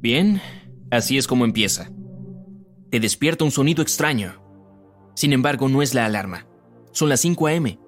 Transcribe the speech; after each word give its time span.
Bien, 0.00 0.40
así 0.90 1.18
es 1.18 1.26
como 1.26 1.44
empieza. 1.44 1.90
Te 2.90 3.00
despierta 3.00 3.44
un 3.44 3.50
sonido 3.50 3.82
extraño. 3.82 4.42
Sin 5.14 5.34
embargo, 5.34 5.68
no 5.68 5.82
es 5.82 5.92
la 5.92 6.06
alarma. 6.06 6.46
Son 6.92 7.10
las 7.10 7.20
5 7.20 7.46
a.m. 7.48 7.78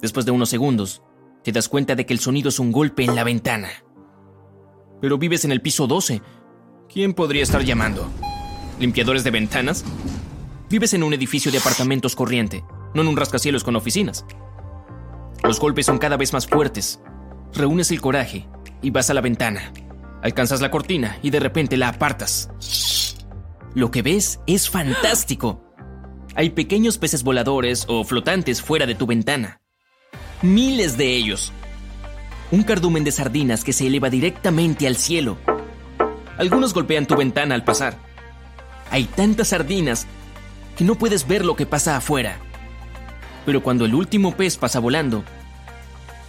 Después 0.00 0.24
de 0.24 0.32
unos 0.32 0.48
segundos, 0.48 1.02
te 1.44 1.52
das 1.52 1.68
cuenta 1.68 1.94
de 1.94 2.06
que 2.06 2.14
el 2.14 2.20
sonido 2.20 2.48
es 2.48 2.58
un 2.58 2.72
golpe 2.72 3.04
en 3.04 3.14
la 3.14 3.22
ventana. 3.22 3.68
Pero 5.02 5.18
vives 5.18 5.44
en 5.44 5.52
el 5.52 5.60
piso 5.60 5.86
12. 5.86 6.22
¿Quién 6.90 7.12
podría 7.12 7.42
estar 7.42 7.62
llamando? 7.62 8.08
¿Limpiadores 8.80 9.22
de 9.22 9.30
ventanas? 9.30 9.84
Vives 10.70 10.94
en 10.94 11.02
un 11.02 11.12
edificio 11.12 11.52
de 11.52 11.58
apartamentos 11.58 12.16
corriente, 12.16 12.64
no 12.94 13.02
en 13.02 13.08
un 13.08 13.16
rascacielos 13.18 13.62
con 13.62 13.76
oficinas. 13.76 14.24
Los 15.44 15.60
golpes 15.60 15.84
son 15.84 15.98
cada 15.98 16.16
vez 16.16 16.32
más 16.32 16.46
fuertes. 16.46 16.98
Reúnes 17.52 17.90
el 17.90 18.00
coraje 18.00 18.48
y 18.80 18.88
vas 18.88 19.10
a 19.10 19.14
la 19.14 19.20
ventana. 19.20 19.70
Alcanzas 20.22 20.60
la 20.60 20.70
cortina 20.70 21.18
y 21.22 21.30
de 21.30 21.40
repente 21.40 21.76
la 21.76 21.88
apartas. 21.88 22.50
Lo 23.74 23.90
que 23.90 24.02
ves 24.02 24.40
es 24.46 24.68
fantástico. 24.68 25.62
Hay 26.34 26.50
pequeños 26.50 26.98
peces 26.98 27.22
voladores 27.22 27.84
o 27.88 28.04
flotantes 28.04 28.60
fuera 28.60 28.86
de 28.86 28.94
tu 28.94 29.06
ventana. 29.06 29.60
Miles 30.42 30.96
de 30.96 31.16
ellos. 31.16 31.52
Un 32.50 32.62
cardumen 32.62 33.04
de 33.04 33.12
sardinas 33.12 33.62
que 33.62 33.72
se 33.72 33.86
eleva 33.86 34.10
directamente 34.10 34.86
al 34.86 34.96
cielo. 34.96 35.36
Algunos 36.36 36.74
golpean 36.74 37.06
tu 37.06 37.16
ventana 37.16 37.54
al 37.54 37.64
pasar. 37.64 37.96
Hay 38.90 39.04
tantas 39.04 39.48
sardinas 39.48 40.06
que 40.76 40.84
no 40.84 40.96
puedes 40.96 41.28
ver 41.28 41.44
lo 41.44 41.54
que 41.54 41.66
pasa 41.66 41.96
afuera. 41.96 42.38
Pero 43.46 43.62
cuando 43.62 43.84
el 43.84 43.94
último 43.94 44.36
pez 44.36 44.56
pasa 44.56 44.80
volando, 44.80 45.24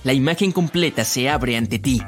la 0.03 0.13
imagen 0.13 0.51
completa 0.51 1.03
se 1.05 1.29
abre 1.29 1.57
ante 1.57 1.79
ti 1.79 2.01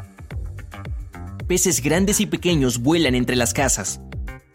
peces 1.51 1.81
grandes 1.81 2.21
y 2.21 2.27
pequeños 2.27 2.77
vuelan 2.77 3.13
entre 3.13 3.35
las 3.35 3.53
casas. 3.53 3.99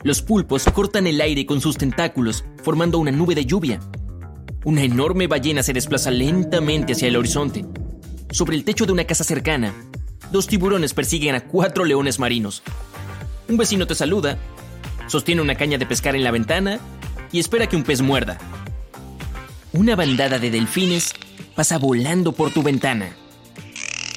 Los 0.03 0.23
pulpos 0.23 0.65
cortan 0.73 1.07
el 1.07 1.21
aire 1.21 1.45
con 1.45 1.61
sus 1.61 1.77
tentáculos, 1.77 2.43
formando 2.63 2.99
una 2.99 3.11
nube 3.11 3.35
de 3.35 3.45
lluvia. 3.45 3.81
Una 4.65 4.81
enorme 4.81 5.27
ballena 5.27 5.63
se 5.63 5.75
desplaza 5.75 6.11
lentamente 6.11 6.95
hacia 6.95 7.09
el 7.09 7.17
horizonte. 7.17 7.67
Sobre 8.31 8.57
el 8.57 8.65
techo 8.65 8.87
de 8.87 8.93
una 8.93 9.05
casa 9.05 9.25
cercana, 9.25 9.75
dos 10.33 10.47
tiburones 10.47 10.95
persiguen 10.95 11.35
a 11.35 11.45
cuatro 11.45 11.85
leones 11.85 12.19
marinos. 12.19 12.63
Un 13.47 13.59
vecino 13.59 13.87
te 13.87 13.95
saluda, 13.95 14.39
sostiene 15.07 15.43
una 15.43 15.55
caña 15.55 15.77
de 15.77 15.85
pescar 15.85 16.17
en 16.17 16.25
la 16.25 16.31
ventana 16.31 16.81
y 17.31 17.41
espera 17.41 17.67
que 17.69 17.77
un 17.77 17.83
pez 17.83 18.01
muerda. 18.01 18.39
Una 19.75 19.97
bandada 19.97 20.39
de 20.39 20.51
delfines 20.51 21.13
pasa 21.55 21.77
volando 21.77 22.33
por 22.33 22.55
tu 22.55 22.63
ventana. 22.63 23.15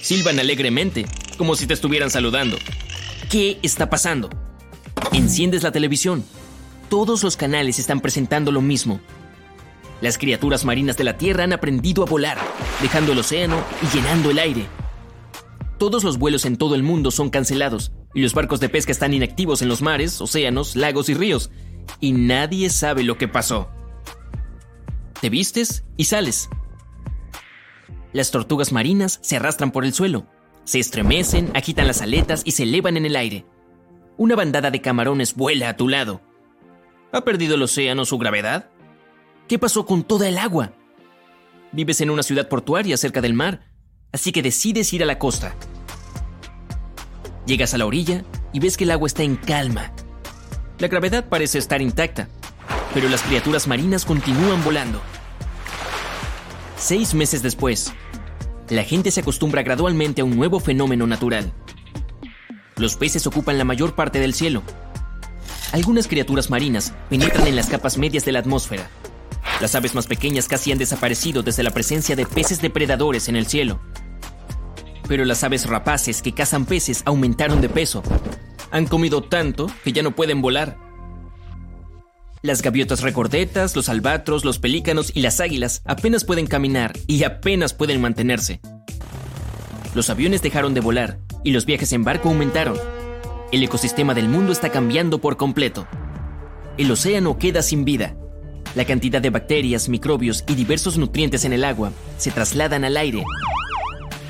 Silban 0.02 0.40
alegremente 0.40 1.08
como 1.40 1.56
si 1.56 1.66
te 1.66 1.74
estuvieran 1.74 2.12
saludando. 2.12 2.58
¿Qué 3.32 3.60
está 3.64 3.90
pasando? 3.90 4.30
Enciendes 5.14 5.64
la 5.64 5.72
televisión. 5.72 6.26
Todos 6.90 7.24
los 7.24 7.38
canales 7.38 7.80
están 7.80 8.02
presentando 8.02 8.52
lo 8.52 8.62
mismo. 8.62 9.00
Las 10.02 10.18
criaturas 10.18 10.66
marinas 10.66 10.98
de 10.98 11.06
la 11.06 11.18
Tierra 11.18 11.46
han 11.46 11.54
aprendido 11.54 12.04
a 12.04 12.08
volar, 12.08 12.38
dejando 12.82 13.14
el 13.14 13.20
océano 13.20 13.64
y 13.82 13.96
llenando 13.96 14.32
el 14.32 14.38
aire. 14.38 14.68
Todos 15.78 16.04
los 16.04 16.18
vuelos 16.18 16.44
en 16.44 16.58
todo 16.58 16.76
el 16.76 16.84
mundo 16.84 17.10
son 17.10 17.30
cancelados 17.30 17.94
y 18.14 18.22
los 18.22 18.34
barcos 18.34 18.60
de 18.60 18.68
pesca 18.68 18.92
están 18.92 19.14
inactivos 19.14 19.62
en 19.62 19.70
los 19.70 19.82
mares, 19.82 20.20
océanos, 20.20 20.76
lagos 20.76 21.08
y 21.08 21.14
ríos, 21.14 21.52
y 22.02 22.12
nadie 22.12 22.70
sabe 22.70 23.04
lo 23.04 23.18
que 23.18 23.30
pasó. 23.30 23.70
Te 25.22 25.30
vistes 25.30 25.86
y 25.96 26.04
sales. 26.04 26.50
Las 28.12 28.30
tortugas 28.32 28.74
marinas 28.74 29.20
se 29.22 29.38
arrastran 29.38 29.72
por 29.72 29.86
el 29.86 29.94
suelo, 29.94 30.26
se 30.70 30.78
estremecen, 30.78 31.50
agitan 31.56 31.88
las 31.88 32.04
aletas 32.04 32.44
y 32.46 32.52
se 32.52 32.62
elevan 32.62 32.96
en 32.96 33.08
el 33.08 33.16
aire. 33.16 33.44
Una 34.18 34.36
bandada 34.36 34.70
de 34.70 34.82
camarones 34.82 35.34
vuela 35.34 35.68
a 35.68 35.76
tu 35.76 35.88
lado. 35.88 36.22
¿Ha 37.12 37.22
perdido 37.22 37.56
el 37.56 37.64
océano 37.64 38.06
su 38.06 38.20
gravedad? 38.20 38.70
¿Qué 39.48 39.58
pasó 39.58 39.88
con 39.88 40.04
toda 40.04 40.30
el 40.30 40.38
agua? 40.38 40.74
Vives 41.72 42.02
en 42.02 42.12
una 42.12 42.22
ciudad 42.22 42.48
portuaria 42.50 42.98
cerca 42.98 43.20
del 43.20 43.34
mar, 43.34 43.66
así 44.12 44.32
que 44.32 44.44
decides 44.44 44.94
ir 44.94 45.02
a 45.02 45.08
la 45.08 45.18
costa. 45.18 45.56
Llegas 47.48 47.74
a 47.74 47.80
la 47.80 47.88
orilla 47.88 48.24
y 48.54 48.60
ves 48.60 48.78
que 48.78 48.84
el 48.84 48.92
agua 48.92 49.08
está 49.08 49.24
en 49.24 49.38
calma. 49.38 49.92
La 50.78 50.88
gravedad 50.88 51.30
parece 51.30 51.58
estar 51.58 51.82
intacta, 51.82 52.30
pero 52.94 53.10
las 53.10 53.24
criaturas 53.24 53.68
marinas 53.68 54.06
continúan 54.06 54.64
volando. 54.64 55.02
Seis 56.78 57.16
meses 57.16 57.42
después, 57.42 57.92
la 58.70 58.84
gente 58.84 59.10
se 59.10 59.22
acostumbra 59.22 59.64
gradualmente 59.64 60.22
a 60.22 60.26
un 60.26 60.36
nuevo 60.36 60.60
fenómeno 60.60 61.08
natural. 61.08 61.52
Los 62.78 62.96
peces 62.96 63.26
ocupan 63.26 63.58
la 63.58 63.64
mayor 63.64 63.96
parte 63.96 64.20
del 64.20 64.34
cielo. 64.34 64.62
Algunas 65.72 66.08
criaturas 66.08 66.50
marinas 66.50 66.94
penetran 67.10 67.48
en 67.48 67.56
las 67.56 67.68
capas 67.68 67.98
medias 67.98 68.26
de 68.26 68.32
la 68.32 68.40
atmósfera. 68.40 68.90
Las 69.60 69.76
aves 69.76 69.96
más 69.96 70.08
pequeñas 70.08 70.48
casi 70.48 70.72
han 70.72 70.78
desaparecido 70.78 71.44
desde 71.44 71.64
la 71.64 71.72
presencia 71.72 72.16
de 72.16 72.26
peces 72.26 72.62
depredadores 72.62 73.28
en 73.28 73.36
el 73.36 73.48
cielo. 73.48 73.80
Pero 75.08 75.26
las 75.26 75.44
aves 75.44 75.66
rapaces 75.66 76.22
que 76.22 76.34
cazan 76.34 76.66
peces 76.66 77.02
aumentaron 77.06 77.62
de 77.62 77.70
peso. 77.70 78.04
Han 78.72 78.86
comido 78.86 79.24
tanto 79.24 79.68
que 79.84 79.92
ya 79.92 80.04
no 80.04 80.16
pueden 80.16 80.42
volar 80.42 80.89
las 82.42 82.62
gaviotas 82.62 83.02
recordetas, 83.02 83.76
los 83.76 83.90
albatros, 83.90 84.46
los 84.46 84.60
pelícanos 84.60 85.12
y 85.14 85.22
las 85.22 85.40
águilas 85.42 85.82
apenas 85.86 86.24
pueden 86.24 86.48
caminar 86.48 86.94
y 87.06 87.24
apenas 87.24 87.74
pueden 87.74 88.00
mantenerse. 88.00 88.62
Los 89.94 90.10
aviones 90.10 90.42
dejaron 90.42 90.74
de 90.74 90.80
volar 90.80 91.20
y 91.44 91.52
los 91.52 91.66
viajes 91.66 91.92
en 91.92 92.04
barco 92.04 92.30
aumentaron. 92.30 92.78
El 93.52 93.64
ecosistema 93.64 94.14
del 94.14 94.30
mundo 94.30 94.52
está 94.54 94.70
cambiando 94.70 95.20
por 95.20 95.36
completo. 95.36 95.88
El 96.78 96.90
océano 96.92 97.38
queda 97.38 97.62
sin 97.62 97.84
vida. 97.84 98.16
La 98.76 98.86
cantidad 98.86 99.22
de 99.22 99.32
bacterias, 99.32 99.90
microbios 99.90 100.46
y 100.48 100.56
diversos 100.56 100.98
nutrientes 100.98 101.44
en 101.44 101.54
el 101.54 101.64
agua 101.64 101.92
se 102.18 102.32
trasladan 102.32 102.86
al 102.86 102.96
aire. 102.96 103.24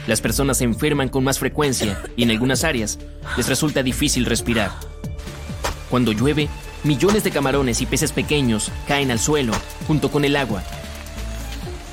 Las 0.08 0.22
personas 0.22 0.58
se 0.58 0.64
enferman 0.64 1.10
con 1.10 1.24
más 1.24 1.38
frecuencia 1.38 2.02
y 2.16 2.24
en 2.24 2.32
algunas 2.32 2.64
áreas 2.64 2.98
les 3.38 3.48
resulta 3.48 3.84
difícil 3.84 4.26
respirar. 4.26 4.72
Cuando 5.90 6.12
llueve, 6.12 6.48
Millones 6.84 7.26
de 7.26 7.32
camarones 7.32 7.82
y 7.82 7.86
peces 7.86 8.14
pequeños 8.14 8.72
caen 8.88 9.12
al 9.12 9.20
suelo 9.20 9.52
junto 9.86 10.10
con 10.10 10.24
el 10.24 10.38
agua. 10.38 10.64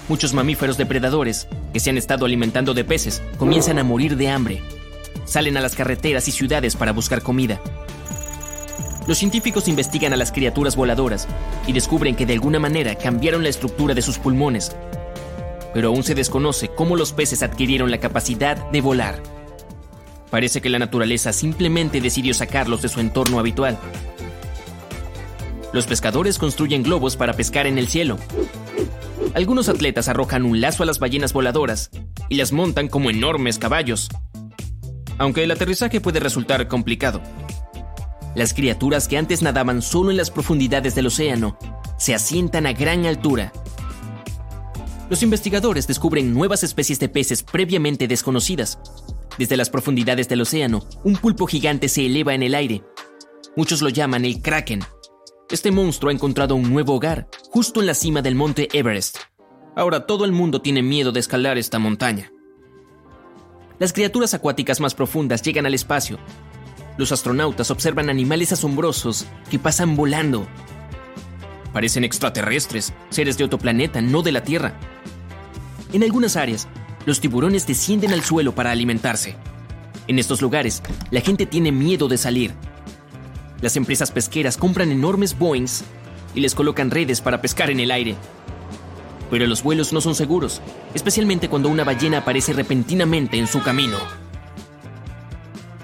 Muchos 0.09 0.33
mamíferos 0.33 0.77
depredadores, 0.77 1.49
que 1.73 1.81
se 1.81 1.91
han 1.91 1.99
estado 1.99 2.25
alimentando 2.25 2.73
de 2.73 2.85
peces, 2.85 3.21
comienzan 3.37 3.81
a 3.81 3.85
morir 3.85 4.17
de 4.17 4.29
hambre. 4.29 4.63
Salen 5.25 5.57
a 5.57 5.61
las 5.61 5.75
carreteras 5.75 6.29
y 6.29 6.33
ciudades 6.33 6.77
para 6.77 6.93
buscar 6.93 7.21
comida. 7.23 7.61
Los 9.09 9.19
científicos 9.19 9.67
investigan 9.67 10.13
a 10.13 10.17
las 10.17 10.31
criaturas 10.31 10.77
voladoras 10.77 11.27
y 11.67 11.73
descubren 11.73 12.15
que 12.15 12.27
de 12.27 12.35
alguna 12.35 12.61
manera 12.61 12.95
cambiaron 12.95 13.43
la 13.43 13.49
estructura 13.49 13.93
de 13.93 14.03
sus 14.03 14.19
pulmones. 14.19 14.77
Pero 15.75 15.89
aún 15.89 16.05
se 16.05 16.15
desconoce 16.15 16.69
cómo 16.69 16.95
los 16.95 17.13
peces 17.13 17.43
adquirieron 17.43 17.91
la 17.91 17.99
capacidad 17.99 18.71
de 18.71 18.81
volar. 18.81 19.21
Parece 20.31 20.61
que 20.61 20.71
la 20.71 20.79
naturaleza 20.79 21.33
simplemente 21.33 22.01
decidió 22.01 22.35
sacarlos 22.35 22.83
de 22.83 22.89
su 22.89 23.01
entorno 23.01 23.41
habitual 23.41 23.79
los 25.77 25.87
pescadores 25.87 26.39
construyen 26.39 26.83
globos 26.83 27.17
para 27.17 27.35
pescar 27.35 27.67
en 27.67 27.77
el 27.77 27.87
cielo. 27.87 28.19
Algunos 29.35 29.69
atletas 29.69 30.09
arrojan 30.09 30.45
un 30.47 30.61
lazo 30.61 30.83
a 30.83 30.87
las 30.87 30.99
ballenas 30.99 31.35
voladoras 31.35 31.91
y 32.31 32.37
las 32.37 32.51
montan 32.51 32.89
como 32.89 33.11
enormes 33.11 33.59
caballos. 33.59 34.09
Aunque 35.19 35.45
el 35.45 35.51
aterrizaje 35.51 36.01
puede 36.01 36.19
resultar 36.19 36.67
complicado. 36.67 37.21
Las 38.35 38.55
criaturas 38.55 39.07
que 39.07 39.19
antes 39.19 39.43
nadaban 39.43 39.83
solo 39.83 40.11
en 40.11 40.17
las 40.17 40.31
profundidades 40.31 40.95
del 40.95 41.09
océano 41.09 41.59
se 41.99 42.15
asientan 42.15 42.67
a 42.67 42.73
gran 42.73 43.05
altura. 43.05 43.53
Los 45.11 45.23
investigadores 45.23 45.87
descubren 45.87 46.33
nuevas 46.33 46.65
especies 46.65 46.99
de 46.99 47.11
peces 47.11 47.43
previamente 47.43 48.09
desconocidas. 48.09 48.79
Desde 49.39 49.59
las 49.59 49.69
profundidades 49.69 50.27
del 50.29 50.41
océano, 50.41 50.89
un 51.05 51.17
pulpo 51.17 51.47
gigante 51.47 51.91
se 51.91 52.07
eleva 52.07 52.35
en 52.35 52.43
el 52.43 52.55
aire. 52.55 52.83
Muchos 53.57 53.83
lo 53.83 53.91
llaman 53.91 54.25
el 54.25 54.41
kraken 54.41 54.83
este 55.51 55.71
monstruo 55.71 56.11
ha 56.11 56.13
encontrado 56.13 56.57
un 56.57 56.73
nuevo 56.73 56.95
hogar, 56.95 57.29
justo 57.51 57.81
en 57.81 57.87
la 57.87 57.95
cima 57.95 58.21
del 58.21 58.35
monte 58.35 58.69
Everest. 58.73 59.19
Ahora 59.77 60.07
todo 60.07 60.25
el 60.25 60.33
mundo 60.33 60.61
tiene 60.61 60.83
miedo 60.83 61.13
de 61.13 61.21
escalar 61.21 61.57
esta 61.57 61.79
montaña. 61.79 62.33
Las 63.79 63.93
criaturas 63.93 64.35
acuáticas 64.35 64.81
más 64.81 64.95
profundas 64.95 65.43
llegan 65.43 65.67
al 65.67 65.75
espacio. 65.75 66.19
los 66.99 67.13
astronautas 67.13 67.71
observan 67.71 68.09
animales 68.09 68.53
asombrosos 68.53 69.27
que 69.51 69.59
pasan 69.59 69.97
volando. 69.97 70.47
Parecen 71.75 72.05
extraterrestres, 72.05 72.95
seres 73.11 73.37
de 73.37 73.45
otro 73.45 73.59
planeta, 73.59 74.01
no 74.01 74.23
de 74.23 74.33
la 74.33 74.43
Tierra. 74.43 74.81
En 75.93 76.03
algunas 76.03 76.37
áreas, 76.37 76.69
los 77.05 77.21
tiburones 77.21 77.67
descienden 77.67 78.15
al 78.15 78.23
suelo 78.23 78.55
para 78.55 78.71
alimentarse. 78.71 79.37
En 80.09 80.19
estos 80.19 80.41
lugares, 80.41 80.83
la 81.11 81.21
gente 81.21 81.45
tiene 81.45 81.71
miedo 81.71 82.09
de 82.09 82.17
salir. 82.17 82.55
Las 83.61 83.77
empresas 83.77 84.11
pesqueras 84.11 84.57
compran 84.57 84.91
enormes 84.91 85.39
Boeings 85.39 85.85
y 86.35 86.41
les 86.41 86.55
colocan 86.55 86.91
redes 86.91 87.21
para 87.21 87.41
pescar 87.41 87.71
en 87.71 87.81
el 87.81 87.91
aire. 87.91 88.17
Pero 89.31 89.47
los 89.47 89.63
vuelos 89.63 89.93
no 89.93 90.01
son 90.01 90.15
seguros, 90.15 90.61
especialmente 90.95 91.49
cuando 91.49 91.69
una 91.69 91.85
ballena 91.85 92.19
aparece 92.19 92.53
repentinamente 92.53 93.39
en 93.39 93.47
su 93.47 93.63
camino. 93.63 93.99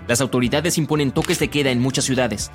Las 0.06 0.20
autoridades 0.20 0.78
imponen 0.78 1.12
toques 1.12 1.38
de 1.38 1.48
queda 1.48 1.70
en 1.70 1.80
muchas 1.80 2.04
ciudades. 2.04 2.50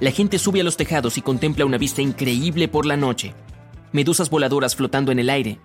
La 0.00 0.10
gente 0.10 0.38
sube 0.38 0.60
a 0.60 0.64
los 0.64 0.76
tejados 0.76 1.18
y 1.18 1.22
contempla 1.22 1.64
una 1.64 1.78
vista 1.78 2.02
increíble 2.02 2.68
por 2.68 2.86
la 2.86 2.96
noche. 2.96 3.34
Medusas 3.92 4.30
voladoras 4.30 4.76
flotando 4.76 5.12
en 5.12 5.18
el 5.18 5.30
aire. 5.30 5.60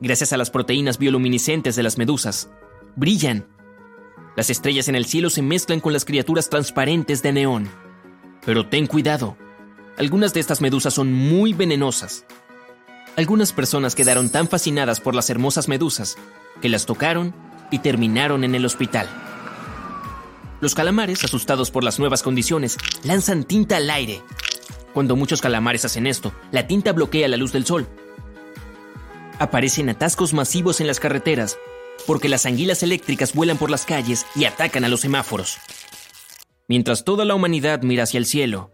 Gracias 0.00 0.32
a 0.32 0.36
las 0.36 0.50
proteínas 0.50 0.98
bioluminiscentes 0.98 1.74
de 1.76 1.82
las 1.82 1.98
medusas, 1.98 2.50
brillan. 2.96 3.46
Las 4.36 4.50
estrellas 4.50 4.88
en 4.88 4.96
el 4.96 5.06
cielo 5.06 5.30
se 5.30 5.40
mezclan 5.40 5.80
con 5.80 5.94
las 5.94 6.04
criaturas 6.04 6.50
transparentes 6.50 7.22
de 7.22 7.32
neón. 7.32 7.70
Pero 8.44 8.68
ten 8.68 8.86
cuidado. 8.86 9.36
Algunas 9.96 10.34
de 10.34 10.40
estas 10.40 10.60
medusas 10.60 10.92
son 10.92 11.10
muy 11.12 11.54
venenosas. 11.54 12.26
Algunas 13.16 13.54
personas 13.54 13.94
quedaron 13.94 14.28
tan 14.28 14.46
fascinadas 14.46 15.00
por 15.00 15.14
las 15.14 15.30
hermosas 15.30 15.68
medusas 15.68 16.16
que 16.60 16.68
las 16.68 16.84
tocaron 16.84 17.34
y 17.70 17.78
terminaron 17.78 18.44
en 18.44 18.54
el 18.54 18.66
hospital. 18.66 19.08
Los 20.60 20.74
calamares, 20.74 21.24
asustados 21.24 21.70
por 21.70 21.82
las 21.82 21.98
nuevas 21.98 22.22
condiciones, 22.22 22.76
lanzan 23.04 23.44
tinta 23.44 23.78
al 23.78 23.88
aire. 23.88 24.20
Cuando 24.92 25.16
muchos 25.16 25.40
calamares 25.40 25.86
hacen 25.86 26.06
esto, 26.06 26.32
la 26.50 26.66
tinta 26.66 26.92
bloquea 26.92 27.28
la 27.28 27.38
luz 27.38 27.52
del 27.52 27.64
sol. 27.64 27.86
Aparecen 29.38 29.88
atascos 29.88 30.34
masivos 30.34 30.80
en 30.80 30.86
las 30.86 31.00
carreteras, 31.00 31.58
porque 32.06 32.28
las 32.28 32.46
anguilas 32.46 32.82
eléctricas 32.82 33.34
vuelan 33.34 33.58
por 33.58 33.70
las 33.70 33.86
calles 33.86 34.26
y 34.34 34.44
atacan 34.44 34.84
a 34.84 34.88
los 34.88 35.00
semáforos. 35.00 35.58
Mientras 36.68 37.04
toda 37.04 37.24
la 37.24 37.34
humanidad 37.34 37.82
mira 37.82 38.02
hacia 38.02 38.18
el 38.18 38.26
cielo, 38.26 38.72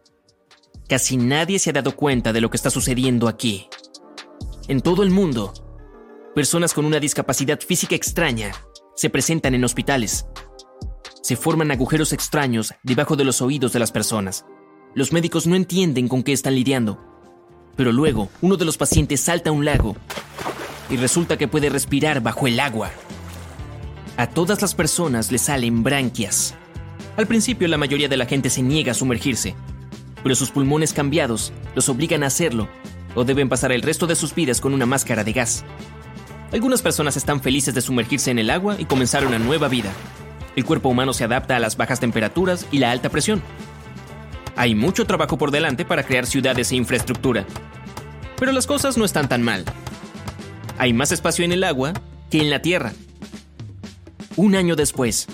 casi 0.89 1.17
nadie 1.17 1.59
se 1.59 1.71
ha 1.71 1.75
dado 1.75 1.95
cuenta 1.95 2.33
de 2.33 2.41
lo 2.41 2.51
que 2.51 2.57
está 2.57 2.71
sucediendo 2.71 3.29
aquí. 3.29 3.69
En 4.69 4.81
todo 4.81 5.03
el 5.03 5.11
mundo, 5.11 5.53
personas 6.35 6.73
con 6.75 6.85
una 6.85 7.01
discapacidad 7.01 7.61
física 7.61 7.95
extraña 7.95 8.53
se 8.97 9.11
presentan 9.11 9.55
en 9.55 9.65
hospitales 9.65 10.27
se 11.23 11.37
forman 11.37 11.71
agujeros 11.71 12.13
extraños 12.13 12.75
debajo 12.83 13.15
de 13.15 13.25
los 13.25 13.41
oídos 13.43 13.73
de 13.73 13.79
las 13.79 13.93
personas. 13.93 14.45
Los 14.95 15.13
médicos 15.13 15.47
no 15.47 15.55
entienden 15.55 16.09
con 16.09 16.25
qué 16.25 16.33
están 16.33 16.57
lidiando. 16.57 17.01
Pero 17.77 17.93
luego, 17.93 18.29
uno 18.43 18.57
de 18.57 18.65
los 18.65 18.77
pacientes 18.77 19.21
salta 19.21 19.51
a 19.51 19.53
un 19.53 19.65
lago 19.65 19.97
y 20.91 20.97
resulta 20.97 21.39
que 21.39 21.49
puede 21.49 21.71
respirar 21.71 22.21
bajo 22.21 22.47
el 22.49 22.59
agua. 22.59 22.91
A 24.23 24.29
todas 24.29 24.63
las 24.63 24.77
personas 24.77 25.33
le 25.33 25.39
salen 25.39 25.83
branquias. 25.83 26.55
Al 27.17 27.27
principio 27.27 27.67
la 27.67 27.77
mayoría 27.77 28.09
de 28.09 28.17
la 28.17 28.27
gente 28.27 28.51
se 28.51 28.63
niega 28.63 28.93
a 28.93 28.95
sumergirse, 28.95 29.57
pero 30.23 30.37
sus 30.37 30.53
pulmones 30.53 30.93
cambiados 30.93 31.53
los 31.75 31.89
obligan 31.89 32.23
a 32.23 32.29
hacerlo 32.29 32.69
o 33.17 33.25
deben 33.25 33.49
pasar 33.49 33.73
el 33.73 33.83
resto 33.83 34.07
de 34.07 34.15
sus 34.15 34.33
vidas 34.33 34.61
con 34.61 34.75
una 34.75 34.87
máscara 34.87 35.25
de 35.25 35.33
gas. 35.33 35.65
Algunas 36.53 36.83
personas 36.83 37.17
están 37.17 37.41
felices 37.41 37.75
de 37.75 37.81
sumergirse 37.81 38.31
en 38.31 38.39
el 38.39 38.51
agua 38.51 38.77
y 38.79 38.85
comenzar 38.85 39.27
una 39.27 39.41
nueva 39.41 39.67
vida. 39.67 39.91
El 40.55 40.65
cuerpo 40.65 40.91
humano 40.91 41.13
se 41.15 41.25
adapta 41.25 41.57
a 41.57 41.59
las 41.59 41.77
bajas 41.77 41.99
temperaturas 41.99 42.69
y 42.71 42.79
la 42.79 42.93
alta 42.93 43.09
presión. 43.09 43.43
Hay 44.55 44.77
mucho 44.77 45.05
trabajo 45.05 45.37
por 45.37 45.51
delante 45.51 45.85
para 45.85 46.05
crear 46.05 46.27
ciudades 46.27 46.71
e 46.71 46.77
infraestructura. 46.77 47.45
Pero 48.39 48.53
las 48.53 48.69
cosas 48.69 48.97
no 48.97 49.05
están 49.05 49.29
tan 49.29 49.43
mal. 49.43 49.65
Hay 50.79 50.93
más 50.93 51.11
espacio 51.11 51.45
en 51.45 51.51
el 51.51 51.65
agua 51.65 51.93
que 52.31 52.39
en 52.39 52.51
la 52.51 52.63
Tierra. 52.63 52.93
Un 54.37 54.55
año 54.55 54.77
después, 54.77 55.27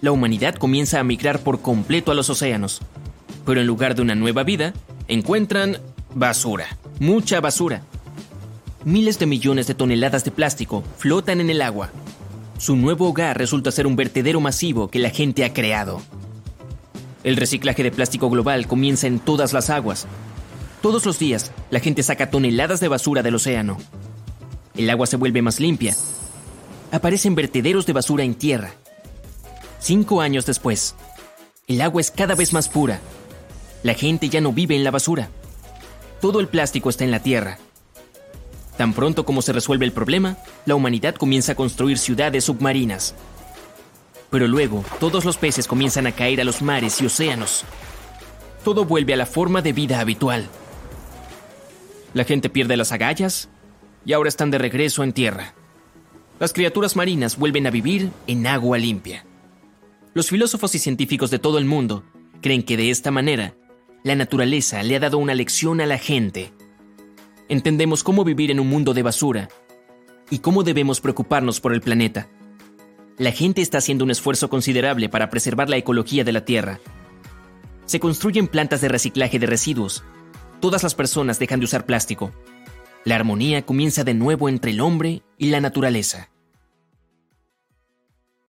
la 0.00 0.12
humanidad 0.12 0.54
comienza 0.54 1.00
a 1.00 1.04
migrar 1.04 1.40
por 1.40 1.60
completo 1.60 2.12
a 2.12 2.14
los 2.14 2.30
océanos. 2.30 2.80
Pero 3.46 3.60
en 3.60 3.66
lugar 3.66 3.94
de 3.94 4.02
una 4.02 4.14
nueva 4.14 4.42
vida, 4.42 4.72
encuentran 5.08 5.78
basura. 6.14 6.66
Mucha 7.00 7.40
basura. 7.40 7.82
Miles 8.84 9.18
de 9.18 9.26
millones 9.26 9.66
de 9.66 9.74
toneladas 9.74 10.24
de 10.24 10.30
plástico 10.30 10.82
flotan 10.98 11.40
en 11.40 11.50
el 11.50 11.62
agua 11.62 11.90
su 12.62 12.76
nuevo 12.76 13.08
hogar 13.08 13.36
resulta 13.38 13.72
ser 13.72 13.88
un 13.88 13.96
vertedero 13.96 14.40
masivo 14.40 14.86
que 14.86 15.00
la 15.00 15.10
gente 15.10 15.44
ha 15.44 15.52
creado. 15.52 16.00
El 17.24 17.34
reciclaje 17.34 17.82
de 17.82 17.90
plástico 17.90 18.30
global 18.30 18.68
comienza 18.68 19.08
en 19.08 19.18
todas 19.18 19.52
las 19.52 19.68
aguas. 19.68 20.06
Todos 20.80 21.04
los 21.04 21.18
días, 21.18 21.50
la 21.70 21.80
gente 21.80 22.04
saca 22.04 22.30
toneladas 22.30 22.78
de 22.78 22.86
basura 22.86 23.24
del 23.24 23.34
océano. 23.34 23.78
El 24.76 24.88
agua 24.90 25.08
se 25.08 25.16
vuelve 25.16 25.42
más 25.42 25.58
limpia. 25.58 25.96
Aparecen 26.92 27.34
vertederos 27.34 27.86
de 27.86 27.92
basura 27.92 28.22
en 28.22 28.36
tierra. 28.36 28.74
Cinco 29.80 30.20
años 30.20 30.46
después, 30.46 30.94
el 31.66 31.80
agua 31.80 32.00
es 32.00 32.12
cada 32.12 32.36
vez 32.36 32.52
más 32.52 32.68
pura. 32.68 33.00
La 33.82 33.94
gente 33.94 34.28
ya 34.28 34.40
no 34.40 34.52
vive 34.52 34.76
en 34.76 34.84
la 34.84 34.92
basura. 34.92 35.28
Todo 36.20 36.38
el 36.38 36.46
plástico 36.46 36.88
está 36.88 37.02
en 37.02 37.10
la 37.10 37.20
tierra 37.20 37.58
Tan 38.76 38.94
pronto 38.94 39.24
como 39.24 39.42
se 39.42 39.52
resuelve 39.52 39.84
el 39.84 39.92
problema, 39.92 40.38
la 40.64 40.74
humanidad 40.74 41.14
comienza 41.14 41.52
a 41.52 41.54
construir 41.54 41.98
ciudades 41.98 42.44
submarinas. 42.44 43.14
Pero 44.30 44.48
luego, 44.48 44.84
todos 44.98 45.24
los 45.24 45.36
peces 45.36 45.66
comienzan 45.68 46.06
a 46.06 46.12
caer 46.12 46.40
a 46.40 46.44
los 46.44 46.62
mares 46.62 47.00
y 47.00 47.06
océanos. 47.06 47.64
Todo 48.64 48.84
vuelve 48.84 49.12
a 49.12 49.16
la 49.16 49.26
forma 49.26 49.60
de 49.60 49.72
vida 49.72 50.00
habitual. 50.00 50.48
La 52.14 52.24
gente 52.24 52.48
pierde 52.48 52.76
las 52.76 52.92
agallas 52.92 53.50
y 54.06 54.14
ahora 54.14 54.28
están 54.28 54.50
de 54.50 54.58
regreso 54.58 55.04
en 55.04 55.12
tierra. 55.12 55.54
Las 56.42 56.52
criaturas 56.52 56.96
marinas 56.96 57.38
vuelven 57.38 57.68
a 57.68 57.70
vivir 57.70 58.10
en 58.26 58.48
agua 58.48 58.76
limpia. 58.76 59.24
Los 60.12 60.28
filósofos 60.28 60.74
y 60.74 60.80
científicos 60.80 61.30
de 61.30 61.38
todo 61.38 61.56
el 61.56 61.66
mundo 61.66 62.02
creen 62.40 62.64
que 62.64 62.76
de 62.76 62.90
esta 62.90 63.12
manera, 63.12 63.54
la 64.02 64.16
naturaleza 64.16 64.82
le 64.82 64.96
ha 64.96 64.98
dado 64.98 65.18
una 65.18 65.36
lección 65.36 65.80
a 65.80 65.86
la 65.86 65.98
gente 65.98 66.52
entendemos 67.52 68.02
cómo 68.02 68.24
vivir 68.24 68.50
en 68.50 68.60
un 68.60 68.68
mundo 68.68 68.94
de 68.94 69.02
basura 69.02 69.48
y 70.30 70.38
cómo 70.38 70.62
debemos 70.62 71.00
preocuparnos 71.00 71.60
por 71.60 71.74
el 71.74 71.82
planeta. 71.82 72.28
La 73.18 73.30
gente 73.30 73.60
está 73.60 73.78
haciendo 73.78 74.04
un 74.04 74.10
esfuerzo 74.10 74.48
considerable 74.48 75.08
para 75.10 75.28
preservar 75.28 75.68
la 75.68 75.76
ecología 75.76 76.24
de 76.24 76.32
la 76.32 76.44
Tierra. 76.44 76.80
Se 77.84 78.00
construyen 78.00 78.48
plantas 78.48 78.80
de 78.80 78.88
reciclaje 78.88 79.38
de 79.38 79.46
residuos. 79.46 80.02
Todas 80.60 80.82
las 80.82 80.94
personas 80.94 81.38
dejan 81.38 81.60
de 81.60 81.66
usar 81.66 81.84
plástico. 81.84 82.32
La 83.04 83.16
armonía 83.16 83.62
comienza 83.62 84.02
de 84.02 84.14
nuevo 84.14 84.48
entre 84.48 84.70
el 84.70 84.80
hombre 84.80 85.22
y 85.36 85.50
la 85.50 85.60
naturaleza. 85.60 86.30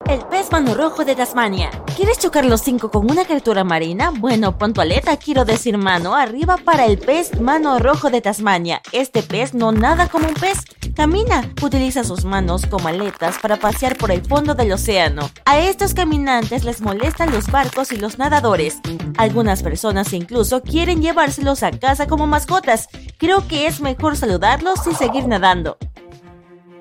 El 0.07 0.21
pez 0.27 0.51
mano 0.51 0.75
rojo 0.75 1.05
de 1.05 1.15
Tasmania. 1.15 1.71
¿Quieres 1.97 2.19
chocar 2.19 2.45
los 2.45 2.61
cinco 2.61 2.91
con 2.91 3.11
una 3.11 3.25
criatura 3.25 3.65
marina? 3.65 4.11
Bueno, 4.11 4.59
pon 4.59 4.73
tu 4.73 4.81
aleta, 4.81 5.17
quiero 5.17 5.45
decir 5.45 5.79
mano, 5.79 6.15
arriba 6.15 6.57
para 6.57 6.87
el 6.87 6.99
pez 6.99 7.41
mano 7.41 7.79
rojo 7.79 8.11
de 8.11 8.21
Tasmania. 8.21 8.83
Este 8.93 9.23
pez 9.23 9.55
no 9.55 9.73
nada 9.73 10.09
como 10.09 10.29
un 10.29 10.35
pez, 10.35 10.59
camina. 10.95 11.51
Utiliza 11.63 12.05
sus 12.05 12.25
manos 12.25 12.67
como 12.67 12.89
aletas 12.89 13.39
para 13.39 13.57
pasear 13.57 13.97
por 13.97 14.11
el 14.11 14.23
fondo 14.25 14.55
del 14.55 14.73
océano. 14.73 15.31
A 15.45 15.61
estos 15.61 15.95
caminantes 15.95 16.65
les 16.65 16.81
molestan 16.81 17.31
los 17.31 17.51
barcos 17.51 17.93
y 17.93 17.97
los 17.97 18.19
nadadores. 18.19 18.81
Algunas 19.17 19.63
personas 19.63 20.13
incluso 20.13 20.63
quieren 20.63 21.01
llevárselos 21.01 21.63
a 21.63 21.71
casa 21.71 22.07
como 22.07 22.27
mascotas. 22.27 22.89
Creo 23.19 23.47
que 23.47 23.67
es 23.67 23.81
mejor 23.81 24.17
saludarlos 24.17 24.87
y 24.87 24.95
seguir 24.95 25.29
nadando. 25.29 25.79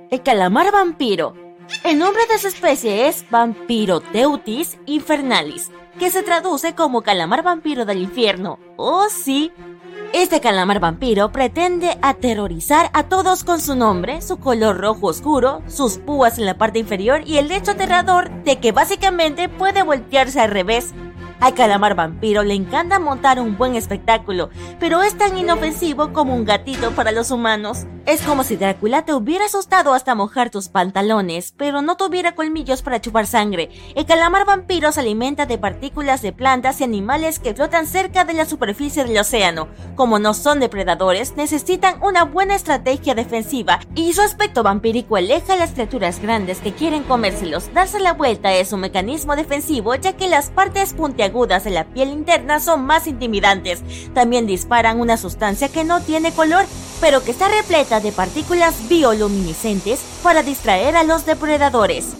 El 0.09 0.23
calamar 0.23 0.71
vampiro. 0.71 1.40
El 1.83 1.97
nombre 1.97 2.21
de 2.31 2.37
su 2.37 2.47
especie 2.47 3.07
es 3.07 3.25
Vampiroteutis 3.29 4.77
infernalis, 4.85 5.71
que 5.97 6.11
se 6.11 6.21
traduce 6.21 6.75
como 6.75 7.01
calamar 7.01 7.43
vampiro 7.43 7.85
del 7.85 8.01
infierno. 8.01 8.59
¡Oh 8.77 9.07
sí! 9.09 9.51
Este 10.13 10.41
calamar 10.41 10.79
vampiro 10.79 11.31
pretende 11.31 11.97
aterrorizar 12.01 12.89
a 12.93 13.03
todos 13.03 13.43
con 13.43 13.61
su 13.61 13.75
nombre, 13.75 14.21
su 14.21 14.37
color 14.37 14.77
rojo 14.77 15.07
oscuro, 15.07 15.61
sus 15.67 15.97
púas 15.97 16.37
en 16.37 16.45
la 16.45 16.57
parte 16.57 16.79
inferior 16.79 17.23
y 17.25 17.37
el 17.37 17.51
hecho 17.51 17.71
aterrador 17.71 18.29
de 18.43 18.59
que 18.59 18.73
básicamente 18.73 19.49
puede 19.49 19.83
voltearse 19.83 20.39
al 20.39 20.51
revés. 20.51 20.93
Al 21.41 21.55
calamar 21.55 21.95
vampiro 21.95 22.43
le 22.43 22.53
encanta 22.53 22.99
montar 22.99 23.39
un 23.39 23.57
buen 23.57 23.75
espectáculo, 23.75 24.51
pero 24.79 25.01
es 25.01 25.17
tan 25.17 25.35
inofensivo 25.35 26.13
como 26.13 26.35
un 26.35 26.45
gatito 26.45 26.91
para 26.91 27.11
los 27.11 27.31
humanos. 27.31 27.87
Es 28.05 28.21
como 28.21 28.43
si 28.43 28.57
Drácula 28.57 29.05
te 29.05 29.13
hubiera 29.15 29.45
asustado 29.45 29.93
hasta 29.93 30.13
mojar 30.13 30.51
tus 30.51 30.69
pantalones, 30.69 31.55
pero 31.57 31.81
no 31.81 31.97
tuviera 31.97 32.35
colmillos 32.35 32.83
para 32.83 33.01
chupar 33.01 33.25
sangre. 33.25 33.71
El 33.95 34.05
calamar 34.05 34.45
vampiro 34.45 34.91
se 34.91 34.99
alimenta 34.99 35.47
de 35.47 35.57
partículas 35.57 36.21
de 36.21 36.31
plantas 36.31 36.79
y 36.79 36.83
animales 36.83 37.39
que 37.39 37.55
flotan 37.55 37.87
cerca 37.87 38.23
de 38.23 38.33
la 38.33 38.45
superficie 38.45 39.03
del 39.03 39.17
océano. 39.17 39.67
Como 39.95 40.19
no 40.19 40.35
son 40.35 40.59
depredadores, 40.59 41.35
necesitan 41.37 42.03
una 42.03 42.23
buena 42.23 42.53
estrategia 42.53 43.15
defensiva 43.15 43.79
y 43.95 44.13
su 44.13 44.21
aspecto 44.21 44.61
vampírico 44.61 45.15
aleja 45.15 45.53
a 45.53 45.57
las 45.57 45.71
criaturas 45.71 46.21
grandes 46.21 46.59
que 46.59 46.73
quieren 46.73 47.01
comérselos. 47.01 47.73
Darse 47.73 47.99
la 47.99 48.13
vuelta 48.13 48.53
es 48.53 48.73
un 48.73 48.81
mecanismo 48.81 49.35
defensivo 49.35 49.95
ya 49.95 50.13
que 50.13 50.27
las 50.27 50.51
partes 50.51 50.93
puntiagudas 50.93 51.30
de 51.31 51.69
la 51.69 51.85
piel 51.85 52.09
interna 52.09 52.59
son 52.59 52.85
más 52.85 53.07
intimidantes. 53.07 53.81
También 54.13 54.45
disparan 54.45 54.99
una 54.99 55.17
sustancia 55.17 55.69
que 55.69 55.83
no 55.83 56.01
tiene 56.01 56.31
color, 56.33 56.65
pero 56.99 57.23
que 57.23 57.31
está 57.31 57.47
repleta 57.47 57.99
de 57.99 58.11
partículas 58.11 58.89
bioluminiscentes 58.89 60.01
para 60.21 60.43
distraer 60.43 60.95
a 60.97 61.03
los 61.03 61.25
depredadores. 61.25 62.13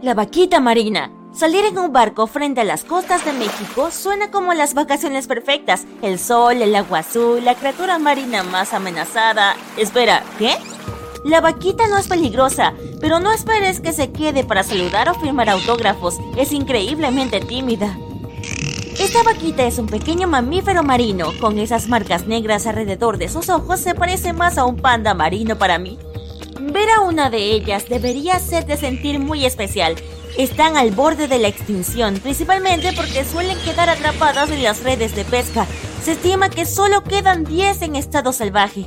La 0.00 0.14
vaquita 0.14 0.60
marina. 0.60 1.10
Salir 1.34 1.64
en 1.66 1.76
un 1.76 1.92
barco 1.92 2.26
frente 2.26 2.62
a 2.62 2.64
las 2.64 2.82
costas 2.82 3.24
de 3.24 3.32
México 3.32 3.90
suena 3.90 4.30
como 4.30 4.54
las 4.54 4.72
vacaciones 4.72 5.26
perfectas. 5.26 5.84
El 6.00 6.18
sol, 6.18 6.62
el 6.62 6.74
agua 6.74 7.00
azul, 7.00 7.44
la 7.44 7.54
criatura 7.56 7.98
marina 7.98 8.42
más 8.42 8.72
amenazada. 8.72 9.54
Espera, 9.76 10.22
¿qué? 10.38 10.56
La 11.26 11.40
vaquita 11.40 11.88
no 11.88 11.98
es 11.98 12.06
peligrosa, 12.06 12.72
pero 13.00 13.18
no 13.18 13.32
esperes 13.32 13.80
que 13.80 13.92
se 13.92 14.12
quede 14.12 14.44
para 14.44 14.62
saludar 14.62 15.08
o 15.08 15.14
firmar 15.14 15.50
autógrafos. 15.50 16.18
Es 16.36 16.52
increíblemente 16.52 17.40
tímida. 17.40 17.98
Esta 18.98 19.22
vaquita 19.22 19.66
es 19.66 19.78
un 19.78 19.88
pequeño 19.88 20.26
mamífero 20.26 20.82
marino, 20.82 21.30
con 21.38 21.58
esas 21.58 21.86
marcas 21.86 22.26
negras 22.26 22.66
alrededor 22.66 23.18
de 23.18 23.28
sus 23.28 23.50
ojos 23.50 23.78
se 23.78 23.94
parece 23.94 24.32
más 24.32 24.56
a 24.56 24.64
un 24.64 24.76
panda 24.76 25.12
marino 25.12 25.56
para 25.58 25.78
mí. 25.78 25.98
Ver 26.58 26.88
a 26.88 27.00
una 27.00 27.28
de 27.28 27.52
ellas 27.52 27.90
debería 27.90 28.36
hacerte 28.36 28.78
sentir 28.78 29.18
muy 29.18 29.44
especial. 29.44 29.96
Están 30.38 30.78
al 30.78 30.92
borde 30.92 31.28
de 31.28 31.38
la 31.38 31.48
extinción, 31.48 32.18
principalmente 32.20 32.94
porque 32.94 33.26
suelen 33.26 33.58
quedar 33.58 33.90
atrapadas 33.90 34.50
en 34.50 34.62
las 34.62 34.82
redes 34.82 35.14
de 35.14 35.26
pesca. 35.26 35.66
Se 36.02 36.12
estima 36.12 36.48
que 36.48 36.64
solo 36.64 37.02
quedan 37.02 37.44
10 37.44 37.82
en 37.82 37.96
estado 37.96 38.32
salvaje. 38.32 38.86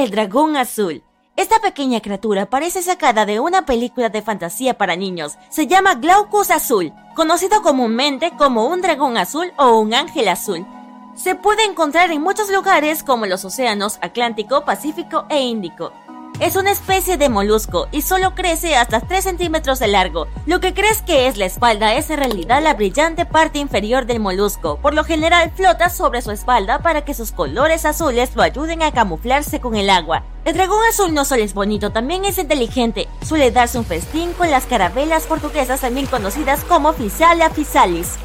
El 0.00 0.10
dragón 0.10 0.56
azul. 0.56 1.04
Esta 1.36 1.58
pequeña 1.58 2.00
criatura 2.00 2.48
parece 2.48 2.82
sacada 2.82 3.26
de 3.26 3.38
una 3.38 3.66
película 3.66 4.08
de 4.08 4.22
fantasía 4.22 4.78
para 4.78 4.96
niños. 4.96 5.36
Se 5.50 5.66
llama 5.66 5.96
Glaucus 5.96 6.50
azul, 6.50 6.90
conocido 7.14 7.60
comúnmente 7.60 8.32
como 8.38 8.66
un 8.68 8.80
dragón 8.80 9.18
azul 9.18 9.52
o 9.58 9.78
un 9.78 9.92
ángel 9.92 10.28
azul. 10.28 10.66
Se 11.14 11.34
puede 11.34 11.66
encontrar 11.66 12.10
en 12.12 12.22
muchos 12.22 12.50
lugares 12.50 13.02
como 13.02 13.26
los 13.26 13.44
océanos 13.44 13.98
Atlántico, 14.00 14.64
Pacífico 14.64 15.26
e 15.28 15.42
Índico. 15.42 15.92
Es 16.38 16.56
una 16.56 16.70
especie 16.70 17.18
de 17.18 17.28
molusco 17.28 17.88
y 17.92 18.00
solo 18.00 18.34
crece 18.34 18.74
hasta 18.76 19.00
3 19.00 19.24
centímetros 19.24 19.78
de 19.78 19.88
largo. 19.88 20.26
Lo 20.46 20.60
que 20.60 20.72
crees 20.72 21.02
que 21.02 21.26
es 21.26 21.36
la 21.36 21.44
espalda 21.44 21.94
es 21.94 22.08
en 22.08 22.18
realidad 22.18 22.62
la 22.62 22.74
brillante 22.74 23.26
parte 23.26 23.58
inferior 23.58 24.06
del 24.06 24.20
molusco. 24.20 24.78
Por 24.80 24.94
lo 24.94 25.04
general 25.04 25.52
flota 25.54 25.90
sobre 25.90 26.22
su 26.22 26.30
espalda 26.30 26.78
para 26.78 27.04
que 27.04 27.12
sus 27.12 27.32
colores 27.32 27.84
azules 27.84 28.34
lo 28.36 28.42
ayuden 28.42 28.82
a 28.82 28.92
camuflarse 28.92 29.60
con 29.60 29.76
el 29.76 29.90
agua. 29.90 30.24
El 30.46 30.54
dragón 30.54 30.78
azul 30.88 31.12
no 31.12 31.26
solo 31.26 31.42
es 31.42 31.52
bonito, 31.52 31.90
también 31.90 32.24
es 32.24 32.38
inteligente. 32.38 33.06
Suele 33.22 33.50
darse 33.50 33.78
un 33.78 33.84
festín 33.84 34.32
con 34.32 34.50
las 34.50 34.64
carabelas 34.64 35.24
portuguesas 35.24 35.82
también 35.82 36.06
conocidas 36.06 36.64
como 36.64 36.94
Physalia 36.94 37.50
physalis. 37.50 38.16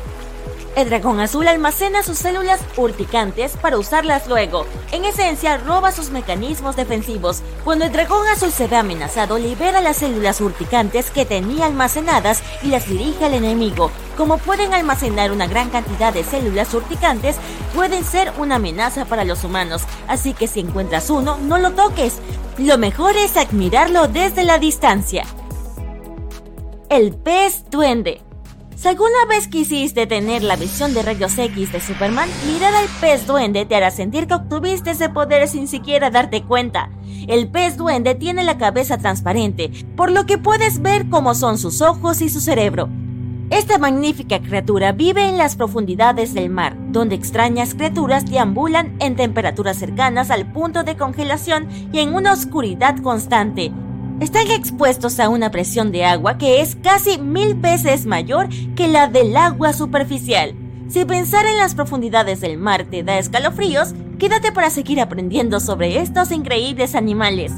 El 0.75 0.89
dragón 0.89 1.22
azul 1.22 1.48
almacena 1.48 2.03
sus 2.03 2.17
células 2.17 2.60
urticantes 2.75 3.55
para 3.55 3.77
usarlas 3.77 4.27
luego. 4.27 4.65
En 4.91 5.05
esencia, 5.05 5.55
roba 5.58 5.94
sus 5.94 6.10
mecanismos 6.10 6.75
defensivos. 6.75 7.41
Cuando 7.63 7.86
el 7.86 7.94
dragón 7.94 8.27
azul 8.27 8.51
se 8.51 8.67
ve 8.67 8.75
amenazado, 8.75 9.38
libera 9.38 9.79
las 9.79 9.98
células 9.98 10.41
urticantes 10.41 11.12
que 11.12 11.25
tenía 11.25 11.65
almacenadas 11.65 12.44
y 12.62 12.67
las 12.67 12.89
dirige 12.89 13.24
al 13.24 13.36
enemigo. 13.36 13.89
Como 14.17 14.38
pueden 14.38 14.74
almacenar 14.74 15.32
una 15.32 15.48
gran 15.48 15.70
cantidad 15.70 16.13
de 16.13 16.25
células 16.25 16.74
urticantes, 16.74 17.38
pueden 17.74 18.03
ser 18.03 18.34
una 18.38 18.55
amenaza 18.55 19.05
para 19.05 19.24
los 19.24 19.46
humanos. 19.46 19.84
Así 20.10 20.34
que 20.34 20.50
si 20.50 20.60
encuentras 20.60 21.10
uno, 21.10 21.38
no 21.38 21.58
lo 21.58 21.72
toques. 21.72 22.17
Lo 22.58 22.77
mejor 22.77 23.15
es 23.15 23.38
admirarlo 23.38 24.10
desde 24.10 24.44
la 24.44 24.58
distancia. 24.58 25.24
El 26.89 27.13
pez 27.13 27.63
duende. 27.70 28.25
Si 28.75 28.89
alguna 28.89 29.25
vez 29.29 29.48
quisiste 29.48 30.05
tener 30.05 30.44
la 30.44 30.58
visión 30.58 30.94
de 30.94 31.01
rayos 31.01 31.38
X 31.38 31.72
de 31.72 31.79
Superman, 31.79 32.27
mirar 32.46 32.75
al 32.75 32.88
pez 33.00 33.25
duende 33.25 33.65
te 33.65 33.75
hará 33.75 33.89
sentir 33.89 34.27
que 34.27 34.34
obtuviste 34.34 34.91
ese 34.91 35.08
poder 35.08 35.48
sin 35.48 35.70
siquiera 35.70 36.10
darte 36.10 36.44
cuenta. 36.44 36.89
El 37.27 37.48
pez 37.48 37.77
duende 37.77 38.15
tiene 38.15 38.44
la 38.44 38.58
cabeza 38.58 38.98
transparente, 38.98 39.72
por 39.96 40.12
lo 40.12 40.25
que 40.25 40.38
puedes 40.38 40.82
ver 40.82 41.10
cómo 41.10 41.36
son 41.36 41.58
sus 41.58 41.82
ojos 41.82 42.22
y 42.22 42.29
su 42.29 42.41
cerebro. 42.41 42.89
Esta 43.50 43.77
magnífica 43.77 44.41
criatura 44.41 44.91
vive 44.91 45.25
en 45.25 45.38
las 45.38 45.55
profundidades 45.55 46.34
del 46.34 46.50
mar, 46.50 46.75
donde 46.89 47.15
extrañas 47.15 47.75
criaturas 47.75 48.25
deambulan 48.25 48.98
en 49.00 49.15
temperaturas 49.15 49.77
cercanas 49.77 50.32
al 50.32 50.51
punto 50.51 50.84
de 50.84 50.98
congelación 50.98 51.70
y 51.94 52.00
en 52.00 52.13
una 52.13 52.34
oscuridad 52.34 52.98
constante, 53.01 53.72
están 54.19 54.50
expuestos 54.50 55.19
a 55.19 55.29
una 55.29 55.51
presión 55.51 55.91
de 55.91 56.05
agua 56.05 56.38
que 56.38 56.62
es 56.62 56.75
casi 56.75 57.17
mil 57.17 57.53
veces 57.53 58.05
mayor 58.05 58.48
que 58.75 58.88
la 58.88 59.07
del 59.07 59.36
agua 59.36 59.74
superficial. 59.74 60.55
Si 60.88 61.03
pensar 61.03 61.45
en 61.45 61.57
las 61.57 61.75
profundidades 61.75 62.41
del 62.41 62.57
mar 62.57 62.86
te 62.89 63.03
da 63.03 63.17
escalofríos, 63.17 63.93
quédate 64.19 64.51
para 64.51 64.69
seguir 64.69 65.01
aprendiendo 65.01 65.60
sobre 65.60 66.00
estos 66.00 66.31
increíbles 66.31 66.95
animales. 66.95 67.51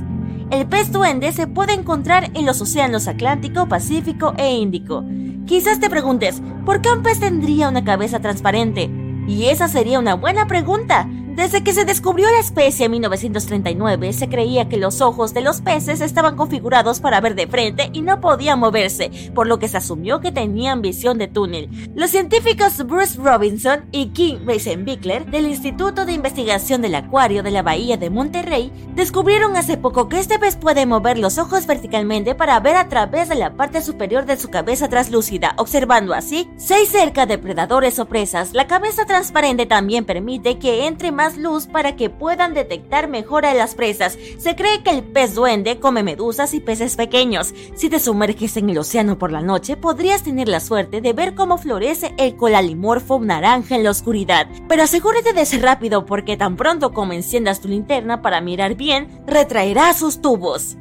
El 0.49 0.65
pez 0.65 0.91
duende 0.91 1.31
se 1.33 1.45
puede 1.45 1.73
encontrar 1.73 2.31
en 2.33 2.45
los 2.45 2.61
océanos 2.61 3.07
Atlántico, 3.07 3.67
Pacífico 3.67 4.33
e 4.37 4.53
Índico. 4.53 5.03
Quizás 5.45 5.79
te 5.79 5.89
preguntes, 5.89 6.41
¿por 6.65 6.81
qué 6.81 6.89
un 6.89 7.03
pez 7.03 7.19
tendría 7.19 7.69
una 7.69 7.83
cabeza 7.83 8.19
transparente? 8.19 8.89
Y 9.27 9.47
esa 9.47 9.67
sería 9.67 9.99
una 9.99 10.15
buena 10.15 10.47
pregunta, 10.47 11.09
desde 11.37 11.63
que 11.63 11.71
se 11.71 11.85
descubrió 11.85 12.27
la 12.31 12.39
especie 12.39 12.87
en 12.87 12.93
1939, 12.93 14.11
se 14.11 14.27
creía 14.27 14.67
que 14.67 14.77
los 14.77 15.01
ojos 15.01 15.35
de 15.35 15.41
los 15.41 15.61
peces 15.61 16.01
estaban 16.01 16.35
configurados 16.35 16.99
para 16.99 17.21
ver 17.21 17.35
de 17.35 17.45
frente 17.45 17.91
y 17.93 18.01
no 18.01 18.19
podían 18.19 18.57
moverse, 18.57 19.11
por 19.35 19.45
lo 19.45 19.59
que 19.59 19.67
se 19.67 19.77
asumió 19.77 20.19
que 20.19 20.31
tenían 20.31 20.81
visión 20.81 21.19
de 21.19 21.27
túnel. 21.27 21.69
Los 21.93 22.09
científicos 22.09 22.83
Bruce 22.87 23.19
Robinson 23.21 23.85
y 23.91 24.07
King 24.07 24.37
Bickler 24.79 25.27
del 25.27 25.45
Instituto 25.45 26.05
de 26.05 26.13
Investigación 26.13 26.81
del 26.81 26.95
Acuario 26.95 27.43
de 27.43 27.51
la 27.51 27.61
Bahía 27.61 27.97
de 27.97 28.09
Monterrey 28.09 28.71
descubrieron 28.95 29.55
hace 29.57 29.77
poco 29.77 30.09
que 30.09 30.17
este 30.17 30.39
pez 30.39 30.55
puede 30.55 30.87
mover 30.87 31.19
los 31.19 31.37
ojos 31.37 31.67
verticalmente 31.67 32.33
para 32.33 32.59
ver 32.61 32.77
a 32.77 32.89
través 32.89 33.29
de 33.29 33.35
la 33.35 33.55
parte 33.55 33.83
superior 33.83 34.25
de 34.25 34.37
su 34.37 34.49
cabeza 34.49 34.89
translúcida, 34.89 35.53
observando 35.57 36.15
así 36.15 36.49
seis 36.57 36.89
cerca 36.89 37.27
de 37.27 37.37
predadores 37.37 37.99
o 37.99 38.05
presas. 38.05 38.53
La 38.53 38.65
cabeza 38.65 39.05
transparente 39.05 39.67
también 39.67 40.03
permite 40.03 40.57
que 40.57 40.87
entre 40.87 41.11
más 41.11 41.26
luz 41.35 41.67
para 41.67 41.97
que 41.97 42.09
puedan 42.09 42.53
detectar 42.53 43.09
mejor 43.09 43.45
a 43.45 43.53
las 43.53 43.75
presas. 43.75 44.17
Se 44.37 44.55
cree 44.55 44.83
que 44.83 44.91
el 44.91 45.03
pez 45.03 45.35
duende 45.35 45.79
come 45.79 46.03
medusas 46.03 46.53
y 46.53 46.61
peces 46.61 46.95
pequeños. 46.95 47.53
Si 47.75 47.89
te 47.89 47.99
sumerges 47.99 48.55
en 48.55 48.69
el 48.69 48.77
océano 48.77 49.17
por 49.17 49.31
la 49.31 49.41
noche, 49.41 49.75
podrías 49.75 50.23
tener 50.23 50.47
la 50.47 50.59
suerte 50.59 51.01
de 51.01 51.11
ver 51.11 51.35
cómo 51.35 51.57
florece 51.57 52.13
el 52.17 52.35
colalimorfo 52.37 53.19
naranja 53.19 53.75
en 53.75 53.83
la 53.83 53.91
oscuridad. 53.91 54.47
Pero 54.69 54.83
asegúrate 54.83 55.33
de 55.33 55.45
ser 55.45 55.63
rápido 55.63 56.05
porque 56.05 56.37
tan 56.37 56.55
pronto 56.55 56.93
como 56.93 57.13
enciendas 57.13 57.59
tu 57.59 57.67
linterna 57.67 58.21
para 58.21 58.39
mirar 58.39 58.75
bien, 58.75 59.23
retraerá 59.25 59.93
sus 59.93 60.21
tubos. 60.21 60.77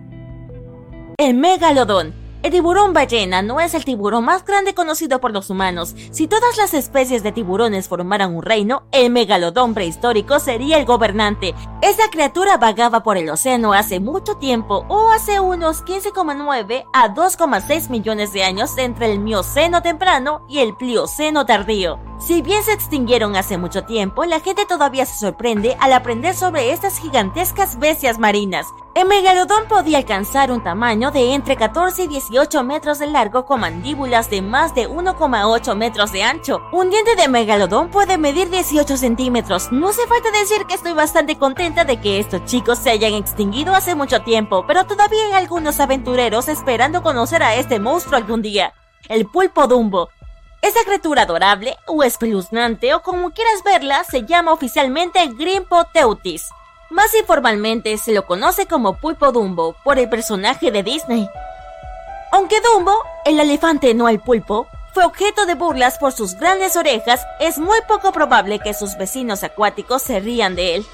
El 1.18 1.34
megalodón 1.34 2.25
el 2.42 2.50
tiburón 2.50 2.92
ballena 2.92 3.42
no 3.42 3.60
es 3.60 3.74
el 3.74 3.84
tiburón 3.84 4.24
más 4.24 4.44
grande 4.44 4.74
conocido 4.74 5.20
por 5.20 5.32
los 5.32 5.50
humanos. 5.50 5.94
Si 6.10 6.26
todas 6.26 6.56
las 6.56 6.74
especies 6.74 7.22
de 7.22 7.32
tiburones 7.32 7.88
formaran 7.88 8.34
un 8.34 8.42
reino, 8.42 8.84
el 8.92 9.10
megalodón 9.10 9.74
prehistórico 9.74 10.38
sería 10.38 10.78
el 10.78 10.86
gobernante. 10.86 11.54
Esa 11.82 12.08
criatura 12.10 12.56
vagaba 12.56 13.02
por 13.02 13.16
el 13.16 13.30
océano 13.30 13.72
hace 13.72 14.00
mucho 14.00 14.36
tiempo 14.36 14.84
o 14.88 15.10
hace 15.10 15.40
unos 15.40 15.84
15,9 15.84 16.84
a 16.92 17.14
2,6 17.14 17.90
millones 17.90 18.32
de 18.32 18.44
años 18.44 18.78
entre 18.78 19.12
el 19.12 19.18
Mioceno 19.18 19.82
temprano 19.82 20.46
y 20.48 20.58
el 20.58 20.76
Plioceno 20.76 21.46
tardío. 21.46 21.98
Si 22.18 22.42
bien 22.42 22.62
se 22.62 22.72
extinguieron 22.72 23.36
hace 23.36 23.58
mucho 23.58 23.84
tiempo, 23.84 24.24
la 24.24 24.40
gente 24.40 24.64
todavía 24.66 25.04
se 25.04 25.18
sorprende 25.18 25.76
al 25.80 25.92
aprender 25.92 26.34
sobre 26.34 26.72
estas 26.72 26.98
gigantescas 26.98 27.78
bestias 27.78 28.18
marinas. 28.18 28.66
El 28.96 29.04
megalodón 29.04 29.68
podía 29.68 29.98
alcanzar 29.98 30.50
un 30.50 30.62
tamaño 30.62 31.10
de 31.10 31.34
entre 31.34 31.54
14 31.54 32.04
y 32.04 32.06
18 32.06 32.64
metros 32.64 32.98
de 32.98 33.06
largo 33.06 33.44
con 33.44 33.60
mandíbulas 33.60 34.30
de 34.30 34.40
más 34.40 34.74
de 34.74 34.88
1,8 34.88 35.76
metros 35.76 36.12
de 36.12 36.22
ancho. 36.22 36.62
Un 36.72 36.88
diente 36.88 37.14
de 37.14 37.28
megalodón 37.28 37.90
puede 37.90 38.16
medir 38.16 38.48
18 38.48 38.96
centímetros. 38.96 39.70
No 39.70 39.90
hace 39.90 40.06
falta 40.06 40.30
decir 40.30 40.64
que 40.64 40.72
estoy 40.72 40.94
bastante 40.94 41.36
contenta 41.36 41.84
de 41.84 42.00
que 42.00 42.18
estos 42.18 42.46
chicos 42.46 42.78
se 42.78 42.88
hayan 42.88 43.12
extinguido 43.12 43.74
hace 43.74 43.94
mucho 43.94 44.22
tiempo, 44.22 44.64
pero 44.66 44.86
todavía 44.86 45.26
hay 45.26 45.32
algunos 45.32 45.78
aventureros 45.78 46.48
esperando 46.48 47.02
conocer 47.02 47.42
a 47.42 47.54
este 47.54 47.78
monstruo 47.78 48.16
algún 48.16 48.40
día. 48.40 48.72
El 49.10 49.26
pulpo 49.26 49.66
dumbo, 49.66 50.08
esa 50.62 50.82
criatura 50.86 51.24
adorable 51.24 51.76
o 51.86 52.02
espeluznante 52.02 52.94
o 52.94 53.02
como 53.02 53.28
quieras 53.32 53.62
verla 53.62 54.04
se 54.04 54.24
llama 54.24 54.54
oficialmente 54.54 55.26
Grimpoteutis. 55.36 56.48
Más 56.90 57.14
informalmente 57.14 57.98
se 57.98 58.12
lo 58.12 58.26
conoce 58.26 58.66
como 58.66 58.96
Pulpo 58.98 59.32
Dumbo 59.32 59.74
por 59.82 59.98
el 59.98 60.08
personaje 60.08 60.70
de 60.70 60.82
Disney. 60.82 61.28
Aunque 62.30 62.60
Dumbo, 62.60 62.94
el 63.24 63.40
elefante 63.40 63.92
no 63.94 64.08
el 64.08 64.20
pulpo, 64.20 64.68
fue 64.94 65.04
objeto 65.04 65.46
de 65.46 65.54
burlas 65.54 65.98
por 65.98 66.12
sus 66.12 66.36
grandes 66.36 66.76
orejas, 66.76 67.26
es 67.40 67.58
muy 67.58 67.78
poco 67.88 68.12
probable 68.12 68.60
que 68.60 68.72
sus 68.72 68.96
vecinos 68.96 69.42
acuáticos 69.42 70.02
se 70.02 70.20
rían 70.20 70.54
de 70.54 70.76
él. 70.76 70.86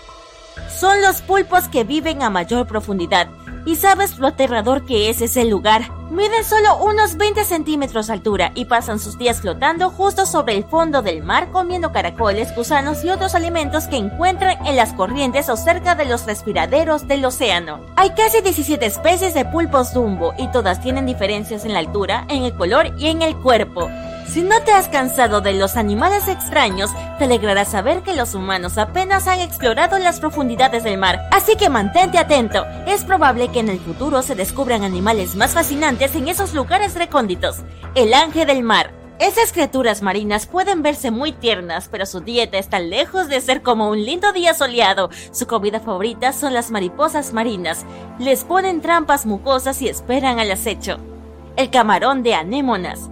Son 0.68 1.00
los 1.02 1.20
pulpos 1.20 1.68
que 1.68 1.84
viven 1.84 2.22
a 2.22 2.30
mayor 2.30 2.66
profundidad 2.66 3.28
¿Y 3.64 3.76
sabes 3.76 4.18
lo 4.18 4.26
aterrador 4.26 4.84
que 4.84 5.08
es 5.08 5.22
ese 5.22 5.44
lugar? 5.44 5.82
Miden 6.10 6.44
solo 6.44 6.76
unos 6.84 7.16
20 7.16 7.44
centímetros 7.44 8.08
de 8.08 8.12
altura 8.12 8.52
y 8.54 8.64
pasan 8.64 8.98
sus 8.98 9.16
días 9.18 9.40
flotando 9.40 9.88
justo 9.88 10.26
sobre 10.26 10.56
el 10.56 10.64
fondo 10.64 11.00
del 11.00 11.22
mar 11.22 11.50
comiendo 11.52 11.92
caracoles, 11.92 12.54
gusanos 12.56 13.04
y 13.04 13.08
otros 13.08 13.34
alimentos 13.34 13.84
que 13.84 13.96
encuentran 13.96 14.66
en 14.66 14.76
las 14.76 14.92
corrientes 14.92 15.48
o 15.48 15.56
cerca 15.56 15.94
de 15.94 16.04
los 16.04 16.26
respiraderos 16.26 17.06
del 17.06 17.24
océano. 17.24 17.80
Hay 17.96 18.10
casi 18.10 18.40
17 18.40 18.84
especies 18.84 19.32
de 19.32 19.44
pulpos 19.44 19.94
dumbo 19.94 20.34
y 20.38 20.48
todas 20.48 20.82
tienen 20.82 21.06
diferencias 21.06 21.64
en 21.64 21.72
la 21.72 21.78
altura, 21.78 22.26
en 22.28 22.42
el 22.42 22.54
color 22.54 22.92
y 22.98 23.06
en 23.06 23.22
el 23.22 23.36
cuerpo. 23.36 23.88
Si 24.26 24.42
no 24.42 24.62
te 24.62 24.72
has 24.72 24.88
cansado 24.88 25.40
de 25.40 25.52
los 25.52 25.76
animales 25.76 26.26
extraños, 26.28 26.90
te 27.18 27.24
alegrará 27.24 27.64
saber 27.64 28.02
que 28.02 28.14
los 28.14 28.34
humanos 28.34 28.78
apenas 28.78 29.26
han 29.26 29.40
explorado 29.40 29.98
las 29.98 30.20
profundidades 30.20 30.84
del 30.84 30.96
mar, 30.96 31.20
así 31.30 31.56
que 31.56 31.68
mantente 31.68 32.18
atento. 32.18 32.64
Es 32.86 33.04
probable 33.04 33.48
que 33.48 33.60
en 33.60 33.68
el 33.68 33.78
futuro 33.78 34.22
se 34.22 34.34
descubran 34.34 34.84
animales 34.84 35.36
más 35.36 35.52
fascinantes 35.52 36.14
en 36.14 36.28
esos 36.28 36.54
lugares 36.54 36.94
recónditos. 36.94 37.58
El 37.94 38.14
ángel 38.14 38.46
del 38.46 38.62
mar. 38.62 38.92
Esas 39.18 39.52
criaturas 39.52 40.02
marinas 40.02 40.46
pueden 40.46 40.82
verse 40.82 41.10
muy 41.10 41.32
tiernas, 41.32 41.88
pero 41.88 42.06
su 42.06 42.20
dieta 42.20 42.58
está 42.58 42.80
lejos 42.80 43.28
de 43.28 43.40
ser 43.40 43.62
como 43.62 43.88
un 43.88 44.02
lindo 44.02 44.32
día 44.32 44.54
soleado. 44.54 45.10
Su 45.30 45.46
comida 45.46 45.78
favorita 45.78 46.32
son 46.32 46.54
las 46.54 46.70
mariposas 46.70 47.32
marinas. 47.32 47.84
Les 48.18 48.42
ponen 48.42 48.80
trampas 48.80 49.26
mucosas 49.26 49.80
y 49.82 49.88
esperan 49.88 50.40
al 50.40 50.50
acecho. 50.50 50.98
El 51.54 51.70
camarón 51.70 52.22
de 52.22 52.34
anémonas. 52.34 53.10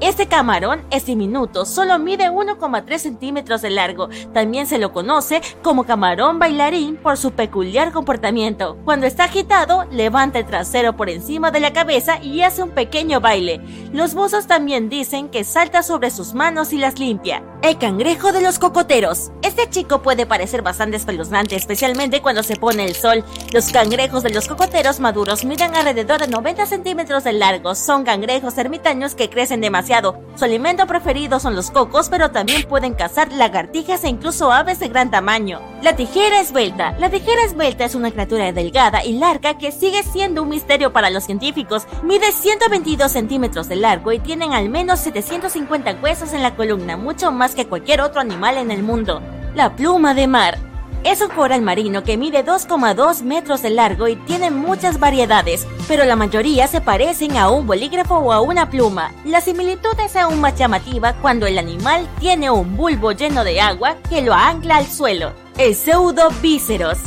Este 0.00 0.28
camarón 0.28 0.82
es 0.90 1.04
diminuto, 1.04 1.66
solo 1.66 1.98
mide 1.98 2.30
1,3 2.30 2.96
centímetros 2.96 3.60
de 3.60 3.68
largo. 3.68 4.08
También 4.32 4.66
se 4.66 4.78
lo 4.78 4.94
conoce 4.94 5.42
como 5.62 5.84
camarón 5.84 6.38
bailarín 6.38 6.96
por 6.96 7.18
su 7.18 7.32
peculiar 7.32 7.92
comportamiento. 7.92 8.78
Cuando 8.86 9.06
está 9.06 9.24
agitado, 9.24 9.84
levanta 9.90 10.38
el 10.38 10.46
trasero 10.46 10.96
por 10.96 11.10
encima 11.10 11.50
de 11.50 11.60
la 11.60 11.74
cabeza 11.74 12.18
y 12.22 12.40
hace 12.40 12.62
un 12.62 12.70
pequeño 12.70 13.20
baile. 13.20 13.60
Los 13.92 14.14
buzos 14.14 14.46
también 14.46 14.88
dicen 14.88 15.28
que 15.28 15.44
salta 15.44 15.82
sobre 15.82 16.10
sus 16.10 16.32
manos 16.32 16.72
y 16.72 16.78
las 16.78 16.98
limpia. 16.98 17.42
El 17.60 17.76
cangrejo 17.76 18.32
de 18.32 18.40
los 18.40 18.58
cocoteros. 18.58 19.32
Este 19.42 19.68
chico 19.68 20.00
puede 20.00 20.24
parecer 20.24 20.62
bastante 20.62 20.96
espeluznante, 20.96 21.56
especialmente 21.56 22.22
cuando 22.22 22.42
se 22.42 22.56
pone 22.56 22.86
el 22.86 22.94
sol. 22.94 23.22
Los 23.52 23.70
cangrejos 23.70 24.22
de 24.22 24.30
los 24.30 24.48
cocoteros 24.48 24.98
maduros 24.98 25.44
miden 25.44 25.74
alrededor 25.74 26.20
de 26.20 26.28
90 26.28 26.64
centímetros 26.64 27.24
de 27.24 27.34
largo. 27.34 27.74
Son 27.74 28.04
cangrejos 28.04 28.56
ermitaños 28.56 29.14
que 29.14 29.28
crecen 29.28 29.60
demasiado 29.60 29.89
su 30.36 30.44
alimento 30.44 30.86
preferido 30.86 31.40
son 31.40 31.56
los 31.56 31.72
cocos, 31.72 32.08
pero 32.08 32.30
también 32.30 32.62
pueden 32.62 32.94
cazar 32.94 33.32
lagartijas 33.32 34.04
e 34.04 34.08
incluso 34.08 34.52
aves 34.52 34.78
de 34.78 34.88
gran 34.88 35.10
tamaño. 35.10 35.60
La 35.82 35.96
tijera 35.96 36.40
esbelta. 36.40 36.94
La 36.98 37.10
tijera 37.10 37.42
esbelta 37.44 37.84
es 37.84 37.96
una 37.96 38.12
criatura 38.12 38.52
delgada 38.52 39.04
y 39.04 39.18
larga 39.18 39.58
que 39.58 39.72
sigue 39.72 40.04
siendo 40.04 40.44
un 40.44 40.50
misterio 40.50 40.92
para 40.92 41.10
los 41.10 41.24
científicos. 41.24 41.86
Mide 42.04 42.30
122 42.30 43.10
centímetros 43.10 43.68
de 43.68 43.76
largo 43.76 44.12
y 44.12 44.20
tienen 44.20 44.52
al 44.52 44.68
menos 44.68 45.00
750 45.00 45.96
huesos 46.00 46.32
en 46.34 46.42
la 46.42 46.54
columna, 46.54 46.96
mucho 46.96 47.32
más 47.32 47.56
que 47.56 47.66
cualquier 47.66 48.00
otro 48.00 48.20
animal 48.20 48.58
en 48.58 48.70
el 48.70 48.84
mundo. 48.84 49.20
La 49.56 49.74
pluma 49.74 50.14
de 50.14 50.28
mar. 50.28 50.69
Es 51.02 51.22
un 51.22 51.28
coral 51.30 51.62
marino 51.62 52.04
que 52.04 52.18
mide 52.18 52.44
2,2 52.44 53.22
metros 53.22 53.62
de 53.62 53.70
largo 53.70 54.06
y 54.06 54.16
tiene 54.16 54.50
muchas 54.50 55.00
variedades, 55.00 55.66
pero 55.88 56.04
la 56.04 56.14
mayoría 56.14 56.66
se 56.66 56.82
parecen 56.82 57.38
a 57.38 57.48
un 57.48 57.66
bolígrafo 57.66 58.16
o 58.16 58.32
a 58.32 58.42
una 58.42 58.68
pluma. 58.68 59.10
La 59.24 59.40
similitud 59.40 59.98
es 60.04 60.14
aún 60.14 60.42
más 60.42 60.58
llamativa 60.58 61.14
cuando 61.14 61.46
el 61.46 61.58
animal 61.58 62.06
tiene 62.18 62.50
un 62.50 62.76
bulbo 62.76 63.12
lleno 63.12 63.44
de 63.44 63.62
agua 63.62 63.96
que 64.10 64.20
lo 64.20 64.34
ancla 64.34 64.76
al 64.76 64.86
suelo. 64.86 65.32
El 65.56 65.74
pseudobíceros 65.74 66.98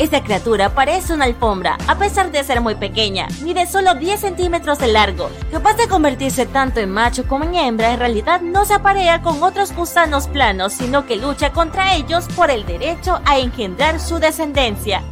esta 0.00 0.24
criatura 0.24 0.74
parece 0.74 1.12
una 1.12 1.26
alfombra, 1.26 1.76
a 1.86 1.98
pesar 1.98 2.32
de 2.32 2.42
ser 2.42 2.62
muy 2.62 2.74
pequeña, 2.74 3.28
mide 3.42 3.66
solo 3.66 3.94
10 3.94 4.18
centímetros 4.18 4.78
de 4.78 4.88
largo. 4.88 5.28
Capaz 5.52 5.74
de 5.74 5.88
convertirse 5.88 6.46
tanto 6.46 6.80
en 6.80 6.90
macho 6.90 7.28
como 7.28 7.44
en 7.44 7.54
hembra, 7.54 7.92
en 7.92 7.98
realidad 7.98 8.40
no 8.40 8.64
se 8.64 8.72
aparea 8.72 9.20
con 9.20 9.42
otros 9.42 9.74
gusanos 9.74 10.26
planos, 10.26 10.72
sino 10.72 11.04
que 11.04 11.16
lucha 11.16 11.52
contra 11.52 11.94
ellos 11.96 12.26
por 12.34 12.50
el 12.50 12.64
derecho 12.64 13.20
a 13.26 13.38
engendrar 13.38 14.00
su 14.00 14.18
descendencia. 14.18 15.02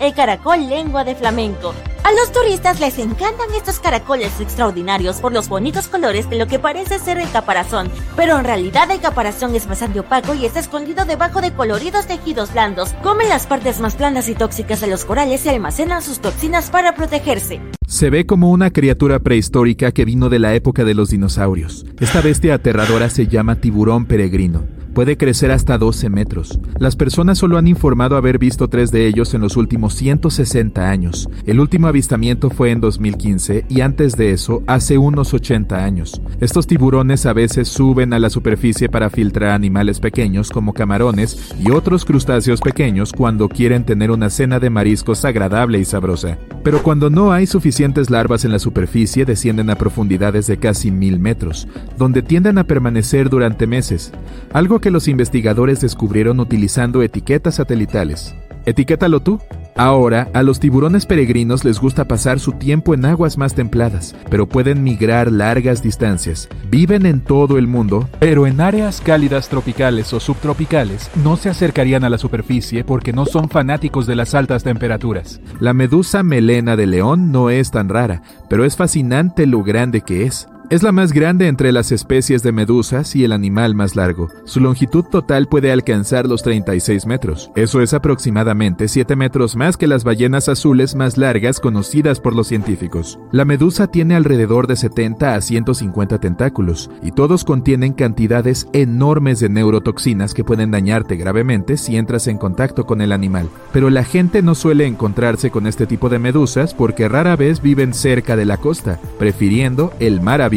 El 0.00 0.14
caracol 0.14 0.68
lengua 0.68 1.04
de 1.04 1.14
flamenco 1.14 1.74
a 2.04 2.12
los 2.12 2.32
turistas 2.32 2.80
les 2.80 2.98
encantan 2.98 3.48
estos 3.56 3.80
caracoles 3.80 4.38
extraordinarios 4.38 5.22
por 5.22 5.32
los 5.32 5.48
bonitos 5.48 5.88
colores 5.88 6.28
de 6.28 6.36
lo 6.36 6.46
que 6.46 6.58
parece 6.58 6.98
ser 6.98 7.16
el 7.16 7.30
caparazón, 7.30 7.90
pero 8.14 8.38
en 8.38 8.44
realidad 8.44 8.90
el 8.90 9.00
caparazón 9.00 9.54
es 9.54 9.66
bastante 9.66 10.00
opaco 10.00 10.34
y 10.34 10.44
está 10.44 10.60
escondido 10.60 11.06
debajo 11.06 11.40
de 11.40 11.54
coloridos 11.54 12.06
tejidos 12.06 12.52
blandos. 12.52 12.92
Comen 13.02 13.30
las 13.30 13.46
partes 13.46 13.80
más 13.80 13.96
blandas 13.96 14.28
y 14.28 14.34
tóxicas 14.34 14.82
de 14.82 14.88
los 14.88 15.06
corales 15.06 15.46
y 15.46 15.48
almacenan 15.48 16.02
sus 16.02 16.18
toxinas 16.18 16.68
para 16.68 16.94
protegerse. 16.94 17.62
Se 17.86 18.10
ve 18.10 18.26
como 18.26 18.50
una 18.50 18.70
criatura 18.70 19.20
prehistórica 19.20 19.90
que 19.90 20.04
vino 20.04 20.28
de 20.28 20.40
la 20.40 20.54
época 20.54 20.84
de 20.84 20.92
los 20.92 21.08
dinosaurios. 21.08 21.86
Esta 22.00 22.20
bestia 22.20 22.56
aterradora 22.56 23.08
se 23.08 23.28
llama 23.28 23.56
tiburón 23.56 24.04
peregrino. 24.04 24.83
Puede 24.94 25.16
crecer 25.16 25.50
hasta 25.50 25.76
12 25.76 26.08
metros. 26.08 26.60
Las 26.78 26.94
personas 26.94 27.38
solo 27.38 27.58
han 27.58 27.66
informado 27.66 28.16
haber 28.16 28.38
visto 28.38 28.68
tres 28.68 28.92
de 28.92 29.08
ellos 29.08 29.34
en 29.34 29.40
los 29.40 29.56
últimos 29.56 29.94
160 29.94 30.88
años. 30.88 31.28
El 31.46 31.58
último 31.58 31.88
avistamiento 31.88 32.48
fue 32.48 32.70
en 32.70 32.80
2015 32.80 33.66
y 33.68 33.80
antes 33.80 34.16
de 34.16 34.30
eso, 34.30 34.62
hace 34.68 34.96
unos 34.96 35.34
80 35.34 35.84
años. 35.84 36.22
Estos 36.40 36.68
tiburones 36.68 37.26
a 37.26 37.32
veces 37.32 37.66
suben 37.66 38.12
a 38.12 38.20
la 38.20 38.30
superficie 38.30 38.88
para 38.88 39.10
filtrar 39.10 39.50
animales 39.50 39.98
pequeños 39.98 40.50
como 40.50 40.72
camarones 40.72 41.52
y 41.58 41.72
otros 41.72 42.04
crustáceos 42.04 42.60
pequeños 42.60 43.12
cuando 43.12 43.48
quieren 43.48 43.84
tener 43.84 44.12
una 44.12 44.30
cena 44.30 44.60
de 44.60 44.70
mariscos 44.70 45.24
agradable 45.24 45.80
y 45.80 45.84
sabrosa. 45.84 46.38
Pero 46.62 46.82
cuando 46.84 47.10
no 47.10 47.32
hay 47.32 47.46
suficientes 47.46 48.10
larvas 48.10 48.44
en 48.44 48.52
la 48.52 48.60
superficie, 48.60 49.24
descienden 49.24 49.70
a 49.70 49.74
profundidades 49.76 50.46
de 50.46 50.56
casi 50.56 50.90
mil 50.92 51.18
metros, 51.18 51.66
donde 51.98 52.22
tienden 52.22 52.58
a 52.58 52.64
permanecer 52.64 53.28
durante 53.28 53.66
meses. 53.66 54.12
Algo 54.52 54.80
que 54.84 54.90
los 54.90 55.08
investigadores 55.08 55.80
descubrieron 55.80 56.40
utilizando 56.40 57.02
etiquetas 57.02 57.54
satelitales. 57.54 58.34
Etiquétalo 58.66 59.20
tú. 59.20 59.40
Ahora, 59.76 60.28
a 60.34 60.42
los 60.42 60.60
tiburones 60.60 61.06
peregrinos 61.06 61.64
les 61.64 61.80
gusta 61.80 62.04
pasar 62.04 62.38
su 62.38 62.52
tiempo 62.52 62.92
en 62.92 63.06
aguas 63.06 63.38
más 63.38 63.54
templadas, 63.54 64.14
pero 64.28 64.46
pueden 64.46 64.82
migrar 64.82 65.32
largas 65.32 65.82
distancias. 65.82 66.50
Viven 66.68 67.06
en 67.06 67.22
todo 67.22 67.56
el 67.56 67.66
mundo, 67.66 68.10
pero 68.18 68.46
en 68.46 68.60
áreas 68.60 69.00
cálidas 69.00 69.48
tropicales 69.48 70.12
o 70.12 70.20
subtropicales 70.20 71.10
no 71.24 71.38
se 71.38 71.48
acercarían 71.48 72.04
a 72.04 72.10
la 72.10 72.18
superficie 72.18 72.84
porque 72.84 73.14
no 73.14 73.24
son 73.24 73.48
fanáticos 73.48 74.06
de 74.06 74.16
las 74.16 74.34
altas 74.34 74.64
temperaturas. 74.64 75.40
La 75.60 75.72
medusa 75.72 76.22
melena 76.22 76.76
de 76.76 76.86
león 76.86 77.32
no 77.32 77.48
es 77.48 77.70
tan 77.70 77.88
rara, 77.88 78.20
pero 78.50 78.66
es 78.66 78.76
fascinante 78.76 79.46
lo 79.46 79.62
grande 79.62 80.02
que 80.02 80.26
es. 80.26 80.46
Es 80.70 80.82
la 80.82 80.92
más 80.92 81.12
grande 81.12 81.46
entre 81.46 81.72
las 81.72 81.92
especies 81.92 82.42
de 82.42 82.50
medusas 82.50 83.14
y 83.14 83.22
el 83.22 83.32
animal 83.32 83.74
más 83.74 83.96
largo. 83.96 84.30
Su 84.44 84.60
longitud 84.60 85.04
total 85.04 85.46
puede 85.46 85.70
alcanzar 85.70 86.26
los 86.26 86.42
36 86.42 87.04
metros. 87.04 87.50
Eso 87.54 87.82
es 87.82 87.92
aproximadamente 87.92 88.88
7 88.88 89.14
metros 89.14 89.56
más 89.56 89.76
que 89.76 89.86
las 89.86 90.04
ballenas 90.04 90.48
azules 90.48 90.94
más 90.94 91.18
largas 91.18 91.60
conocidas 91.60 92.18
por 92.18 92.34
los 92.34 92.48
científicos. 92.48 93.18
La 93.30 93.44
medusa 93.44 93.88
tiene 93.88 94.14
alrededor 94.14 94.66
de 94.66 94.76
70 94.76 95.34
a 95.34 95.40
150 95.42 96.18
tentáculos 96.18 96.90
y 97.02 97.12
todos 97.12 97.44
contienen 97.44 97.92
cantidades 97.92 98.66
enormes 98.72 99.40
de 99.40 99.50
neurotoxinas 99.50 100.32
que 100.32 100.44
pueden 100.44 100.70
dañarte 100.70 101.16
gravemente 101.16 101.76
si 101.76 101.98
entras 101.98 102.26
en 102.26 102.38
contacto 102.38 102.86
con 102.86 103.02
el 103.02 103.12
animal. 103.12 103.50
Pero 103.70 103.90
la 103.90 104.02
gente 104.02 104.40
no 104.40 104.54
suele 104.54 104.86
encontrarse 104.86 105.50
con 105.50 105.66
este 105.66 105.86
tipo 105.86 106.08
de 106.08 106.18
medusas 106.18 106.72
porque 106.72 107.06
rara 107.06 107.36
vez 107.36 107.60
viven 107.60 107.92
cerca 107.92 108.34
de 108.34 108.46
la 108.46 108.56
costa, 108.56 108.98
prefiriendo 109.18 109.92
el 110.00 110.22
mar 110.22 110.40
abierto 110.40 110.53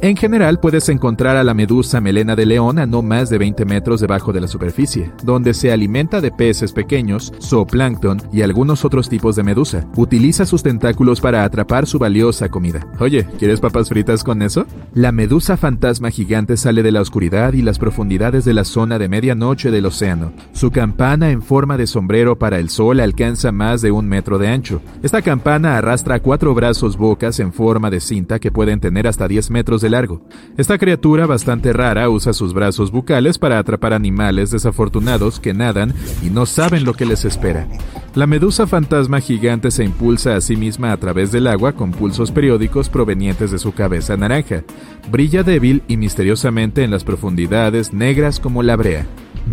En 0.00 0.16
general 0.16 0.58
puedes 0.58 0.88
encontrar 0.88 1.36
a 1.36 1.44
la 1.44 1.54
medusa 1.54 2.00
melena 2.00 2.34
de 2.34 2.46
león 2.46 2.78
a 2.78 2.86
no 2.86 3.02
más 3.02 3.28
de 3.30 3.38
20 3.38 3.64
metros 3.64 4.00
debajo 4.00 4.32
de 4.32 4.40
la 4.40 4.48
superficie, 4.48 5.10
donde 5.22 5.54
se 5.54 5.70
alimenta 5.70 6.20
de 6.20 6.30
peces 6.30 6.72
pequeños, 6.72 7.32
zooplancton 7.40 8.22
y 8.32 8.42
algunos 8.42 8.84
otros 8.84 9.08
tipos 9.08 9.36
de 9.36 9.42
medusa. 9.42 9.86
Utiliza 9.96 10.46
sus 10.46 10.62
tentáculos 10.62 11.20
para 11.20 11.44
atrapar 11.44 11.86
su 11.86 11.98
valiosa 11.98 12.48
comida. 12.48 12.86
Oye, 13.00 13.26
¿quieres 13.38 13.60
papas 13.60 13.88
fritas 13.88 14.24
con 14.24 14.42
eso? 14.42 14.66
La 14.94 15.12
medusa 15.12 15.56
fantasma 15.56 16.10
gigante 16.10 16.56
sale 16.56 16.82
de 16.82 16.92
la 16.92 17.00
oscuridad 17.00 17.52
y 17.52 17.62
las 17.62 17.78
profundidades 17.78 18.44
de 18.44 18.54
la 18.54 18.64
zona 18.64 18.98
de 18.98 19.08
medianoche 19.08 19.70
del 19.70 19.86
océano. 19.86 20.32
Su 20.52 20.70
campana 20.70 21.30
en 21.30 21.42
forma 21.42 21.76
de 21.76 21.86
sombrero 21.86 22.38
para 22.38 22.58
el 22.58 22.70
sol 22.70 23.00
alcanza 23.00 23.52
más 23.52 23.82
de 23.82 23.90
un 23.90 24.08
metro 24.08 24.38
de 24.38 24.48
ancho. 24.48 24.80
Esta 25.02 25.22
campana 25.22 25.76
arrastra 25.76 26.20
cuatro 26.20 26.54
brazos 26.54 26.96
bocas 26.96 27.40
en 27.40 27.52
forma 27.52 27.90
de 27.90 28.00
cinta 28.00 28.38
que 28.38 28.52
pueden 28.52 28.80
tener 28.80 29.06
hasta 29.06 29.28
10 29.34 29.50
metros 29.50 29.80
de 29.80 29.90
largo. 29.90 30.20
Esta 30.56 30.78
criatura 30.78 31.26
bastante 31.26 31.72
rara 31.72 32.08
usa 32.08 32.32
sus 32.32 32.54
brazos 32.54 32.92
bucales 32.92 33.36
para 33.36 33.58
atrapar 33.58 33.92
animales 33.92 34.52
desafortunados 34.52 35.40
que 35.40 35.52
nadan 35.52 35.92
y 36.22 36.30
no 36.30 36.46
saben 36.46 36.84
lo 36.84 36.94
que 36.94 37.04
les 37.04 37.24
espera. 37.24 37.66
La 38.14 38.28
medusa 38.28 38.68
fantasma 38.68 39.20
gigante 39.20 39.72
se 39.72 39.82
impulsa 39.82 40.36
a 40.36 40.40
sí 40.40 40.54
misma 40.54 40.92
a 40.92 40.96
través 40.98 41.32
del 41.32 41.48
agua 41.48 41.72
con 41.72 41.90
pulsos 41.90 42.30
periódicos 42.30 42.88
provenientes 42.88 43.50
de 43.50 43.58
su 43.58 43.72
cabeza 43.72 44.16
naranja. 44.16 44.62
Brilla 45.10 45.42
débil 45.42 45.82
y 45.88 45.96
misteriosamente 45.96 46.84
en 46.84 46.92
las 46.92 47.02
profundidades 47.02 47.92
negras 47.92 48.38
como 48.38 48.62
la 48.62 48.76
brea. 48.76 49.04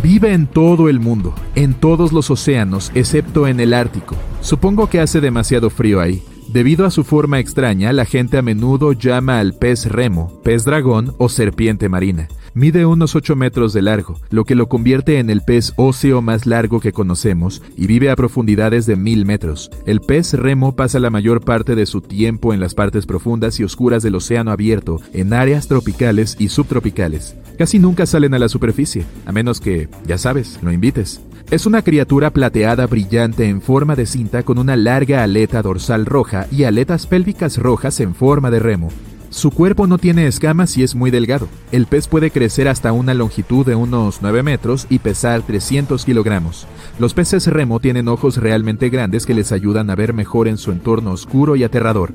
Vive 0.04 0.34
en 0.34 0.46
todo 0.46 0.90
el 0.90 1.00
mundo, 1.00 1.34
en 1.56 1.74
todos 1.74 2.14
los 2.14 2.30
océanos, 2.30 2.92
excepto 2.94 3.48
en 3.48 3.60
el 3.60 3.74
Ártico. 3.74 4.16
Supongo 4.42 4.88
que 4.88 5.00
hace 5.00 5.22
demasiado 5.22 5.72
frío 5.72 6.00
ahí. 6.00 6.22
Debido 6.52 6.86
a 6.86 6.92
su 6.92 7.06
forma 7.06 7.40
extraña, 7.40 7.94
la 7.94 8.04
gente 8.04 8.38
a 8.38 8.42
menudo 8.42 8.92
llama 8.92 9.40
al 9.40 9.54
pez 9.54 9.86
remo, 9.86 10.42
pez 10.44 10.66
dragón 10.66 11.16
o 11.18 11.30
serpiente 11.30 11.88
marina. 11.88 12.28
Mide 12.54 12.86
unos 12.86 13.16
8 13.16 13.38
metros 13.38 13.72
de 13.72 13.82
largo, 13.82 14.20
lo 14.32 14.44
que 14.44 14.56
lo 14.56 14.68
convierte 14.68 15.20
en 15.20 15.30
el 15.30 15.44
pez 15.44 15.72
óseo 15.78 16.22
más 16.22 16.46
largo 16.46 16.82
que 16.82 16.92
conocemos 16.92 17.62
y 17.78 17.88
vive 17.88 18.10
a 18.10 18.18
profundidades 18.18 18.86
de 18.86 18.98
mil 18.98 19.26
metros. 19.26 19.72
El 19.86 20.02
pez 20.02 20.34
remo 20.34 20.76
pasa 20.76 21.00
la 21.00 21.10
mayor 21.10 21.40
parte 21.40 21.74
de 21.76 21.86
su 21.86 22.02
tiempo 22.02 22.54
en 22.54 22.60
las 22.60 22.74
partes 22.74 23.06
profundas 23.06 23.58
y 23.62 23.64
oscuras 23.64 24.04
del 24.04 24.16
océano 24.16 24.52
abierto, 24.52 25.00
en 25.14 25.32
áreas 25.32 25.70
tropicales 25.70 26.36
y 26.38 26.50
subtropicales. 26.50 27.38
Casi 27.58 27.80
nunca 27.80 28.06
salen 28.06 28.34
a 28.34 28.40
la 28.40 28.50
superficie, 28.50 29.06
a 29.26 29.32
menos 29.32 29.62
que, 29.62 29.88
ya 30.06 30.18
sabes, 30.18 30.60
lo 30.62 30.74
invites. 30.74 31.22
Es 31.52 31.66
una 31.66 31.82
criatura 31.82 32.30
plateada 32.30 32.88
brillante 32.88 33.50
en 33.50 33.62
forma 33.62 33.98
de 33.98 34.06
cinta 34.06 34.42
con 34.44 34.58
una 34.58 34.78
larga 34.78 35.22
aleta 35.22 35.62
dorsal 35.62 36.06
roja 36.06 36.48
y 36.50 36.64
aletas 36.64 37.08
pélvicas 37.08 37.58
rojas 37.58 38.00
en 38.00 38.16
forma 38.16 38.50
de 38.50 38.60
remo. 38.60 38.88
Su 39.30 39.52
cuerpo 39.52 39.86
no 39.86 39.98
tiene 39.98 40.28
escamas 40.28 40.78
y 40.78 40.84
es 40.84 40.96
muy 40.96 41.12
delgado. 41.12 41.50
El 41.74 41.88
pez 41.88 42.08
puede 42.08 42.32
crecer 42.32 42.70
hasta 42.70 42.94
una 42.94 43.14
longitud 43.14 43.66
de 43.66 43.76
unos 43.76 44.22
9 44.22 44.44
metros 44.44 44.88
y 44.90 45.00
pesar 45.00 45.42
300 45.42 46.06
kilogramos. 46.06 46.68
Los 47.00 47.14
peces 47.14 47.48
remo 47.48 47.82
tienen 47.82 48.08
ojos 48.08 48.38
realmente 48.38 48.90
grandes 48.90 49.26
que 49.26 49.34
les 49.34 49.52
ayudan 49.52 49.90
a 49.90 49.96
ver 49.96 50.14
mejor 50.14 50.48
en 50.48 50.58
su 50.58 50.72
entorno 50.72 51.12
oscuro 51.12 51.58
y 51.58 51.66
aterrador. 51.66 52.14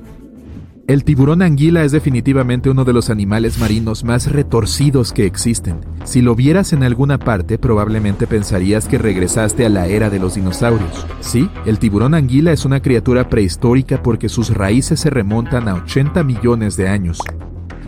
El 0.88 1.02
tiburón 1.02 1.42
anguila 1.42 1.82
es 1.82 1.90
definitivamente 1.90 2.70
uno 2.70 2.84
de 2.84 2.92
los 2.92 3.10
animales 3.10 3.58
marinos 3.58 4.04
más 4.04 4.30
retorcidos 4.30 5.12
que 5.12 5.26
existen. 5.26 5.80
Si 6.04 6.22
lo 6.22 6.36
vieras 6.36 6.72
en 6.72 6.84
alguna 6.84 7.18
parte, 7.18 7.58
probablemente 7.58 8.28
pensarías 8.28 8.86
que 8.86 8.96
regresaste 8.96 9.66
a 9.66 9.68
la 9.68 9.88
era 9.88 10.10
de 10.10 10.20
los 10.20 10.36
dinosaurios. 10.36 11.04
Sí, 11.18 11.50
el 11.64 11.80
tiburón 11.80 12.14
anguila 12.14 12.52
es 12.52 12.64
una 12.64 12.78
criatura 12.78 13.28
prehistórica 13.28 14.00
porque 14.00 14.28
sus 14.28 14.50
raíces 14.50 15.00
se 15.00 15.10
remontan 15.10 15.66
a 15.66 15.74
80 15.74 16.22
millones 16.22 16.76
de 16.76 16.86
años. 16.86 17.18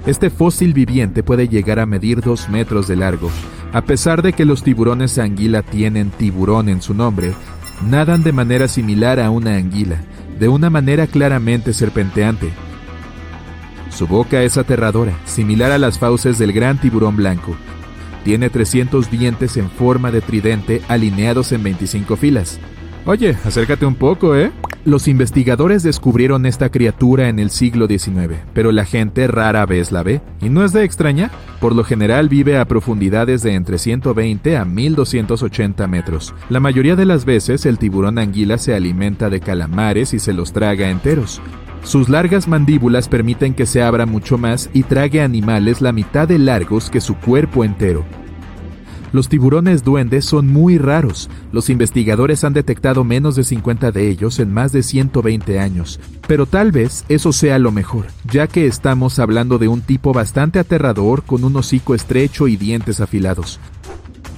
Este 0.05 0.29
fósil 0.29 0.75
viviente 0.75 1.23
puede 1.23 1.47
llegar 1.47 1.79
a 1.79 1.87
medir 1.87 2.21
2 2.21 2.49
metros 2.49 2.89
de 2.89 2.97
largo. 2.97 3.31
A 3.73 3.83
pesar 3.83 4.23
de 4.23 4.33
que 4.33 4.45
los 4.45 4.65
tiburones 4.65 5.19
anguila 5.19 5.63
tienen 5.63 6.11
tiburón 6.11 6.69
en 6.69 6.83
su 6.83 6.95
nombre, 6.95 7.33
nadan 7.89 8.25
de 8.25 8.33
manera 8.33 8.67
similar 8.67 9.21
a 9.21 9.31
una 9.31 9.55
anguila, 9.55 10.03
de 10.41 10.49
una 10.49 10.69
manera 10.69 11.07
claramente 11.07 11.73
serpenteante. 11.73 12.51
Su 13.91 14.07
boca 14.07 14.43
es 14.43 14.57
aterradora, 14.57 15.13
similar 15.25 15.73
a 15.73 15.79
las 15.79 15.99
fauces 15.99 16.39
del 16.39 16.53
gran 16.53 16.81
tiburón 16.81 17.17
blanco. 17.17 17.57
Tiene 18.25 18.51
300 18.51 19.11
dientes 19.11 19.57
en 19.57 19.71
forma 19.71 20.11
de 20.11 20.21
tridente 20.21 20.83
alineados 20.89 21.53
en 21.53 21.63
25 21.63 22.17
filas. 22.17 22.61
Oye, 23.07 23.37
acércate 23.45 23.87
un 23.87 23.95
poco, 23.95 24.37
¿eh? 24.37 24.53
Los 24.85 25.09
investigadores 25.09 25.83
descubrieron 25.83 26.47
esta 26.47 26.71
criatura 26.71 27.29
en 27.29 27.39
el 27.39 27.51
siglo 27.51 27.87
XIX, 27.87 28.37
pero 28.55 28.71
la 28.71 28.85
gente 28.85 29.27
rara 29.27 29.67
vez 29.67 29.93
la 29.93 30.03
ve, 30.03 30.21
y 30.41 30.49
no 30.49 30.65
es 30.65 30.73
de 30.73 30.85
extraña. 30.85 31.31
Por 31.61 31.75
lo 31.75 31.85
general 31.85 32.29
vive 32.29 32.59
a 32.59 32.65
profundidades 32.67 33.43
de 33.43 33.55
entre 33.55 33.79
120 33.79 34.57
a 34.57 34.65
1280 34.65 35.87
metros. 35.89 36.35
La 36.49 36.61
mayoría 36.61 36.97
de 36.97 37.05
las 37.05 37.25
veces 37.25 37.67
el 37.67 37.79
tiburón 37.79 38.19
anguila 38.19 38.57
se 38.57 38.75
alimenta 38.75 39.31
de 39.31 39.41
calamares 39.41 40.15
y 40.15 40.19
se 40.19 40.33
los 40.33 40.53
traga 40.53 40.91
enteros. 40.91 41.41
Sus 41.83 42.09
largas 42.09 42.49
mandíbulas 42.49 43.09
permiten 43.09 43.55
que 43.55 43.67
se 43.67 43.83
abra 43.83 44.05
mucho 44.05 44.37
más 44.37 44.69
y 44.73 44.83
trague 44.83 45.23
animales 45.23 45.81
la 45.81 45.93
mitad 45.93 46.29
de 46.29 46.39
largos 46.39 46.91
que 46.91 47.01
su 47.01 47.17
cuerpo 47.17 47.65
entero. 47.65 48.05
Los 49.11 49.31
tiburones 49.31 49.85
duendes 49.85 50.27
son 50.27 50.49
muy 50.49 50.77
raros. 50.77 51.31
Los 51.51 51.71
investigadores 51.71 52.45
han 52.45 52.53
detectado 52.53 53.05
menos 53.05 53.37
de 53.37 53.45
50 53.45 53.91
de 53.91 54.09
ellos 54.09 54.39
en 54.39 54.53
más 54.53 54.73
de 54.73 54.83
120 54.83 55.59
años. 55.59 55.99
Pero 56.27 56.45
tal 56.45 56.73
vez 56.73 57.07
eso 57.09 57.33
sea 57.33 57.59
lo 57.59 57.73
mejor, 57.73 58.07
ya 58.31 58.47
que 58.49 58.67
estamos 58.67 59.19
hablando 59.19 59.59
de 59.59 59.69
un 59.69 59.81
tipo 59.81 60.13
bastante 60.13 60.59
aterrador 60.59 61.23
con 61.23 61.45
un 61.45 61.57
hocico 61.57 61.95
estrecho 61.95 62.49
y 62.49 62.57
dientes 62.57 63.01
afilados. 63.01 63.59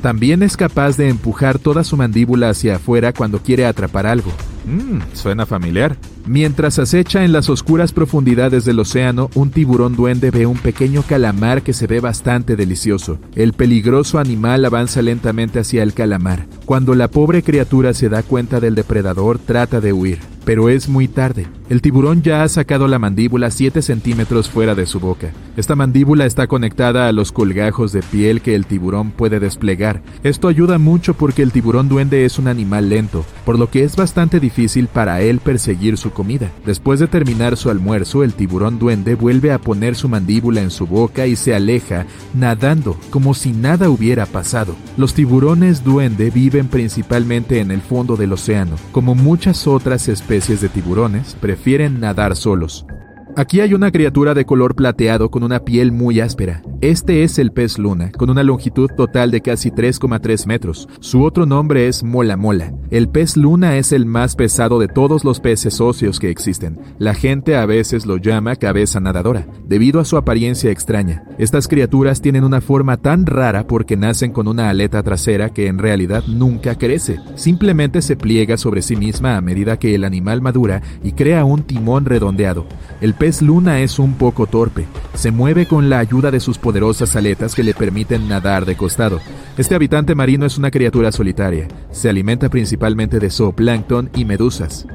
También 0.02 0.42
es 0.42 0.56
capaz 0.56 0.96
de 0.96 1.08
empujar 1.08 1.58
toda 1.58 1.84
su 1.84 1.96
mandíbula 1.96 2.48
hacia 2.48 2.76
afuera 2.76 3.12
cuando 3.12 3.40
quiere 3.40 3.66
atrapar 3.66 4.06
algo. 4.06 4.32
Mmm, 4.64 5.00
suena 5.14 5.46
familiar. 5.46 5.96
Mientras 6.26 6.78
acecha 6.78 7.24
en 7.24 7.32
las 7.32 7.50
oscuras 7.50 7.92
profundidades 7.92 8.64
del 8.64 8.78
océano, 8.78 9.30
un 9.34 9.50
tiburón 9.50 9.96
duende 9.96 10.30
ve 10.30 10.46
un 10.46 10.58
pequeño 10.58 11.02
calamar 11.02 11.62
que 11.62 11.72
se 11.72 11.86
ve 11.86 12.00
bastante 12.00 12.56
delicioso. 12.56 13.18
El 13.34 13.52
peligroso 13.52 14.18
animal 14.18 14.64
avanza 14.64 15.02
lentamente 15.02 15.58
hacia 15.58 15.82
el 15.82 15.92
calamar. 15.92 16.46
Cuando 16.64 16.94
la 16.94 17.08
pobre 17.08 17.42
criatura 17.42 17.94
se 17.94 18.08
da 18.08 18.22
cuenta 18.22 18.60
del 18.60 18.74
depredador, 18.74 19.38
trata 19.38 19.80
de 19.80 19.92
huir. 19.92 20.18
Pero 20.44 20.68
es 20.68 20.88
muy 20.88 21.08
tarde. 21.08 21.46
El 21.68 21.82
tiburón 21.82 22.22
ya 22.22 22.42
ha 22.42 22.48
sacado 22.48 22.88
la 22.88 22.98
mandíbula 22.98 23.50
7 23.50 23.80
centímetros 23.82 24.50
fuera 24.50 24.74
de 24.74 24.86
su 24.86 24.98
boca. 24.98 25.30
Esta 25.56 25.76
mandíbula 25.76 26.26
está 26.26 26.48
conectada 26.48 27.06
a 27.06 27.12
los 27.12 27.30
colgajos 27.30 27.92
de 27.92 28.02
piel 28.02 28.40
que 28.40 28.56
el 28.56 28.66
tiburón 28.66 29.12
puede 29.12 29.38
desplegar. 29.38 30.02
Esto 30.24 30.48
ayuda 30.48 30.78
mucho 30.78 31.14
porque 31.14 31.42
el 31.42 31.52
tiburón 31.52 31.88
duende 31.88 32.24
es 32.24 32.40
un 32.40 32.48
animal 32.48 32.88
lento, 32.88 33.24
por 33.44 33.56
lo 33.56 33.70
que 33.70 33.84
es 33.84 33.94
bastante 33.94 34.40
difícil 34.40 34.88
para 34.88 35.20
él 35.20 35.38
perseguir 35.38 35.96
su 35.96 36.10
comida. 36.10 36.50
Después 36.66 36.98
de 36.98 37.06
terminar 37.06 37.56
su 37.56 37.70
almuerzo, 37.70 38.24
el 38.24 38.34
tiburón 38.34 38.80
duende 38.80 39.14
vuelve 39.14 39.52
a 39.52 39.60
poner 39.60 39.94
su 39.94 40.08
mandíbula 40.08 40.62
en 40.62 40.72
su 40.72 40.88
boca 40.88 41.28
y 41.28 41.36
se 41.36 41.54
aleja, 41.54 42.06
nadando 42.34 42.96
como 43.10 43.32
si 43.32 43.52
nada 43.52 43.90
hubiera 43.90 44.26
pasado. 44.26 44.74
Los 44.96 45.14
tiburones 45.14 45.84
duende 45.84 46.30
viven 46.30 46.66
principalmente 46.66 47.60
en 47.60 47.70
el 47.70 47.80
fondo 47.80 48.16
del 48.16 48.32
océano. 48.32 48.74
Como 48.90 49.14
muchas 49.14 49.68
otras 49.68 50.08
especies 50.08 50.39
de 50.48 50.70
tiburones, 50.70 51.36
prefieren 51.38 52.00
nadar 52.00 52.34
solos. 52.34 52.86
Aquí 53.36 53.60
hay 53.60 53.74
una 53.74 53.92
criatura 53.92 54.34
de 54.34 54.44
color 54.44 54.74
plateado 54.74 55.30
con 55.30 55.44
una 55.44 55.60
piel 55.60 55.92
muy 55.92 56.20
áspera. 56.20 56.62
Este 56.80 57.22
es 57.22 57.38
el 57.38 57.52
pez 57.52 57.78
luna, 57.78 58.10
con 58.10 58.28
una 58.28 58.42
longitud 58.42 58.90
total 58.96 59.30
de 59.30 59.40
casi 59.40 59.70
3,3 59.70 60.46
metros. 60.46 60.88
Su 60.98 61.22
otro 61.22 61.46
nombre 61.46 61.86
es 61.86 62.02
mola 62.02 62.36
mola. 62.36 62.72
El 62.90 63.08
pez 63.08 63.36
luna 63.36 63.76
es 63.76 63.92
el 63.92 64.04
más 64.04 64.34
pesado 64.34 64.80
de 64.80 64.88
todos 64.88 65.24
los 65.24 65.40
peces 65.40 65.80
óseos 65.80 66.18
que 66.18 66.30
existen. 66.30 66.80
La 66.98 67.14
gente 67.14 67.56
a 67.56 67.66
veces 67.66 68.04
lo 68.04 68.16
llama 68.16 68.56
cabeza 68.56 68.98
nadadora, 68.98 69.46
debido 69.64 70.00
a 70.00 70.04
su 70.04 70.16
apariencia 70.16 70.70
extraña. 70.70 71.24
Estas 71.38 71.68
criaturas 71.68 72.20
tienen 72.20 72.44
una 72.44 72.60
forma 72.60 72.96
tan 72.96 73.26
rara 73.26 73.66
porque 73.66 73.96
nacen 73.96 74.32
con 74.32 74.48
una 74.48 74.70
aleta 74.70 75.02
trasera 75.02 75.50
que 75.50 75.68
en 75.68 75.78
realidad 75.78 76.24
nunca 76.26 76.76
crece. 76.76 77.20
Simplemente 77.36 78.02
se 78.02 78.16
pliega 78.16 78.56
sobre 78.56 78.82
sí 78.82 78.96
misma 78.96 79.36
a 79.36 79.40
medida 79.40 79.78
que 79.78 79.94
el 79.94 80.04
animal 80.04 80.40
madura 80.40 80.82
y 81.04 81.12
crea 81.12 81.44
un 81.44 81.62
timón 81.62 82.06
redondeado. 82.06 82.66
El 83.00 83.14
pez 83.20 83.42
luna 83.42 83.80
es 83.80 83.98
un 83.98 84.14
poco 84.14 84.46
torpe. 84.46 84.86
Se 85.12 85.30
mueve 85.30 85.66
con 85.66 85.90
la 85.90 85.98
ayuda 85.98 86.30
de 86.30 86.40
sus 86.40 86.56
poderosas 86.56 87.14
aletas 87.16 87.54
que 87.54 87.62
le 87.62 87.74
permiten 87.74 88.26
nadar 88.30 88.64
de 88.64 88.78
costado. 88.78 89.20
Este 89.58 89.74
habitante 89.74 90.14
marino 90.14 90.46
es 90.46 90.56
una 90.56 90.70
criatura 90.70 91.12
solitaria. 91.12 91.68
Se 91.90 92.08
alimenta 92.08 92.48
principalmente 92.48 93.18
de 93.18 93.28
zooplancton 93.28 94.08
y 94.14 94.24
medusas. 94.24 94.86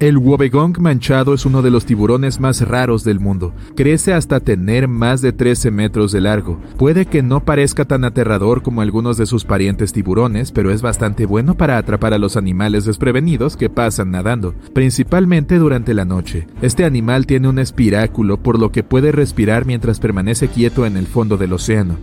El 0.00 0.16
Wobbegong 0.16 0.80
manchado 0.80 1.34
es 1.34 1.44
uno 1.44 1.60
de 1.60 1.72
los 1.72 1.84
tiburones 1.84 2.38
más 2.38 2.60
raros 2.60 3.02
del 3.02 3.18
mundo. 3.18 3.52
Crece 3.74 4.12
hasta 4.12 4.38
tener 4.38 4.86
más 4.86 5.22
de 5.22 5.32
13 5.32 5.72
metros 5.72 6.12
de 6.12 6.20
largo. 6.20 6.60
Puede 6.76 7.06
que 7.06 7.20
no 7.20 7.44
parezca 7.44 7.84
tan 7.84 8.04
aterrador 8.04 8.62
como 8.62 8.80
algunos 8.80 9.16
de 9.16 9.26
sus 9.26 9.44
parientes 9.44 9.92
tiburones, 9.92 10.52
pero 10.52 10.70
es 10.70 10.82
bastante 10.82 11.26
bueno 11.26 11.56
para 11.56 11.78
atrapar 11.78 12.14
a 12.14 12.18
los 12.18 12.36
animales 12.36 12.84
desprevenidos 12.84 13.56
que 13.56 13.70
pasan 13.70 14.12
nadando, 14.12 14.54
principalmente 14.72 15.58
durante 15.58 15.94
la 15.94 16.04
noche. 16.04 16.46
Este 16.62 16.84
animal 16.84 17.26
tiene 17.26 17.48
un 17.48 17.58
espiráculo 17.58 18.36
por 18.36 18.56
lo 18.56 18.70
que 18.70 18.84
puede 18.84 19.10
respirar 19.10 19.66
mientras 19.66 19.98
permanece 19.98 20.46
quieto 20.46 20.86
en 20.86 20.96
el 20.96 21.08
fondo 21.08 21.36
del 21.36 21.54
océano. 21.54 21.96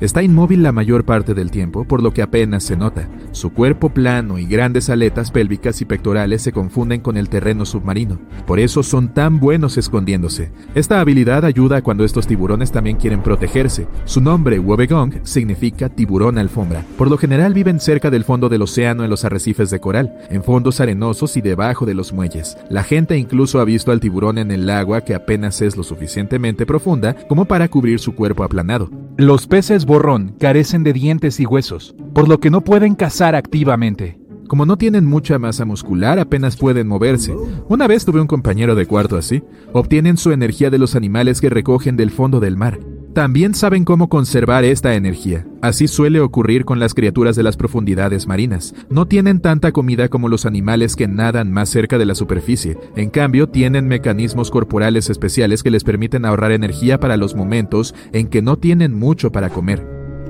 Está 0.00 0.22
inmóvil 0.22 0.62
la 0.62 0.70
mayor 0.70 1.04
parte 1.04 1.34
del 1.34 1.50
tiempo, 1.50 1.84
por 1.84 2.04
lo 2.04 2.12
que 2.12 2.22
apenas 2.22 2.62
se 2.62 2.76
nota. 2.76 3.08
Su 3.32 3.52
cuerpo 3.52 3.90
plano 3.90 4.38
y 4.38 4.46
grandes 4.46 4.90
aletas 4.90 5.32
pélvicas 5.32 5.80
y 5.80 5.86
pectorales 5.86 6.40
se 6.40 6.52
confunden 6.52 7.00
con 7.00 7.16
el 7.16 7.28
terreno 7.28 7.64
submarino. 7.64 8.20
Por 8.46 8.60
eso 8.60 8.84
son 8.84 9.12
tan 9.12 9.40
buenos 9.40 9.76
escondiéndose. 9.76 10.52
Esta 10.76 11.00
habilidad 11.00 11.44
ayuda 11.44 11.82
cuando 11.82 12.04
estos 12.04 12.28
tiburones 12.28 12.70
también 12.70 12.96
quieren 12.96 13.24
protegerse. 13.24 13.88
Su 14.04 14.20
nombre, 14.20 14.60
Wobbegong, 14.60 15.20
significa 15.24 15.88
tiburón 15.88 16.38
alfombra. 16.38 16.84
Por 16.96 17.10
lo 17.10 17.18
general 17.18 17.52
viven 17.52 17.80
cerca 17.80 18.08
del 18.08 18.22
fondo 18.22 18.48
del 18.48 18.62
océano 18.62 19.02
en 19.02 19.10
los 19.10 19.24
arrecifes 19.24 19.70
de 19.70 19.80
coral, 19.80 20.16
en 20.30 20.44
fondos 20.44 20.80
arenosos 20.80 21.36
y 21.36 21.40
debajo 21.40 21.86
de 21.86 21.94
los 21.94 22.12
muelles. 22.12 22.56
La 22.70 22.84
gente 22.84 23.18
incluso 23.18 23.58
ha 23.58 23.64
visto 23.64 23.90
al 23.90 23.98
tiburón 23.98 24.38
en 24.38 24.52
el 24.52 24.70
agua 24.70 25.00
que 25.00 25.16
apenas 25.16 25.60
es 25.60 25.76
lo 25.76 25.82
suficientemente 25.82 26.66
profunda 26.66 27.14
como 27.26 27.46
para 27.46 27.66
cubrir 27.66 27.98
su 27.98 28.14
cuerpo 28.14 28.44
aplanado. 28.44 28.88
Los 29.16 29.48
peces 29.48 29.84
borrón 29.88 30.34
carecen 30.38 30.84
de 30.84 30.92
dientes 30.92 31.40
y 31.40 31.46
huesos, 31.46 31.96
por 32.12 32.28
lo 32.28 32.38
que 32.38 32.50
no 32.50 32.60
pueden 32.60 32.94
cazar 32.94 33.34
activamente. 33.34 34.20
Como 34.46 34.66
no 34.66 34.76
tienen 34.76 35.06
mucha 35.06 35.38
masa 35.38 35.64
muscular, 35.64 36.18
apenas 36.18 36.56
pueden 36.56 36.86
moverse. 36.86 37.34
Una 37.68 37.86
vez 37.86 38.04
tuve 38.04 38.20
un 38.20 38.26
compañero 38.26 38.74
de 38.74 38.86
cuarto 38.86 39.16
así. 39.16 39.42
Obtienen 39.72 40.16
su 40.16 40.30
energía 40.30 40.70
de 40.70 40.78
los 40.78 40.94
animales 40.94 41.40
que 41.40 41.50
recogen 41.50 41.96
del 41.96 42.10
fondo 42.10 42.38
del 42.38 42.56
mar. 42.56 42.78
También 43.14 43.54
saben 43.54 43.84
cómo 43.84 44.08
conservar 44.08 44.64
esta 44.64 44.94
energía. 44.94 45.46
Así 45.60 45.88
suele 45.88 46.20
ocurrir 46.20 46.64
con 46.64 46.78
las 46.78 46.94
criaturas 46.94 47.34
de 47.34 47.42
las 47.42 47.56
profundidades 47.56 48.26
marinas. 48.26 48.74
No 48.90 49.06
tienen 49.06 49.40
tanta 49.40 49.72
comida 49.72 50.08
como 50.08 50.28
los 50.28 50.46
animales 50.46 50.94
que 50.94 51.08
nadan 51.08 51.50
más 51.50 51.68
cerca 51.68 51.98
de 51.98 52.06
la 52.06 52.14
superficie. 52.14 52.78
En 52.96 53.10
cambio, 53.10 53.48
tienen 53.48 53.88
mecanismos 53.88 54.50
corporales 54.50 55.10
especiales 55.10 55.62
que 55.62 55.70
les 55.70 55.84
permiten 55.84 56.24
ahorrar 56.24 56.52
energía 56.52 57.00
para 57.00 57.16
los 57.16 57.34
momentos 57.34 57.94
en 58.12 58.28
que 58.28 58.42
no 58.42 58.56
tienen 58.56 58.94
mucho 58.94 59.32
para 59.32 59.50
comer. 59.50 59.84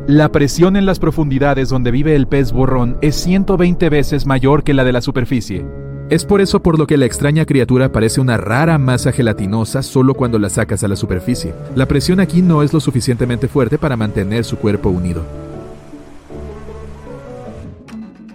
La 0.06 0.32
presión 0.32 0.76
en 0.76 0.86
las 0.86 0.98
profundidades 0.98 1.68
donde 1.68 1.90
vive 1.90 2.16
el 2.16 2.26
pez 2.26 2.52
borrón 2.52 2.96
es 3.02 3.14
120 3.16 3.90
veces 3.90 4.24
mayor 4.24 4.64
que 4.64 4.72
la 4.72 4.84
de 4.84 4.92
la 4.92 5.02
superficie. 5.02 5.66
Es 6.10 6.24
por 6.24 6.40
eso 6.40 6.62
por 6.62 6.78
lo 6.78 6.86
que 6.86 6.96
la 6.96 7.04
extraña 7.04 7.44
criatura 7.44 7.92
parece 7.92 8.22
una 8.22 8.38
rara 8.38 8.78
masa 8.78 9.12
gelatinosa 9.12 9.82
solo 9.82 10.14
cuando 10.14 10.38
la 10.38 10.48
sacas 10.48 10.82
a 10.82 10.88
la 10.88 10.96
superficie. 10.96 11.52
La 11.74 11.86
presión 11.86 12.18
aquí 12.18 12.40
no 12.40 12.62
es 12.62 12.72
lo 12.72 12.80
suficientemente 12.80 13.46
fuerte 13.46 13.76
para 13.76 13.94
mantener 13.94 14.44
su 14.44 14.56
cuerpo 14.56 14.88
unido. 14.88 15.22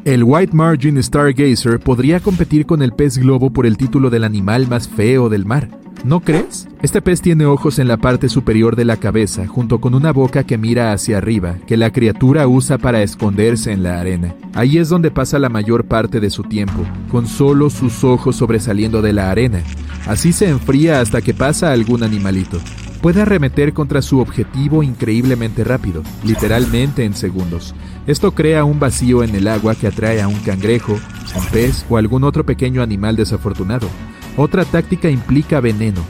El 0.05 0.23
White 0.23 0.55
Margin 0.55 1.01
Stargazer 1.01 1.79
podría 1.79 2.19
competir 2.19 2.67
con 2.67 2.83
el 2.83 2.91
pez 2.91 3.17
globo 3.17 3.49
por 3.49 3.65
el 3.65 3.75
título 3.75 4.11
del 4.11 4.23
animal 4.23 4.67
más 4.67 4.87
feo 4.87 5.29
del 5.29 5.45
mar. 5.45 5.82
¿No 6.03 6.19
crees? 6.19 6.67
Este 6.81 7.01
pez 7.01 7.21
tiene 7.21 7.45
ojos 7.45 7.79
en 7.79 7.87
la 7.87 7.95
parte 7.95 8.27
superior 8.27 8.75
de 8.75 8.83
la 8.83 8.97
cabeza, 8.97 9.47
junto 9.47 9.79
con 9.79 9.95
una 9.95 10.11
boca 10.11 10.43
que 10.43 10.57
mira 10.57 10.91
hacia 10.91 11.17
arriba, 11.17 11.55
que 11.65 11.77
la 11.77 11.91
criatura 11.91 12.45
usa 12.45 12.77
para 12.77 13.01
esconderse 13.01 13.71
en 13.71 13.83
la 13.83 14.01
arena. 14.01 14.35
Ahí 14.53 14.79
es 14.79 14.89
donde 14.89 15.11
pasa 15.11 15.39
la 15.39 15.47
mayor 15.47 15.85
parte 15.85 16.19
de 16.19 16.29
su 16.29 16.43
tiempo, 16.43 16.83
con 17.09 17.25
solo 17.25 17.69
sus 17.69 18.03
ojos 18.03 18.35
sobresaliendo 18.35 19.01
de 19.01 19.13
la 19.13 19.31
arena. 19.31 19.63
Así 20.05 20.33
se 20.33 20.49
enfría 20.49 20.99
hasta 20.99 21.21
que 21.21 21.33
pasa 21.33 21.71
algún 21.71 22.03
animalito. 22.03 22.59
Puede 23.01 23.21
arremeter 23.21 23.71
contra 23.71 24.01
su 24.01 24.19
objetivo 24.19 24.83
increíblemente 24.83 25.63
rápido, 25.63 26.03
literalmente 26.25 27.05
en 27.05 27.13
segundos. 27.13 27.73
Esto 28.07 28.33
crea 28.33 28.65
un 28.65 28.77
vacío 28.77 29.23
en 29.23 29.35
el 29.35 29.47
agua 29.47 29.75
que 29.75 29.87
atrae 29.87 30.21
a 30.21 30.27
un 30.27 30.39
cangrejo, 30.39 30.99
un 31.35 31.45
pez 31.53 31.85
o 31.89 31.95
algún 31.95 32.25
otro 32.25 32.45
pequeño 32.45 32.81
animal 32.81 33.15
desafortunado. 33.15 33.87
Otra 34.35 34.65
táctica 34.65 35.09
implica 35.09 35.59
veneno. 35.59 36.01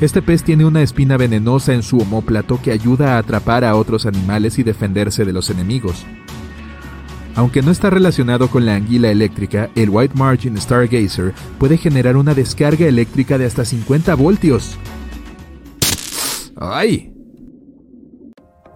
Este 0.00 0.22
pez 0.22 0.44
tiene 0.44 0.64
una 0.64 0.82
espina 0.82 1.16
venenosa 1.16 1.74
en 1.74 1.82
su 1.82 1.98
omóplato 1.98 2.60
que 2.62 2.70
ayuda 2.70 3.14
a 3.14 3.18
atrapar 3.18 3.64
a 3.64 3.74
otros 3.74 4.06
animales 4.06 4.58
y 4.58 4.62
defenderse 4.62 5.24
de 5.24 5.32
los 5.32 5.50
enemigos. 5.50 6.04
Aunque 7.34 7.62
no 7.62 7.70
está 7.70 7.90
relacionado 7.90 8.48
con 8.48 8.66
la 8.66 8.74
anguila 8.74 9.10
eléctrica, 9.10 9.70
el 9.74 9.90
White 9.90 10.14
Margin 10.16 10.60
Stargazer 10.60 11.32
puede 11.58 11.78
generar 11.78 12.16
una 12.16 12.34
descarga 12.34 12.86
eléctrica 12.86 13.38
de 13.38 13.46
hasta 13.46 13.64
50 13.64 14.14
voltios. 14.14 14.76
¡Ay! 16.56 17.12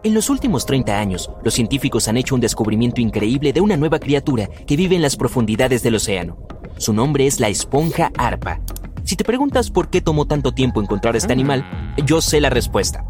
En 0.03 0.15
los 0.15 0.31
últimos 0.31 0.65
30 0.67 0.99
años, 0.99 1.31
los 1.45 1.55
científicos 1.55 2.07
han 2.09 2.17
hecho 2.17 2.35
un 2.35 2.41
descubrimiento 2.41 3.01
increíble 3.01 3.53
de 3.53 3.61
una 3.61 3.77
nueva 3.77 3.99
criatura 3.99 4.49
que 4.67 4.77
vive 4.77 4.97
en 4.97 5.03
las 5.03 5.17
profundidades 5.17 5.83
del 5.83 5.97
océano. 5.97 6.39
Su 6.79 6.93
nombre 6.93 7.27
es 7.27 7.41
la 7.41 7.49
esponja 7.49 8.13
arpa. 8.19 8.61
Si 9.03 9.17
te 9.17 9.25
preguntas 9.25 9.71
por 9.71 9.89
qué 9.89 10.03
tomó 10.03 10.27
tanto 10.27 10.53
tiempo 10.53 10.83
encontrar 10.83 11.17
este 11.17 11.33
animal, 11.33 11.65
yo 12.05 12.21
sé 12.21 12.41
la 12.41 12.51
respuesta. 12.51 13.07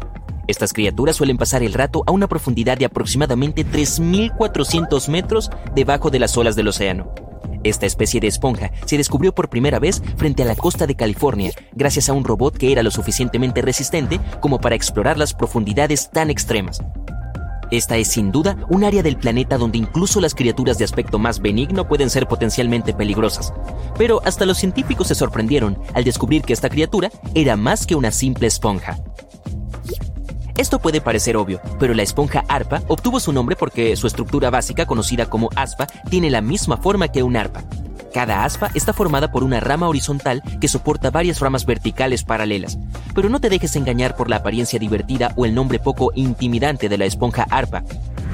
Estas 0.47 0.71
criaturas 0.71 1.17
suelen 1.17 1.37
pasar 1.37 1.63
el 1.63 1.73
rato 1.73 2.03
a 2.07 2.11
una 2.11 2.27
profundidad 2.27 2.77
de 2.77 2.85
aproximadamente 2.85 3.65
3.400 3.65 5.09
metros 5.09 5.49
debajo 5.75 6.09
de 6.09 6.19
las 6.19 6.37
olas 6.37 6.55
del 6.55 6.69
océano. 6.69 7.13
Esta 7.63 7.85
especie 7.85 8.21
de 8.21 8.27
esponja 8.27 8.71
se 8.85 8.95
descubrió 8.95 9.35
por 9.35 9.49
primera 9.49 9.79
vez 9.79 10.01
frente 10.15 10.43
a 10.43 10.45
la 10.45 10.55
costa 10.55 10.87
de 10.87 10.95
California 10.95 11.51
gracias 11.73 12.07
a 12.07 12.13
un 12.13 12.23
robot 12.23 12.57
que 12.57 12.71
era 12.71 12.83
lo 12.83 12.91
suficientemente 12.91 13.61
resistente 13.61 14.21
como 14.39 14.61
para 14.61 14.75
explorar 14.75 15.17
las 15.17 15.33
profundidades 15.33 16.09
tan 16.09 16.29
extremas. 16.29 16.81
Esta 17.69 17.97
es 17.97 18.07
sin 18.07 18.31
duda 18.31 18.57
un 18.69 18.83
área 18.83 19.03
del 19.03 19.17
planeta 19.17 19.57
donde 19.57 19.77
incluso 19.77 20.21
las 20.21 20.33
criaturas 20.33 20.77
de 20.77 20.85
aspecto 20.85 21.19
más 21.19 21.41
benigno 21.41 21.87
pueden 21.87 22.09
ser 22.09 22.27
potencialmente 22.27 22.93
peligrosas. 22.93 23.53
Pero 23.97 24.21
hasta 24.23 24.45
los 24.45 24.57
científicos 24.57 25.07
se 25.07 25.15
sorprendieron 25.15 25.77
al 25.93 26.03
descubrir 26.03 26.43
que 26.43 26.53
esta 26.53 26.69
criatura 26.69 27.11
era 27.33 27.57
más 27.57 27.85
que 27.85 27.95
una 27.95 28.11
simple 28.11 28.47
esponja. 28.47 28.97
Esto 30.57 30.79
puede 30.79 31.01
parecer 31.01 31.37
obvio, 31.37 31.61
pero 31.77 31.93
la 31.93 32.01
esponja 32.01 32.43
arpa 32.47 32.81
obtuvo 32.87 33.19
su 33.19 33.31
nombre 33.31 33.55
porque 33.55 33.95
su 33.95 34.07
estructura 34.07 34.49
básica, 34.49 34.87
conocida 34.87 35.27
como 35.27 35.49
aspa, 35.55 35.85
tiene 36.09 36.31
la 36.31 36.41
misma 36.41 36.77
forma 36.77 37.09
que 37.09 37.21
un 37.21 37.35
arpa. 37.37 37.63
Cada 38.17 38.45
aspa 38.45 38.71
está 38.73 38.93
formada 38.93 39.31
por 39.31 39.43
una 39.43 39.59
rama 39.59 39.87
horizontal 39.87 40.41
que 40.59 40.67
soporta 40.67 41.11
varias 41.11 41.39
ramas 41.39 41.67
verticales 41.67 42.23
paralelas. 42.23 42.79
Pero 43.13 43.29
no 43.29 43.39
te 43.39 43.47
dejes 43.47 43.75
engañar 43.75 44.15
por 44.15 44.27
la 44.27 44.37
apariencia 44.37 44.79
divertida 44.79 45.33
o 45.35 45.45
el 45.45 45.53
nombre 45.53 45.77
poco 45.77 46.11
intimidante 46.15 46.89
de 46.89 46.97
la 46.97 47.05
esponja 47.05 47.45
arpa. 47.51 47.83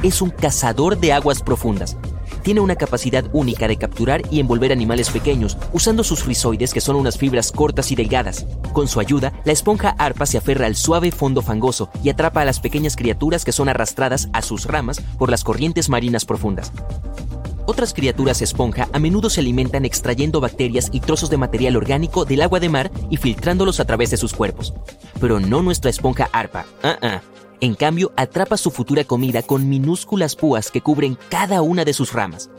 Es 0.02 0.22
un 0.22 0.30
cazador 0.30 0.98
de 0.98 1.12
aguas 1.12 1.42
profundas. 1.42 1.98
Tiene 2.44 2.62
una 2.62 2.78
capacidad 2.78 3.26
única 3.34 3.68
de 3.68 3.76
capturar 3.76 4.22
y 4.32 4.40
envolver 4.40 4.72
animales 4.72 5.10
pequeños 5.10 5.58
usando 5.74 6.06
sus 6.06 6.26
rizoides 6.26 6.74
que 6.74 6.80
son 6.80 6.96
unas 6.96 7.18
fibras 7.18 7.52
cortas 7.52 7.92
y 7.92 7.96
delgadas. 7.96 8.46
Con 8.72 8.88
su 8.88 9.02
ayuda, 9.02 9.34
la 9.44 9.52
esponja 9.52 9.96
arpa 9.98 10.26
se 10.26 10.38
aferra 10.38 10.66
al 10.66 10.78
suave 10.78 11.12
fondo 11.12 11.42
fangoso 11.42 11.90
y 12.02 12.08
atrapa 12.08 12.40
a 12.40 12.46
las 12.46 12.62
pequeñas 12.62 12.96
criaturas 12.96 13.44
que 13.44 13.52
son 13.52 13.68
arrastradas 13.68 14.30
a 14.32 14.42
sus 14.44 14.64
ramas 14.64 15.02
por 15.18 15.30
las 15.30 15.44
corrientes 15.44 15.90
marinas 15.90 16.24
profundas. 16.24 16.72
Otras 17.66 17.94
criaturas 17.94 18.42
esponja 18.42 18.90
a 18.92 19.00
menudo 19.00 19.30
se 19.30 19.40
alimentan 19.40 19.86
extrayendo 19.86 20.42
bacterias 20.42 20.90
y 20.92 21.00
trozos 21.00 21.30
de 21.30 21.38
material 21.38 21.78
orgánico 21.78 22.26
del 22.26 22.42
agua 22.42 22.60
de 22.60 22.70
mar 22.70 22.92
y 23.10 23.18
filtrándolos 23.18 23.80
a 23.80 23.86
través 23.86 24.12
de 24.12 24.18
sus 24.18 24.34
cuerpos. 24.34 24.74
Pero 25.22 25.40
no 25.40 25.62
nuestra 25.62 25.90
esponja 25.90 26.30
arpa. 26.34 26.66
Uh 26.84 27.20
En 27.62 27.76
cambio, 27.76 28.12
atrapa 28.18 28.58
su 28.58 28.72
futura 28.72 29.06
comida 29.06 29.42
con 29.42 29.70
minúsculas 29.70 30.36
púas 30.36 30.70
que 30.70 30.82
cubren 30.82 31.18
cada 31.30 31.62
una 31.62 31.86
de 31.86 31.94
sus 31.94 32.12
ramas. 32.12 32.50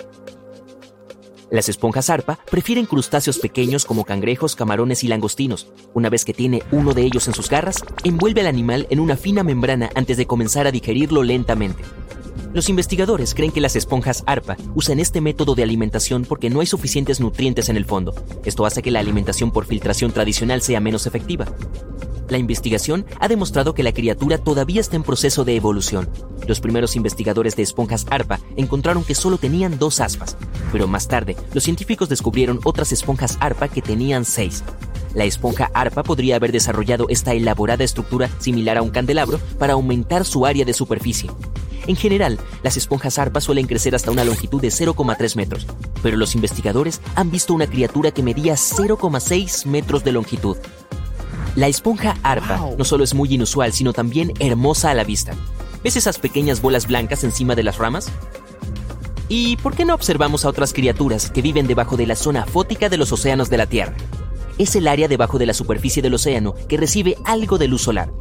Las 1.50 1.68
esponjas 1.68 2.08
arpa 2.08 2.38
prefieren 2.50 2.86
crustáceos 2.86 3.38
pequeños 3.38 3.84
como 3.84 4.04
cangrejos, 4.04 4.56
camarones 4.56 5.04
y 5.04 5.08
langostinos. 5.08 5.68
Una 5.92 6.08
vez 6.08 6.24
que 6.24 6.32
tiene 6.32 6.62
uno 6.72 6.94
de 6.94 7.02
ellos 7.02 7.28
en 7.28 7.34
sus 7.34 7.50
garras, 7.50 7.84
envuelve 8.02 8.40
al 8.40 8.46
animal 8.46 8.86
en 8.88 8.98
una 8.98 9.16
fina 9.16 9.44
membrana 9.44 9.90
antes 9.94 10.16
de 10.16 10.26
comenzar 10.26 10.66
a 10.66 10.72
digerirlo 10.72 11.22
lentamente. 11.22 11.84
Los 12.52 12.68
investigadores 12.68 13.34
creen 13.34 13.52
que 13.52 13.60
las 13.60 13.76
esponjas 13.76 14.22
ARPA 14.26 14.56
usan 14.74 15.00
este 15.00 15.20
método 15.20 15.54
de 15.54 15.62
alimentación 15.62 16.24
porque 16.24 16.50
no 16.50 16.60
hay 16.60 16.66
suficientes 16.66 17.20
nutrientes 17.20 17.68
en 17.68 17.76
el 17.76 17.84
fondo. 17.84 18.14
Esto 18.44 18.66
hace 18.66 18.82
que 18.82 18.90
la 18.90 19.00
alimentación 19.00 19.50
por 19.50 19.66
filtración 19.66 20.12
tradicional 20.12 20.62
sea 20.62 20.80
menos 20.80 21.06
efectiva. 21.06 21.46
La 22.28 22.38
investigación 22.38 23.04
ha 23.20 23.28
demostrado 23.28 23.74
que 23.74 23.82
la 23.82 23.92
criatura 23.92 24.38
todavía 24.38 24.80
está 24.80 24.96
en 24.96 25.02
proceso 25.02 25.44
de 25.44 25.56
evolución. 25.56 26.08
Los 26.46 26.60
primeros 26.60 26.96
investigadores 26.96 27.54
de 27.56 27.62
esponjas 27.62 28.06
ARPA 28.10 28.40
encontraron 28.56 29.04
que 29.04 29.14
solo 29.14 29.36
tenían 29.36 29.78
dos 29.78 30.00
aspas, 30.00 30.36
pero 30.72 30.86
más 30.86 31.06
tarde 31.06 31.36
los 31.52 31.64
científicos 31.64 32.08
descubrieron 32.08 32.60
otras 32.64 32.92
esponjas 32.92 33.36
ARPA 33.40 33.68
que 33.68 33.82
tenían 33.82 34.24
seis. 34.24 34.64
La 35.14 35.24
esponja 35.24 35.70
ARPA 35.74 36.02
podría 36.02 36.36
haber 36.36 36.52
desarrollado 36.52 37.06
esta 37.08 37.32
elaborada 37.32 37.84
estructura 37.84 38.28
similar 38.38 38.76
a 38.76 38.82
un 38.82 38.90
candelabro 38.90 39.38
para 39.58 39.74
aumentar 39.74 40.24
su 40.24 40.44
área 40.44 40.64
de 40.64 40.74
superficie. 40.74 41.30
En 41.86 41.96
general, 41.96 42.38
las 42.62 42.76
esponjas 42.76 43.18
arpa 43.18 43.40
suelen 43.40 43.66
crecer 43.66 43.94
hasta 43.94 44.10
una 44.10 44.24
longitud 44.24 44.60
de 44.60 44.68
0,3 44.68 45.36
metros, 45.36 45.66
pero 46.02 46.16
los 46.16 46.34
investigadores 46.34 47.00
han 47.14 47.30
visto 47.30 47.52
una 47.52 47.66
criatura 47.66 48.10
que 48.10 48.22
medía 48.22 48.54
0,6 48.54 49.66
metros 49.66 50.02
de 50.02 50.12
longitud. 50.12 50.56
La 51.56 51.68
esponja 51.68 52.16
arpa 52.22 52.70
no 52.76 52.84
solo 52.84 53.04
es 53.04 53.14
muy 53.14 53.32
inusual, 53.32 53.72
sino 53.72 53.92
también 53.92 54.32
hermosa 54.40 54.90
a 54.90 54.94
la 54.94 55.04
vista. 55.04 55.34
¿Ves 55.84 55.96
esas 55.96 56.18
pequeñas 56.18 56.62
bolas 56.62 56.88
blancas 56.88 57.22
encima 57.22 57.54
de 57.54 57.62
las 57.62 57.76
ramas? 57.76 58.10
¿Y 59.28 59.56
por 59.58 59.76
qué 59.76 59.84
no 59.84 59.94
observamos 59.94 60.44
a 60.44 60.48
otras 60.48 60.72
criaturas 60.72 61.30
que 61.30 61.42
viven 61.42 61.66
debajo 61.66 61.96
de 61.96 62.06
la 62.06 62.16
zona 62.16 62.46
fótica 62.46 62.88
de 62.88 62.96
los 62.96 63.12
océanos 63.12 63.50
de 63.50 63.58
la 63.58 63.66
Tierra? 63.66 63.94
Es 64.56 64.76
el 64.76 64.86
área 64.86 65.08
debajo 65.08 65.38
de 65.38 65.46
la 65.46 65.54
superficie 65.54 66.00
del 66.00 66.14
océano 66.14 66.54
que 66.68 66.76
recibe 66.76 67.16
algo 67.24 67.58
de 67.58 67.66
luz 67.66 67.82
solar. 67.82 68.12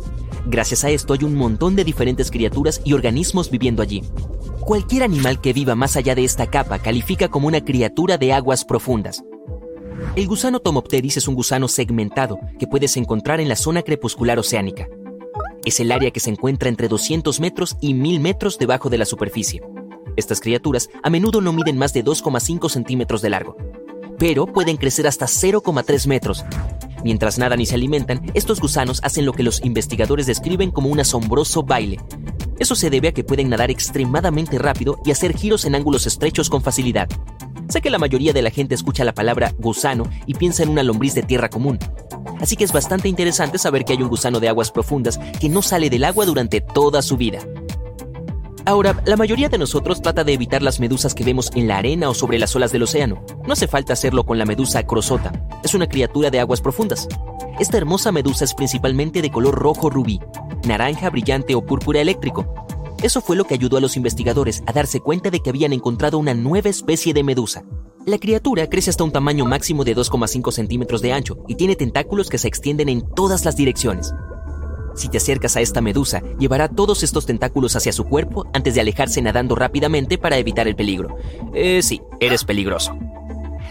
Gracias 0.48 0.84
a 0.84 0.89
esto 0.89 1.13
hay 1.13 1.24
un 1.24 1.36
montón 1.36 1.76
de 1.76 1.84
diferentes 1.84 2.32
criaturas 2.32 2.82
y 2.84 2.93
organismos 2.93 3.52
viviendo 3.52 3.84
allí. 3.84 4.02
Cualquier 4.62 5.04
animal 5.04 5.39
que 5.41 5.54
viva 5.54 5.76
más 5.76 5.96
allá 5.96 6.15
de 6.15 6.24
esta 6.24 6.48
capa 6.48 6.80
califica 6.80 7.28
como 7.28 7.48
una 7.48 7.63
criatura 7.63 8.17
de 8.17 8.34
aguas 8.34 8.65
profundas. 8.65 9.24
El 10.15 10.28
gusano 10.28 10.60
Tomopteris 10.60 11.17
es 11.17 11.28
un 11.28 11.36
gusano 11.36 11.67
segmentado 11.67 12.39
que 12.58 12.67
puedes 12.67 12.98
encontrar 12.98 13.39
en 13.39 13.48
la 13.48 13.56
zona 13.56 13.84
crepuscular 13.84 14.39
oceánica. 14.39 14.88
Es 15.65 15.80
el 15.80 15.91
área 15.91 16.10
que 16.10 16.19
se 16.19 16.32
encuentra 16.32 16.67
entre 16.67 16.88
200 16.88 17.39
metros 17.39 17.78
y 17.80 17.93
1000 17.93 18.19
metros 18.19 18.58
debajo 18.58 18.89
de 18.89 18.98
la 18.98 19.06
superficie. 19.06 19.62
Estas 20.15 20.39
criaturas 20.39 20.89
a 21.04 21.12
menudo 21.12 21.41
no 21.41 21.54
miden 21.54 21.78
más 21.78 21.93
de 21.93 22.04
2,5 22.04 22.69
centímetros 22.69 23.22
de 23.22 23.30
largo, 23.30 23.56
pero 24.24 24.46
pueden 24.46 24.78
crecer 24.78 25.06
hasta 25.06 25.26
0,3 25.26 26.08
metros. 26.08 26.46
Mientras 27.04 27.38
nadan 27.38 27.60
y 27.60 27.66
se 27.66 27.76
alimentan, 27.76 28.22
estos 28.34 28.62
gusanos 28.62 29.02
hacen 29.04 29.26
lo 29.26 29.34
que 29.34 29.44
los 29.44 29.62
investigadores 29.66 30.28
describen 30.28 30.72
como 30.72 30.88
un 30.88 31.02
asombroso 31.02 31.64
baile. 31.64 32.00
Eso 32.58 32.74
se 32.74 32.90
debe 32.90 33.10
a 33.10 33.12
que 33.12 33.26
pueden 33.26 33.50
nadar 33.50 33.70
extremadamente 33.70 34.58
rápido 34.60 34.98
y 35.04 35.12
hacer 35.12 35.36
giros 35.36 35.66
en 35.66 35.76
ángulos 35.76 36.08
estrechos 36.08 36.50
con 36.50 36.64
facilidad. 36.64 37.10
Sé 37.68 37.82
que 37.82 37.90
la 37.90 37.98
mayoría 37.98 38.32
de 38.32 38.42
la 38.42 38.50
gente 38.50 38.76
escucha 38.76 39.04
la 39.04 39.14
palabra 39.14 39.54
gusano 39.60 40.10
y 40.26 40.36
piensa 40.36 40.64
en 40.64 40.70
una 40.70 40.84
lombriz 40.84 41.16
de 41.16 41.24
tierra 41.24 41.50
común. 41.50 41.78
Así 42.40 42.56
que 42.56 42.64
es 42.64 42.72
bastante 42.72 43.10
interesante 43.10 43.58
saber 43.58 43.84
que 43.84 43.92
hay 43.92 44.02
un 44.02 44.08
gusano 44.08 44.40
de 44.40 44.48
aguas 44.48 44.72
profundas 44.72 45.20
que 45.42 45.50
no 45.50 45.62
sale 45.62 45.90
del 45.90 46.06
agua 46.06 46.26
durante 46.26 46.62
toda 46.62 47.02
su 47.02 47.18
vida. 47.18 47.40
Ahora, 48.65 49.02
la 49.06 49.17
mayoría 49.17 49.49
de 49.49 49.58
nosotros 49.58 50.02
trata 50.02 50.23
de 50.23 50.32
evitar 50.32 50.62
las 50.62 50.80
medusas 50.80 51.13
que 51.13 51.26
vemos 51.26 51.52
en 51.54 51.67
la 51.67 51.78
arena 51.78 52.10
o 52.10 52.13
sobre 52.13 52.39
las 52.39 52.56
olas 52.56 52.71
del 52.71 52.84
océano. 52.84 53.21
No 53.45 53.54
hace 53.54 53.67
falta 53.67 53.91
hacerlo 53.91 54.26
con 54.26 54.38
la 54.38 54.45
medusa 54.45 54.84
crosota. 54.84 55.34
Es 55.63 55.73
una 55.73 55.88
criatura 55.88 56.30
de 56.30 56.39
aguas 56.39 56.62
profundas. 56.62 57.10
Esta 57.60 57.78
hermosa 57.78 58.13
medusa 58.13 58.45
es 58.45 58.54
principalmente 58.54 59.21
de 59.21 59.32
color 59.32 59.56
rojo 59.56 59.89
rubí, 59.89 60.21
naranja 60.65 61.10
brillante 61.10 61.56
o 61.56 61.65
púrpura 61.65 61.99
eléctrico. 61.99 62.54
Eso 63.04 63.19
fue 63.19 63.36
lo 63.36 63.43
que 63.43 63.54
ayudó 63.54 63.76
a 63.76 63.82
los 63.82 63.97
investigadores 63.97 64.63
a 64.65 64.71
darse 64.71 65.02
cuenta 65.02 65.30
de 65.30 65.41
que 65.41 65.49
habían 65.49 65.73
encontrado 65.73 66.17
una 66.17 66.34
nueva 66.34 66.69
especie 66.69 67.13
de 67.13 67.23
medusa. 67.23 67.65
La 68.06 68.17
criatura 68.17 68.69
crece 68.69 68.89
hasta 68.89 69.04
un 69.04 69.12
tamaño 69.12 69.45
máximo 69.45 69.84
de 69.84 69.95
2,5 69.95 70.52
centímetros 70.54 71.02
de 71.02 71.12
ancho 71.12 71.38
y 71.49 71.56
tiene 71.56 71.76
tentáculos 71.76 72.30
que 72.30 72.38
se 72.38 72.47
extienden 72.47 72.88
en 72.88 73.02
todas 73.13 73.43
las 73.43 73.58
direcciones. 73.58 74.13
Si 74.96 75.10
te 75.10 75.18
acercas 75.18 75.56
a 75.58 75.62
esta 75.62 75.82
medusa, 75.82 76.22
llevará 76.40 76.68
todos 76.68 77.04
estos 77.04 77.26
tentáculos 77.26 77.76
hacia 77.76 77.92
su 77.92 78.06
cuerpo 78.06 78.46
antes 78.54 78.76
de 78.76 78.82
alejarse 78.82 79.22
nadando 79.22 79.56
rápidamente 79.56 80.18
para 80.18 80.38
evitar 80.38 80.68
el 80.68 80.76
peligro. 80.76 81.18
Eh, 81.54 81.82
sí, 81.82 82.02
eres 82.20 82.44
peligroso. 82.44 82.96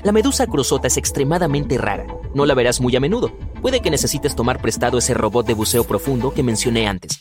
La 0.02 0.10
medusa 0.10 0.46
cruzota 0.46 0.88
es 0.88 0.96
extremadamente 0.96 1.78
rara. 1.78 2.06
No 2.34 2.44
la 2.44 2.54
verás 2.54 2.80
muy 2.80 2.96
a 2.96 3.00
menudo. 3.00 3.32
Puede 3.60 3.80
que 3.80 3.90
necesites 3.90 4.34
tomar 4.34 4.60
prestado 4.60 4.98
ese 4.98 5.14
robot 5.14 5.46
de 5.46 5.54
buceo 5.54 5.84
profundo 5.84 6.34
que 6.34 6.42
mencioné 6.42 6.88
antes. 6.88 7.20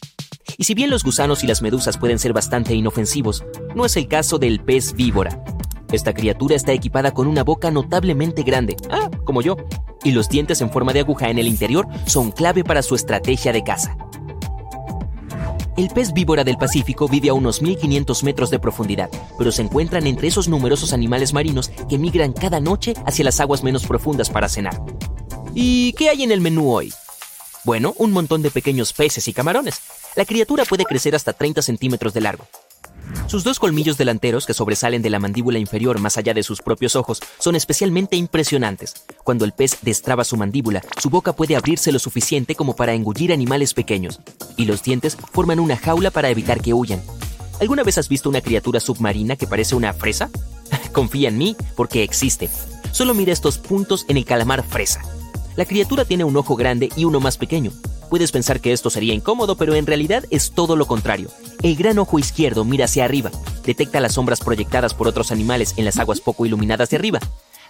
Y 0.57 0.63
si 0.63 0.73
bien 0.73 0.89
los 0.89 1.03
gusanos 1.03 1.43
y 1.43 1.47
las 1.47 1.61
medusas 1.61 1.97
pueden 1.97 2.17
ser 2.17 2.33
bastante 2.33 2.73
inofensivos, 2.73 3.45
no 3.75 3.85
es 3.85 3.97
el 3.97 4.07
caso 4.07 4.39
del 4.39 4.61
pez 4.61 4.93
víbora. 4.93 5.43
Esta 5.91 6.13
criatura 6.13 6.55
está 6.55 6.71
equipada 6.71 7.11
con 7.11 7.27
una 7.27 7.43
boca 7.43 7.69
notablemente 7.69 8.43
grande, 8.43 8.77
ah, 8.89 9.09
como 9.25 9.41
yo, 9.41 9.57
y 10.03 10.11
los 10.11 10.29
dientes 10.29 10.61
en 10.61 10.71
forma 10.71 10.93
de 10.93 11.01
aguja 11.01 11.29
en 11.29 11.39
el 11.39 11.47
interior 11.47 11.87
son 12.05 12.31
clave 12.31 12.63
para 12.63 12.81
su 12.81 12.95
estrategia 12.95 13.53
de 13.53 13.63
caza. 13.63 13.95
El 15.77 15.89
pez 15.89 16.13
víbora 16.13 16.43
del 16.43 16.57
Pacífico 16.57 17.07
vive 17.07 17.29
a 17.29 17.33
unos 17.33 17.61
1500 17.61 18.23
metros 18.23 18.49
de 18.49 18.59
profundidad, 18.59 19.09
pero 19.37 19.51
se 19.51 19.61
encuentran 19.61 20.05
entre 20.05 20.27
esos 20.27 20.47
numerosos 20.47 20.93
animales 20.93 21.33
marinos 21.33 21.69
que 21.89 21.97
migran 21.97 22.33
cada 22.33 22.59
noche 22.59 22.93
hacia 23.05 23.25
las 23.25 23.39
aguas 23.39 23.63
menos 23.63 23.85
profundas 23.85 24.29
para 24.29 24.49
cenar. 24.49 24.79
¿Y 25.55 25.93
qué 25.93 26.09
hay 26.09 26.23
en 26.23 26.31
el 26.31 26.41
menú 26.41 26.73
hoy? 26.73 26.93
Bueno, 27.63 27.93
un 27.97 28.11
montón 28.11 28.41
de 28.41 28.51
pequeños 28.51 28.93
peces 28.93 29.27
y 29.27 29.33
camarones. 29.33 29.81
La 30.15 30.25
criatura 30.25 30.65
puede 30.65 30.85
crecer 30.85 31.15
hasta 31.15 31.33
30 31.33 31.61
centímetros 31.61 32.13
de 32.13 32.21
largo. 32.21 32.45
Sus 33.27 33.43
dos 33.43 33.59
colmillos 33.59 33.97
delanteros 33.97 34.45
que 34.45 34.53
sobresalen 34.53 35.01
de 35.01 35.09
la 35.09 35.19
mandíbula 35.19 35.59
inferior 35.59 35.99
más 35.99 36.17
allá 36.17 36.33
de 36.33 36.43
sus 36.43 36.61
propios 36.61 36.95
ojos 36.95 37.21
son 37.39 37.55
especialmente 37.55 38.15
impresionantes. 38.15 38.93
Cuando 39.23 39.45
el 39.45 39.53
pez 39.53 39.77
destraba 39.81 40.23
su 40.23 40.37
mandíbula, 40.37 40.81
su 41.01 41.09
boca 41.09 41.33
puede 41.33 41.55
abrirse 41.55 41.91
lo 41.91 41.99
suficiente 41.99 42.55
como 42.55 42.75
para 42.75 42.93
engullir 42.93 43.31
animales 43.31 43.73
pequeños, 43.73 44.19
y 44.57 44.65
los 44.65 44.83
dientes 44.83 45.17
forman 45.31 45.59
una 45.59 45.77
jaula 45.77 46.11
para 46.11 46.29
evitar 46.29 46.61
que 46.61 46.73
huyan. 46.73 47.01
¿Alguna 47.59 47.83
vez 47.83 47.97
has 47.97 48.09
visto 48.09 48.27
una 48.27 48.41
criatura 48.41 48.79
submarina 48.79 49.35
que 49.35 49.47
parece 49.47 49.75
una 49.75 49.93
fresa? 49.93 50.29
Confía 50.91 51.29
en 51.29 51.37
mí, 51.37 51.55
porque 51.75 52.03
existe. 52.03 52.49
Solo 52.91 53.13
mira 53.13 53.31
estos 53.31 53.57
puntos 53.57 54.05
en 54.09 54.17
el 54.17 54.25
calamar 54.25 54.63
fresa. 54.63 55.01
La 55.55 55.65
criatura 55.65 56.05
tiene 56.05 56.23
un 56.23 56.35
ojo 56.37 56.55
grande 56.55 56.89
y 56.95 57.05
uno 57.05 57.19
más 57.19 57.37
pequeño, 57.37 57.71
Puedes 58.11 58.33
pensar 58.33 58.59
que 58.59 58.73
esto 58.73 58.89
sería 58.89 59.13
incómodo, 59.13 59.55
pero 59.55 59.73
en 59.73 59.87
realidad 59.87 60.25
es 60.31 60.51
todo 60.51 60.75
lo 60.75 60.85
contrario. 60.85 61.29
El 61.63 61.77
gran 61.77 61.97
ojo 61.97 62.19
izquierdo 62.19 62.65
mira 62.65 62.83
hacia 62.83 63.05
arriba, 63.05 63.31
detecta 63.63 64.01
las 64.01 64.15
sombras 64.15 64.41
proyectadas 64.41 64.93
por 64.93 65.07
otros 65.07 65.31
animales 65.31 65.75
en 65.77 65.85
las 65.85 65.97
aguas 65.97 66.19
poco 66.19 66.45
iluminadas 66.45 66.89
de 66.89 66.97
arriba. 66.97 67.21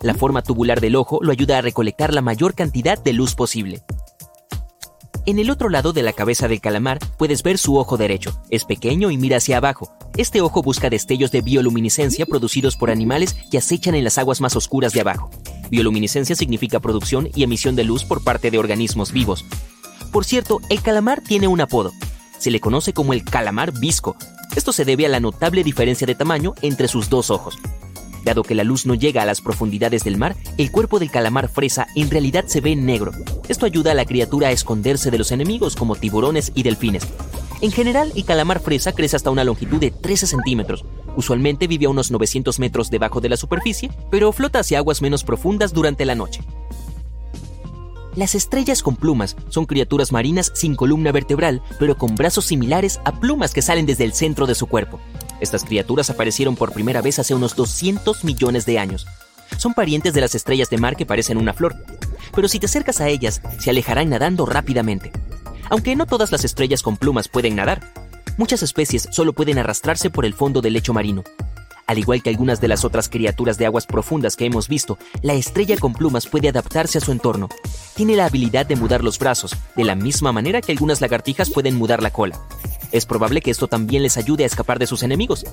La 0.01 0.15
forma 0.15 0.41
tubular 0.41 0.81
del 0.81 0.95
ojo 0.95 1.19
lo 1.21 1.31
ayuda 1.31 1.59
a 1.59 1.61
recolectar 1.61 2.11
la 2.11 2.21
mayor 2.21 2.55
cantidad 2.55 2.97
de 2.97 3.13
luz 3.13 3.35
posible. 3.35 3.83
En 5.27 5.37
el 5.37 5.51
otro 5.51 5.69
lado 5.69 5.93
de 5.93 6.01
la 6.01 6.11
cabeza 6.11 6.47
del 6.47 6.59
calamar 6.59 6.97
puedes 7.19 7.43
ver 7.43 7.59
su 7.59 7.77
ojo 7.77 7.97
derecho. 7.97 8.41
Es 8.49 8.65
pequeño 8.65 9.11
y 9.11 9.17
mira 9.17 9.37
hacia 9.37 9.57
abajo. 9.57 9.93
Este 10.17 10.41
ojo 10.41 10.63
busca 10.63 10.89
destellos 10.89 11.31
de 11.31 11.41
bioluminiscencia 11.41 12.25
producidos 12.25 12.77
por 12.77 12.89
animales 12.89 13.35
que 13.51 13.59
acechan 13.59 13.93
en 13.93 14.03
las 14.03 14.17
aguas 14.17 14.41
más 14.41 14.55
oscuras 14.55 14.91
de 14.93 15.01
abajo. 15.01 15.29
Bioluminiscencia 15.69 16.35
significa 16.35 16.79
producción 16.79 17.29
y 17.35 17.43
emisión 17.43 17.75
de 17.75 17.83
luz 17.83 18.05
por 18.05 18.23
parte 18.23 18.49
de 18.49 18.57
organismos 18.57 19.11
vivos. 19.11 19.45
Por 20.11 20.25
cierto, 20.25 20.59
el 20.69 20.81
calamar 20.81 21.21
tiene 21.21 21.47
un 21.47 21.61
apodo. 21.61 21.93
Se 22.37 22.51
le 22.51 22.59
conoce 22.59 22.93
como 22.93 23.13
el 23.13 23.23
calamar 23.23 23.71
visco. 23.71 24.17
Esto 24.55 24.73
se 24.73 24.83
debe 24.83 25.05
a 25.05 25.09
la 25.09 25.19
notable 25.19 25.63
diferencia 25.63 26.05
de 26.05 26.15
tamaño 26.15 26.53
entre 26.61 26.87
sus 26.87 27.09
dos 27.09 27.29
ojos. 27.29 27.57
Dado 28.25 28.43
que 28.43 28.53
la 28.53 28.63
luz 28.63 28.85
no 28.85 28.93
llega 28.93 29.23
a 29.23 29.25
las 29.25 29.41
profundidades 29.41 30.03
del 30.03 30.17
mar, 30.17 30.35
el 30.57 30.71
cuerpo 30.71 30.99
del 30.99 31.09
calamar 31.09 31.49
fresa 31.49 31.87
en 31.95 32.09
realidad 32.09 32.45
se 32.47 32.61
ve 32.61 32.75
negro. 32.75 33.11
Esto 33.47 33.65
ayuda 33.65 33.91
a 33.91 33.95
la 33.95 34.05
criatura 34.05 34.49
a 34.49 34.51
esconderse 34.51 35.11
de 35.11 35.17
los 35.17 35.31
enemigos 35.31 35.75
como 35.75 35.95
tiburones 35.95 36.51
y 36.53 36.63
delfines. 36.63 37.07
En 37.61 37.71
general, 37.71 38.11
el 38.15 38.25
calamar 38.25 38.59
fresa 38.59 38.91
crece 38.91 39.15
hasta 39.15 39.31
una 39.31 39.43
longitud 39.43 39.79
de 39.79 39.91
13 39.91 40.27
centímetros. 40.27 40.83
Usualmente 41.15 41.67
vive 41.67 41.85
a 41.85 41.89
unos 41.89 42.11
900 42.11 42.59
metros 42.59 42.89
debajo 42.89 43.21
de 43.21 43.29
la 43.29 43.37
superficie, 43.37 43.89
pero 44.09 44.31
flota 44.31 44.59
hacia 44.59 44.79
aguas 44.79 45.01
menos 45.01 45.23
profundas 45.23 45.73
durante 45.73 46.05
la 46.05 46.15
noche. 46.15 46.41
Las 48.15 48.35
estrellas 48.35 48.83
con 48.83 48.97
plumas 48.97 49.37
son 49.47 49.65
criaturas 49.65 50.11
marinas 50.11 50.51
sin 50.53 50.75
columna 50.75 51.13
vertebral, 51.13 51.61
pero 51.79 51.97
con 51.97 52.15
brazos 52.15 52.45
similares 52.45 52.99
a 53.05 53.13
plumas 53.13 53.53
que 53.53 53.61
salen 53.61 53.85
desde 53.85 54.03
el 54.03 54.13
centro 54.13 54.47
de 54.47 54.55
su 54.55 54.67
cuerpo. 54.67 54.99
Estas 55.39 55.63
criaturas 55.63 56.09
aparecieron 56.09 56.57
por 56.57 56.73
primera 56.73 57.01
vez 57.01 57.19
hace 57.19 57.33
unos 57.33 57.55
200 57.55 58.25
millones 58.25 58.65
de 58.65 58.79
años. 58.79 59.07
Son 59.57 59.73
parientes 59.73 60.13
de 60.13 60.19
las 60.19 60.35
estrellas 60.35 60.69
de 60.69 60.77
mar 60.77 60.97
que 60.97 61.05
parecen 61.05 61.37
una 61.37 61.53
flor, 61.53 61.75
pero 62.35 62.49
si 62.49 62.59
te 62.59 62.65
acercas 62.65 62.99
a 62.99 63.07
ellas, 63.07 63.41
se 63.59 63.69
alejarán 63.69 64.09
nadando 64.09 64.45
rápidamente. 64.45 65.13
Aunque 65.69 65.95
no 65.95 66.05
todas 66.05 66.33
las 66.33 66.43
estrellas 66.43 66.83
con 66.83 66.97
plumas 66.97 67.29
pueden 67.29 67.55
nadar, 67.55 67.93
muchas 68.37 68.61
especies 68.61 69.07
solo 69.11 69.31
pueden 69.31 69.57
arrastrarse 69.57 70.09
por 70.09 70.25
el 70.25 70.33
fondo 70.33 70.59
del 70.59 70.73
lecho 70.73 70.93
marino. 70.93 71.23
Al 71.91 71.97
igual 71.97 72.23
que 72.23 72.29
algunas 72.29 72.61
de 72.61 72.69
las 72.69 72.85
otras 72.85 73.09
criaturas 73.09 73.57
de 73.57 73.65
aguas 73.65 73.85
profundas 73.85 74.37
que 74.37 74.45
hemos 74.45 74.69
visto, 74.69 74.97
la 75.21 75.33
estrella 75.33 75.75
con 75.75 75.91
plumas 75.91 76.25
puede 76.25 76.47
adaptarse 76.47 76.99
a 76.99 77.01
su 77.01 77.11
entorno. 77.11 77.49
Tiene 77.97 78.15
la 78.15 78.27
habilidad 78.27 78.65
de 78.65 78.77
mudar 78.77 79.03
los 79.03 79.19
brazos, 79.19 79.57
de 79.75 79.83
la 79.83 79.93
misma 79.93 80.31
manera 80.31 80.61
que 80.61 80.71
algunas 80.71 81.01
lagartijas 81.01 81.49
pueden 81.49 81.75
mudar 81.75 82.01
la 82.01 82.09
cola. 82.11 82.39
Es 82.93 83.05
probable 83.05 83.41
que 83.41 83.51
esto 83.51 83.67
también 83.67 84.03
les 84.03 84.15
ayude 84.15 84.45
a 84.45 84.47
escapar 84.47 84.79
de 84.79 84.87
sus 84.87 85.03
enemigos. 85.03 85.45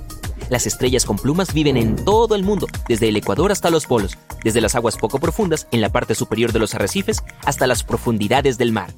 Las 0.48 0.64
estrellas 0.64 1.04
con 1.04 1.16
plumas 1.16 1.52
viven 1.52 1.76
en 1.76 1.96
todo 1.96 2.36
el 2.36 2.44
mundo, 2.44 2.68
desde 2.86 3.08
el 3.08 3.16
Ecuador 3.16 3.50
hasta 3.50 3.70
los 3.70 3.86
polos, 3.86 4.16
desde 4.44 4.60
las 4.60 4.76
aguas 4.76 4.96
poco 4.96 5.18
profundas, 5.18 5.66
en 5.72 5.80
la 5.80 5.88
parte 5.88 6.14
superior 6.14 6.52
de 6.52 6.60
los 6.60 6.72
arrecifes, 6.72 7.24
hasta 7.44 7.66
las 7.66 7.82
profundidades 7.82 8.58
del 8.58 8.70
mar. 8.70 8.94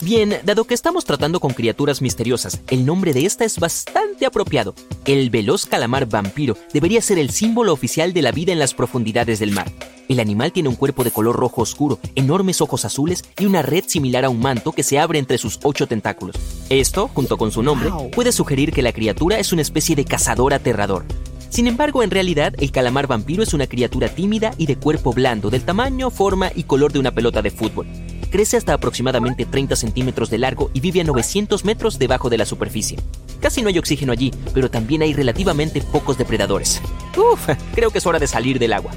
Bien, 0.00 0.32
dado 0.44 0.62
que 0.62 0.74
estamos 0.74 1.04
tratando 1.04 1.40
con 1.40 1.52
criaturas 1.52 2.00
misteriosas, 2.00 2.60
el 2.68 2.86
nombre 2.86 3.12
de 3.12 3.26
esta 3.26 3.44
es 3.44 3.58
bastante 3.58 4.26
apropiado. 4.26 4.74
El 5.04 5.28
veloz 5.28 5.66
calamar 5.66 6.06
vampiro 6.06 6.56
debería 6.72 7.02
ser 7.02 7.18
el 7.18 7.30
símbolo 7.30 7.72
oficial 7.72 8.12
de 8.12 8.22
la 8.22 8.30
vida 8.30 8.52
en 8.52 8.60
las 8.60 8.74
profundidades 8.74 9.40
del 9.40 9.50
mar. 9.50 9.70
El 10.08 10.20
animal 10.20 10.52
tiene 10.52 10.68
un 10.68 10.76
cuerpo 10.76 11.02
de 11.02 11.10
color 11.10 11.34
rojo 11.34 11.62
oscuro, 11.62 11.98
enormes 12.14 12.60
ojos 12.60 12.84
azules 12.84 13.24
y 13.40 13.46
una 13.46 13.62
red 13.62 13.84
similar 13.88 14.24
a 14.24 14.30
un 14.30 14.38
manto 14.38 14.70
que 14.70 14.84
se 14.84 15.00
abre 15.00 15.18
entre 15.18 15.36
sus 15.36 15.58
ocho 15.64 15.88
tentáculos. 15.88 16.36
Esto, 16.70 17.08
junto 17.12 17.36
con 17.36 17.50
su 17.50 17.64
nombre, 17.64 17.90
puede 18.14 18.30
sugerir 18.30 18.72
que 18.72 18.82
la 18.82 18.92
criatura 18.92 19.40
es 19.40 19.52
una 19.52 19.62
especie 19.62 19.96
de 19.96 20.04
cazador 20.04 20.54
aterrador. 20.54 21.06
Sin 21.48 21.66
embargo, 21.66 22.04
en 22.04 22.12
realidad, 22.12 22.54
el 22.58 22.70
calamar 22.70 23.08
vampiro 23.08 23.42
es 23.42 23.52
una 23.52 23.66
criatura 23.66 24.08
tímida 24.08 24.54
y 24.58 24.66
de 24.66 24.76
cuerpo 24.76 25.12
blando, 25.12 25.50
del 25.50 25.64
tamaño, 25.64 26.10
forma 26.10 26.52
y 26.54 26.62
color 26.62 26.92
de 26.92 27.00
una 27.00 27.10
pelota 27.10 27.42
de 27.42 27.50
fútbol 27.50 27.88
crece 28.30 28.56
hasta 28.56 28.74
aproximadamente 28.74 29.44
30 29.44 29.76
centímetros 29.76 30.30
de 30.30 30.38
largo 30.38 30.70
y 30.74 30.80
vive 30.80 31.00
a 31.00 31.04
900 31.04 31.64
metros 31.64 31.98
debajo 31.98 32.30
de 32.30 32.38
la 32.38 32.46
superficie. 32.46 32.98
Casi 33.40 33.62
no 33.62 33.68
hay 33.68 33.78
oxígeno 33.78 34.12
allí, 34.12 34.32
pero 34.54 34.70
también 34.70 35.02
hay 35.02 35.14
relativamente 35.14 35.80
pocos 35.80 36.18
depredadores. 36.18 36.80
Uf, 37.16 37.48
creo 37.74 37.90
que 37.90 37.98
es 37.98 38.06
hora 38.06 38.18
de 38.18 38.26
salir 38.26 38.58
del 38.58 38.72
agua. 38.72 38.92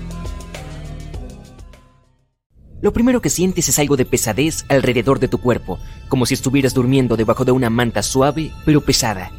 Lo 2.82 2.92
primero 2.94 3.22
que 3.22 3.30
sientes 3.30 3.70
es 3.70 3.78
algo 3.78 3.96
de 3.96 4.06
pesadez 4.06 4.66
alrededor 4.68 5.20
de 5.20 5.28
tu 5.28 5.38
cuerpo, 5.38 5.78
como 6.10 6.26
si 6.26 6.34
estuvieras 6.34 6.74
durmiendo 6.74 7.16
debajo 7.16 7.46
de 7.46 7.52
una 7.52 7.70
manta 7.70 8.02
suave 8.02 8.52
pero 8.66 8.82
pesada. 8.82 9.32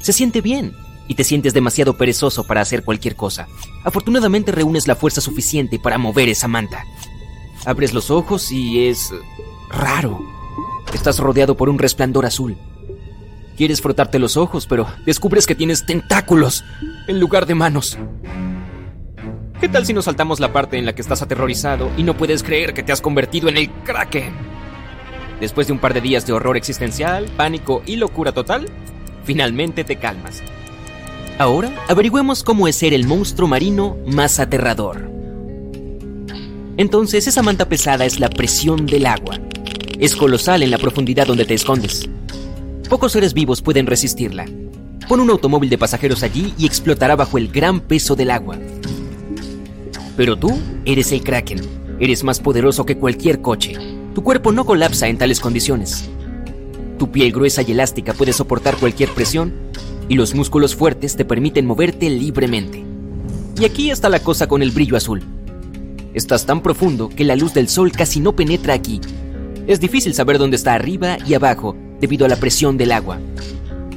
Se 0.00 0.12
siente 0.12 0.40
bien 0.40 0.74
y 1.06 1.14
te 1.14 1.22
sientes 1.22 1.54
demasiado 1.54 1.96
perezoso 1.96 2.44
para 2.44 2.60
hacer 2.60 2.82
cualquier 2.82 3.14
cosa. 3.14 3.46
Afortunadamente 3.84 4.50
reúnes 4.50 4.88
la 4.88 4.96
fuerza 4.96 5.20
suficiente 5.20 5.78
para 5.78 5.98
mover 5.98 6.28
esa 6.28 6.48
manta. 6.48 6.84
Abres 7.64 7.92
los 7.92 8.10
ojos 8.10 8.50
y 8.52 8.88
es 8.88 9.12
raro. 9.70 10.20
Estás 10.94 11.18
rodeado 11.18 11.56
por 11.56 11.68
un 11.68 11.78
resplandor 11.78 12.26
azul. 12.26 12.56
Quieres 13.56 13.82
frotarte 13.82 14.18
los 14.18 14.36
ojos, 14.36 14.66
pero 14.66 14.86
descubres 15.04 15.46
que 15.46 15.54
tienes 15.54 15.84
tentáculos 15.84 16.64
en 17.06 17.20
lugar 17.20 17.46
de 17.46 17.54
manos. 17.54 17.98
¿Qué 19.60 19.68
tal 19.68 19.84
si 19.84 19.92
nos 19.92 20.06
saltamos 20.06 20.40
la 20.40 20.54
parte 20.54 20.78
en 20.78 20.86
la 20.86 20.94
que 20.94 21.02
estás 21.02 21.20
aterrorizado 21.20 21.90
y 21.98 22.02
no 22.02 22.16
puedes 22.16 22.42
creer 22.42 22.72
que 22.72 22.82
te 22.82 22.92
has 22.92 23.02
convertido 23.02 23.50
en 23.50 23.58
el 23.58 23.70
Kraken? 23.70 24.32
Después 25.38 25.66
de 25.66 25.74
un 25.74 25.78
par 25.78 25.92
de 25.92 26.00
días 26.00 26.26
de 26.26 26.32
horror 26.32 26.56
existencial, 26.56 27.26
pánico 27.36 27.82
y 27.84 27.96
locura 27.96 28.32
total, 28.32 28.66
finalmente 29.24 29.84
te 29.84 29.96
calmas. 29.96 30.42
Ahora 31.38 31.70
averigüemos 31.88 32.42
cómo 32.42 32.68
es 32.68 32.76
ser 32.76 32.94
el 32.94 33.06
monstruo 33.06 33.48
marino 33.48 33.98
más 34.06 34.40
aterrador. 34.40 35.19
Entonces 36.80 37.26
esa 37.26 37.42
manta 37.42 37.68
pesada 37.68 38.06
es 38.06 38.20
la 38.20 38.30
presión 38.30 38.86
del 38.86 39.04
agua. 39.04 39.38
Es 39.98 40.16
colosal 40.16 40.62
en 40.62 40.70
la 40.70 40.78
profundidad 40.78 41.26
donde 41.26 41.44
te 41.44 41.52
escondes. 41.52 42.08
Pocos 42.88 43.12
seres 43.12 43.34
vivos 43.34 43.60
pueden 43.60 43.86
resistirla. 43.86 44.46
Pon 45.06 45.20
un 45.20 45.28
automóvil 45.28 45.68
de 45.68 45.76
pasajeros 45.76 46.22
allí 46.22 46.54
y 46.56 46.64
explotará 46.64 47.16
bajo 47.16 47.36
el 47.36 47.48
gran 47.48 47.80
peso 47.80 48.16
del 48.16 48.30
agua. 48.30 48.56
Pero 50.16 50.38
tú 50.38 50.58
eres 50.86 51.12
el 51.12 51.22
Kraken. 51.22 51.60
Eres 52.00 52.24
más 52.24 52.40
poderoso 52.40 52.86
que 52.86 52.96
cualquier 52.96 53.42
coche. 53.42 53.74
Tu 54.14 54.22
cuerpo 54.22 54.50
no 54.50 54.64
colapsa 54.64 55.06
en 55.06 55.18
tales 55.18 55.38
condiciones. 55.38 56.08
Tu 56.98 57.10
piel 57.10 57.30
gruesa 57.30 57.60
y 57.60 57.72
elástica 57.72 58.14
puede 58.14 58.32
soportar 58.32 58.78
cualquier 58.78 59.10
presión 59.10 59.52
y 60.08 60.14
los 60.14 60.34
músculos 60.34 60.74
fuertes 60.74 61.14
te 61.14 61.26
permiten 61.26 61.66
moverte 61.66 62.08
libremente. 62.08 62.82
Y 63.60 63.66
aquí 63.66 63.90
está 63.90 64.08
la 64.08 64.20
cosa 64.20 64.48
con 64.48 64.62
el 64.62 64.70
brillo 64.70 64.96
azul. 64.96 65.22
Estás 66.12 66.44
tan 66.44 66.60
profundo 66.60 67.08
que 67.08 67.24
la 67.24 67.36
luz 67.36 67.54
del 67.54 67.68
sol 67.68 67.92
casi 67.92 68.18
no 68.18 68.34
penetra 68.34 68.74
aquí. 68.74 69.00
Es 69.68 69.78
difícil 69.78 70.12
saber 70.12 70.38
dónde 70.38 70.56
está 70.56 70.74
arriba 70.74 71.18
y 71.24 71.34
abajo 71.34 71.76
debido 72.00 72.26
a 72.26 72.28
la 72.28 72.36
presión 72.36 72.76
del 72.76 72.90
agua. 72.90 73.20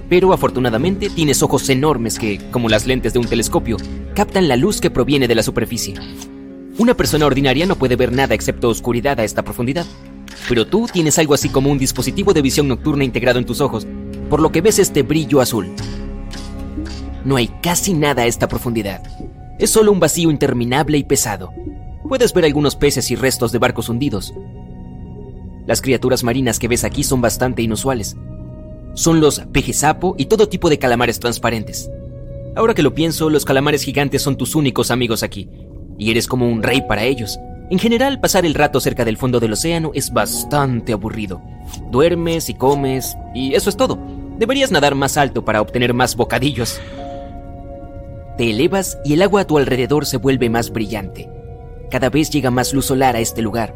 Pero 0.10 0.32
afortunadamente 0.32 1.10
tienes 1.10 1.42
ojos 1.42 1.68
enormes 1.70 2.20
que, 2.20 2.40
como 2.52 2.70
las 2.70 2.86
lentes 2.86 3.14
de 3.14 3.20
un 3.20 3.26
telescopio, 3.26 3.78
captan 4.14 4.48
la 4.48 4.58
luz 4.58 4.80
que 4.80 4.92
proviene 4.92 5.28
de 5.28 5.34
la 5.34 5.42
superficie. 5.42 5.96
Una 6.78 6.96
persona 6.96 7.26
ordinaria 7.26 7.66
no 7.66 7.78
puede 7.78 7.96
ver 7.96 8.12
nada 8.12 8.36
excepto 8.36 8.70
oscuridad 8.70 9.20
a 9.20 9.24
esta 9.24 9.42
profundidad. 9.42 9.86
Pero 10.48 10.68
tú 10.68 10.88
tienes 10.92 11.18
algo 11.18 11.34
así 11.34 11.50
como 11.50 11.72
un 11.72 11.80
dispositivo 11.80 12.34
de 12.34 12.44
visión 12.44 12.68
nocturna 12.68 13.04
integrado 13.04 13.40
en 13.40 13.46
tus 13.46 13.60
ojos, 13.60 13.88
por 14.30 14.40
lo 14.40 14.52
que 14.52 14.62
ves 14.62 14.78
este 14.78 15.02
brillo 15.02 15.42
azul. 15.42 15.72
No 17.26 17.38
hay 17.38 17.48
casi 17.64 17.94
nada 17.94 18.24
a 18.24 18.26
esta 18.28 18.48
profundidad. 18.48 19.02
Es 19.58 19.72
solo 19.72 19.92
un 19.92 20.00
vacío 20.00 20.30
interminable 20.30 20.98
y 20.98 21.04
pesado, 21.04 21.54
puedes 22.14 22.32
ver 22.32 22.46
algunos 22.46 22.76
peces 22.76 23.10
y 23.10 23.16
restos 23.16 23.52
de 23.52 23.58
barcos 23.58 23.90
hundidos. 23.90 24.36
Las 25.66 25.82
criaturas 25.82 26.24
marinas 26.24 26.60
que 26.60 26.68
ves 26.68 26.84
aquí 26.84 27.04
son 27.04 27.22
bastante 27.22 27.64
inusuales. 27.64 28.16
Son 28.94 29.20
los 29.20 29.40
pejesapo 29.52 30.14
y 30.16 30.28
todo 30.28 30.48
tipo 30.48 30.70
de 30.70 30.78
calamares 30.78 31.20
transparentes. 31.20 31.90
Ahora 32.56 32.76
que 32.76 32.84
lo 32.84 32.94
pienso, 32.94 33.32
los 33.32 33.46
calamares 33.46 33.82
gigantes 33.82 34.22
son 34.22 34.38
tus 34.38 34.54
únicos 34.54 34.92
amigos 34.92 35.24
aquí, 35.24 35.50
y 35.98 36.12
eres 36.12 36.28
como 36.28 36.48
un 36.48 36.62
rey 36.62 36.84
para 36.88 37.04
ellos. 37.04 37.40
En 37.72 37.80
general, 37.80 38.20
pasar 38.20 38.46
el 38.46 38.54
rato 38.54 38.80
cerca 38.80 39.06
del 39.06 39.18
fondo 39.18 39.40
del 39.40 39.54
océano 39.54 39.90
es 39.96 40.14
bastante 40.14 40.94
aburrido. 40.94 41.42
Duermes 41.90 42.48
y 42.48 42.54
comes, 42.54 43.18
y 43.34 43.56
eso 43.56 43.72
es 43.72 43.76
todo. 43.76 43.98
Deberías 44.38 44.70
nadar 44.70 44.94
más 44.94 45.18
alto 45.18 45.44
para 45.44 45.62
obtener 45.62 45.96
más 45.96 46.16
bocadillos. 46.16 46.80
Te 48.38 48.52
elevas 48.52 49.00
y 49.04 49.14
el 49.14 49.24
agua 49.24 49.42
a 49.42 49.48
tu 49.48 49.58
alrededor 49.58 50.06
se 50.06 50.18
vuelve 50.18 50.52
más 50.52 50.70
brillante 50.70 51.28
cada 51.94 52.10
vez 52.10 52.32
llega 52.32 52.50
más 52.50 52.74
luz 52.74 52.88
solar 52.88 53.16
a 53.16 53.20
este 53.20 53.44
lugar. 53.44 53.76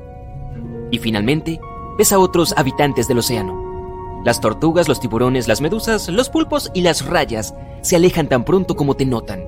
Y 0.89 0.97
finalmente, 0.97 1.59
ves 1.99 2.11
a 2.11 2.17
otros 2.17 2.51
habitantes 2.57 3.07
del 3.07 3.19
océano. 3.19 4.21
Las 4.25 4.41
tortugas, 4.41 4.87
los 4.87 4.99
tiburones, 4.99 5.47
las 5.47 5.61
medusas, 5.61 6.09
los 6.09 6.27
pulpos 6.27 6.71
y 6.73 6.81
las 6.81 7.05
rayas 7.05 7.53
se 7.81 7.95
alejan 7.95 8.27
tan 8.27 8.43
pronto 8.43 8.75
como 8.75 8.95
te 8.95 9.05
notan. 9.05 9.43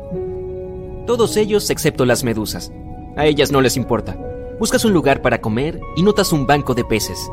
Todos 1.07 1.35
ellos 1.35 1.71
excepto 1.71 2.05
las 2.05 2.23
medusas. 2.23 2.71
A 3.17 3.25
ellas 3.25 3.51
no 3.51 3.59
les 3.59 3.75
importa. 3.75 4.15
Buscas 4.59 4.85
un 4.85 4.93
lugar 4.93 5.23
para 5.23 5.41
comer 5.41 5.79
y 5.95 6.03
notas 6.03 6.31
un 6.31 6.45
banco 6.45 6.75
de 6.75 6.85
peces. 6.85 7.27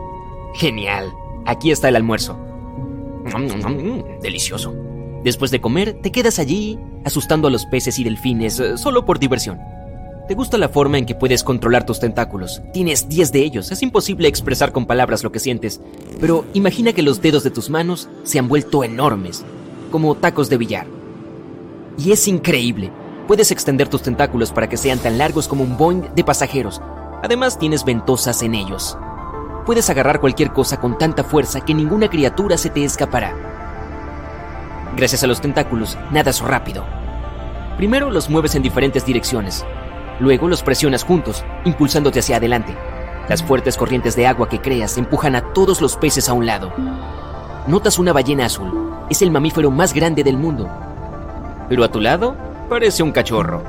Genial. 0.54 1.12
Aquí 1.44 1.70
está 1.70 1.90
el 1.90 1.96
almuerzo. 1.96 2.38
Delicioso. 4.22 4.72
Después 5.22 5.50
de 5.50 5.60
comer, 5.60 5.98
te 6.00 6.10
quedas 6.10 6.38
allí, 6.38 6.78
asustando 7.04 7.48
a 7.48 7.50
los 7.50 7.66
peces 7.66 7.98
y 7.98 8.04
delfines, 8.04 8.58
eh, 8.58 8.78
solo 8.78 9.04
por 9.04 9.18
diversión. 9.18 9.75
¿Te 10.28 10.34
gusta 10.34 10.58
la 10.58 10.68
forma 10.68 10.98
en 10.98 11.06
que 11.06 11.14
puedes 11.14 11.44
controlar 11.44 11.86
tus 11.86 12.00
tentáculos? 12.00 12.60
Tienes 12.72 13.08
10 13.08 13.30
de 13.30 13.44
ellos, 13.44 13.70
es 13.70 13.80
imposible 13.82 14.26
expresar 14.26 14.72
con 14.72 14.84
palabras 14.84 15.22
lo 15.22 15.30
que 15.30 15.38
sientes, 15.38 15.80
pero 16.18 16.44
imagina 16.52 16.92
que 16.92 17.02
los 17.02 17.22
dedos 17.22 17.44
de 17.44 17.52
tus 17.52 17.70
manos 17.70 18.08
se 18.24 18.40
han 18.40 18.48
vuelto 18.48 18.82
enormes, 18.82 19.44
como 19.92 20.16
tacos 20.16 20.50
de 20.50 20.56
billar. 20.56 20.88
Y 21.96 22.10
es 22.10 22.26
increíble, 22.26 22.90
puedes 23.28 23.52
extender 23.52 23.86
tus 23.86 24.02
tentáculos 24.02 24.50
para 24.50 24.68
que 24.68 24.76
sean 24.76 24.98
tan 24.98 25.16
largos 25.16 25.46
como 25.46 25.62
un 25.62 25.76
Boeing 25.76 26.12
de 26.16 26.24
pasajeros. 26.24 26.82
Además 27.22 27.56
tienes 27.56 27.84
ventosas 27.84 28.42
en 28.42 28.56
ellos. 28.56 28.98
Puedes 29.64 29.88
agarrar 29.90 30.20
cualquier 30.20 30.52
cosa 30.52 30.80
con 30.80 30.98
tanta 30.98 31.22
fuerza 31.22 31.60
que 31.60 31.72
ninguna 31.72 32.10
criatura 32.10 32.58
se 32.58 32.70
te 32.70 32.82
escapará. 32.82 33.32
Gracias 34.96 35.22
a 35.22 35.28
los 35.28 35.40
tentáculos, 35.40 35.96
nadas 36.10 36.40
rápido. 36.40 36.84
Primero 37.76 38.10
los 38.10 38.28
mueves 38.28 38.54
en 38.54 38.62
diferentes 38.62 39.04
direcciones, 39.04 39.64
Luego 40.18 40.48
los 40.48 40.62
presionas 40.62 41.04
juntos, 41.04 41.44
impulsándote 41.64 42.20
hacia 42.20 42.36
adelante. 42.36 42.74
Las 43.28 43.42
fuertes 43.42 43.76
corrientes 43.76 44.16
de 44.16 44.26
agua 44.26 44.48
que 44.48 44.60
creas 44.60 44.96
empujan 44.96 45.36
a 45.36 45.52
todos 45.52 45.80
los 45.80 45.96
peces 45.96 46.28
a 46.28 46.32
un 46.32 46.46
lado. 46.46 46.72
Notas 47.66 47.98
una 47.98 48.12
ballena 48.12 48.46
azul. 48.46 48.92
Es 49.10 49.20
el 49.20 49.30
mamífero 49.30 49.70
más 49.70 49.92
grande 49.92 50.24
del 50.24 50.38
mundo. 50.38 50.68
Pero 51.68 51.84
a 51.84 51.90
tu 51.90 52.00
lado 52.00 52.36
parece 52.68 53.02
un 53.02 53.12
cachorro. 53.12 53.62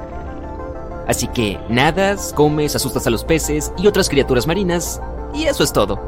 Así 1.08 1.28
que 1.28 1.60
nadas, 1.70 2.34
comes, 2.34 2.76
asustas 2.76 3.08
a 3.08 3.10
los 3.10 3.24
peces 3.24 3.72
y 3.78 3.88
otras 3.88 4.10
criaturas 4.10 4.46
marinas, 4.46 5.02
y 5.34 5.46
eso 5.46 5.64
es 5.64 5.74
todo. 5.74 6.00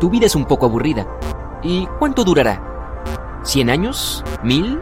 Tu 0.00 0.08
vida 0.08 0.26
es 0.26 0.34
un 0.34 0.46
poco 0.46 0.66
aburrida. 0.66 1.06
¿Y 1.62 1.86
cuánto 1.98 2.24
durará? 2.24 2.62
¿Cien 3.42 3.70
años? 3.70 4.24
¿Mil? 4.42 4.80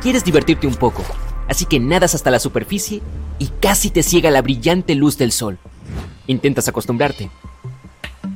Quieres 0.00 0.24
divertirte 0.24 0.66
un 0.66 0.76
poco, 0.76 1.02
así 1.48 1.66
que 1.66 1.78
nadas 1.78 2.14
hasta 2.14 2.30
la 2.30 2.38
superficie 2.38 3.02
y 3.40 3.46
casi 3.58 3.90
te 3.90 4.04
ciega 4.04 4.30
la 4.30 4.42
brillante 4.42 4.94
luz 4.94 5.18
del 5.18 5.32
sol. 5.32 5.58
Intentas 6.28 6.68
acostumbrarte. 6.68 7.30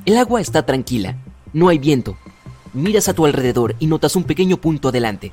El 0.07 0.17
agua 0.17 0.41
está 0.41 0.67
tranquila, 0.67 1.17
no 1.53 1.69
hay 1.69 1.79
viento. 1.79 2.17
Miras 2.73 3.07
a 3.07 3.15
tu 3.15 3.27
alrededor 3.27 3.77
y 3.79 3.87
notas 3.87 4.17
un 4.17 4.25
pequeño 4.25 4.57
punto 4.57 4.89
adelante. 4.89 5.33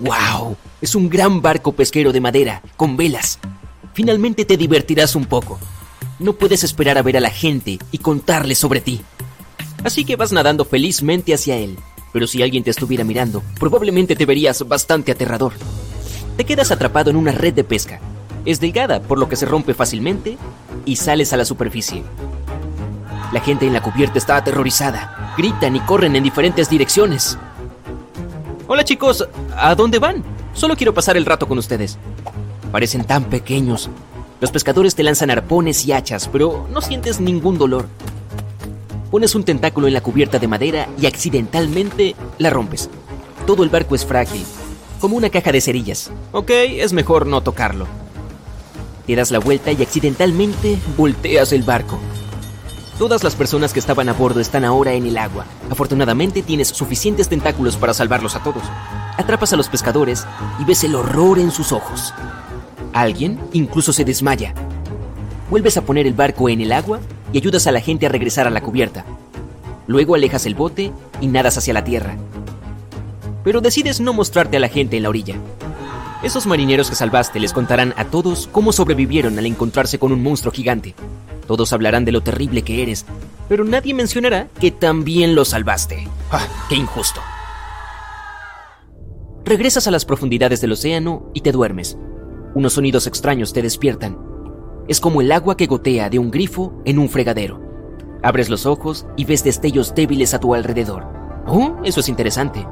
¡Wow! 0.00 0.56
Es 0.82 0.94
un 0.94 1.08
gran 1.08 1.40
barco 1.40 1.72
pesquero 1.72 2.12
de 2.12 2.20
madera, 2.20 2.62
con 2.76 2.96
velas. 2.96 3.38
Finalmente 3.94 4.44
te 4.44 4.56
divertirás 4.56 5.14
un 5.14 5.24
poco. 5.24 5.58
No 6.18 6.34
puedes 6.34 6.64
esperar 6.64 6.98
a 6.98 7.02
ver 7.02 7.16
a 7.16 7.20
la 7.20 7.30
gente 7.30 7.78
y 7.92 7.98
contarles 7.98 8.58
sobre 8.58 8.80
ti. 8.80 9.00
Así 9.84 10.04
que 10.04 10.16
vas 10.16 10.32
nadando 10.32 10.64
felizmente 10.64 11.32
hacia 11.32 11.56
él. 11.56 11.78
Pero 12.12 12.26
si 12.26 12.42
alguien 12.42 12.64
te 12.64 12.70
estuviera 12.70 13.04
mirando, 13.04 13.42
probablemente 13.60 14.16
te 14.16 14.26
verías 14.26 14.66
bastante 14.66 15.12
aterrador. 15.12 15.52
Te 16.36 16.44
quedas 16.44 16.72
atrapado 16.72 17.10
en 17.10 17.16
una 17.16 17.32
red 17.32 17.54
de 17.54 17.64
pesca 17.64 18.00
es 18.46 18.60
delgada, 18.60 19.00
por 19.00 19.18
lo 19.18 19.28
que 19.28 19.36
se 19.36 19.44
rompe 19.44 19.74
fácilmente 19.74 20.38
y 20.84 20.96
sales 20.96 21.32
a 21.32 21.36
la 21.36 21.44
superficie. 21.44 22.02
La 23.32 23.40
gente 23.40 23.66
en 23.66 23.72
la 23.72 23.82
cubierta 23.82 24.18
está 24.18 24.36
aterrorizada. 24.36 25.34
gritan 25.36 25.76
y 25.76 25.80
corren 25.80 26.16
en 26.16 26.22
diferentes 26.22 26.70
direcciones. 26.70 27.36
Hola 28.68 28.84
chicos, 28.84 29.28
¿a 29.56 29.74
dónde 29.74 29.98
van? 29.98 30.24
Solo 30.54 30.76
quiero 30.76 30.94
pasar 30.94 31.16
el 31.16 31.26
rato 31.26 31.46
con 31.46 31.58
ustedes. 31.58 31.98
Parecen 32.72 33.04
tan 33.04 33.24
pequeños. 33.24 33.90
Los 34.40 34.50
pescadores 34.50 34.94
te 34.94 35.02
lanzan 35.02 35.30
arpones 35.30 35.84
y 35.84 35.92
hachas, 35.92 36.28
pero 36.28 36.66
no 36.72 36.80
sientes 36.80 37.20
ningún 37.20 37.58
dolor. 37.58 37.86
Pones 39.10 39.34
un 39.34 39.44
tentáculo 39.44 39.88
en 39.88 39.94
la 39.94 40.02
cubierta 40.02 40.38
de 40.38 40.48
madera 40.48 40.88
y 41.00 41.06
accidentalmente 41.06 42.14
la 42.38 42.50
rompes. 42.50 42.88
Todo 43.46 43.62
el 43.64 43.70
barco 43.70 43.94
es 43.94 44.06
frágil, 44.06 44.44
como 45.00 45.16
una 45.16 45.30
caja 45.30 45.52
de 45.52 45.60
cerillas. 45.60 46.10
Ok, 46.32 46.50
es 46.50 46.92
mejor 46.92 47.26
no 47.26 47.40
tocarlo. 47.40 47.86
Te 49.06 49.14
das 49.14 49.30
la 49.30 49.38
vuelta 49.38 49.70
y 49.70 49.82
accidentalmente 49.82 50.78
volteas 50.96 51.52
el 51.52 51.62
barco. 51.62 51.98
Todas 52.98 53.22
las 53.22 53.36
personas 53.36 53.72
que 53.72 53.78
estaban 53.78 54.08
a 54.08 54.14
bordo 54.14 54.40
están 54.40 54.64
ahora 54.64 54.94
en 54.94 55.06
el 55.06 55.16
agua. 55.16 55.44
Afortunadamente 55.70 56.42
tienes 56.42 56.68
suficientes 56.68 57.28
tentáculos 57.28 57.76
para 57.76 57.94
salvarlos 57.94 58.34
a 58.34 58.42
todos. 58.42 58.62
Atrapas 59.16 59.52
a 59.52 59.56
los 59.56 59.68
pescadores 59.68 60.26
y 60.58 60.64
ves 60.64 60.82
el 60.82 60.94
horror 60.94 61.38
en 61.38 61.52
sus 61.52 61.72
ojos. 61.72 62.12
Alguien 62.92 63.38
incluso 63.52 63.92
se 63.92 64.04
desmaya. 64.04 64.54
Vuelves 65.50 65.76
a 65.76 65.82
poner 65.82 66.06
el 66.06 66.14
barco 66.14 66.48
en 66.48 66.60
el 66.60 66.72
agua 66.72 66.98
y 67.32 67.38
ayudas 67.38 67.66
a 67.66 67.72
la 67.72 67.80
gente 67.80 68.06
a 68.06 68.08
regresar 68.08 68.46
a 68.46 68.50
la 68.50 68.62
cubierta. 68.62 69.04
Luego 69.86 70.16
alejas 70.16 70.46
el 70.46 70.56
bote 70.56 70.90
y 71.20 71.26
nadas 71.28 71.58
hacia 71.58 71.74
la 71.74 71.84
tierra. 71.84 72.16
Pero 73.44 73.60
decides 73.60 74.00
no 74.00 74.12
mostrarte 74.12 74.56
a 74.56 74.60
la 74.60 74.68
gente 74.68 74.96
en 74.96 75.04
la 75.04 75.10
orilla. 75.10 75.36
Esos 76.22 76.46
marineros 76.46 76.88
que 76.88 76.96
salvaste 76.96 77.38
les 77.38 77.52
contarán 77.52 77.92
a 77.96 78.06
todos 78.06 78.48
cómo 78.50 78.72
sobrevivieron 78.72 79.38
al 79.38 79.46
encontrarse 79.46 79.98
con 79.98 80.12
un 80.12 80.22
monstruo 80.22 80.52
gigante. 80.52 80.94
Todos 81.46 81.72
hablarán 81.72 82.04
de 82.04 82.12
lo 82.12 82.22
terrible 82.22 82.62
que 82.62 82.82
eres, 82.82 83.04
pero 83.48 83.64
nadie 83.64 83.94
mencionará 83.94 84.48
que 84.58 84.70
también 84.70 85.34
lo 85.34 85.44
salvaste. 85.44 86.08
¡Ah, 86.30 86.46
qué 86.68 86.74
injusto! 86.74 87.20
Regresas 89.44 89.86
a 89.86 89.90
las 89.92 90.04
profundidades 90.04 90.60
del 90.60 90.72
océano 90.72 91.30
y 91.34 91.42
te 91.42 91.52
duermes. 91.52 91.96
Unos 92.54 92.72
sonidos 92.72 93.06
extraños 93.06 93.52
te 93.52 93.62
despiertan. 93.62 94.18
Es 94.88 94.98
como 94.98 95.20
el 95.20 95.30
agua 95.30 95.56
que 95.56 95.66
gotea 95.66 96.08
de 96.10 96.18
un 96.18 96.30
grifo 96.30 96.82
en 96.84 96.98
un 96.98 97.08
fregadero. 97.08 97.60
Abres 98.22 98.48
los 98.48 98.66
ojos 98.66 99.06
y 99.16 99.24
ves 99.24 99.44
destellos 99.44 99.94
débiles 99.94 100.34
a 100.34 100.40
tu 100.40 100.54
alrededor. 100.54 101.06
Oh, 101.46 101.76
eso 101.84 102.00
es 102.00 102.08
interesante. 102.08 102.66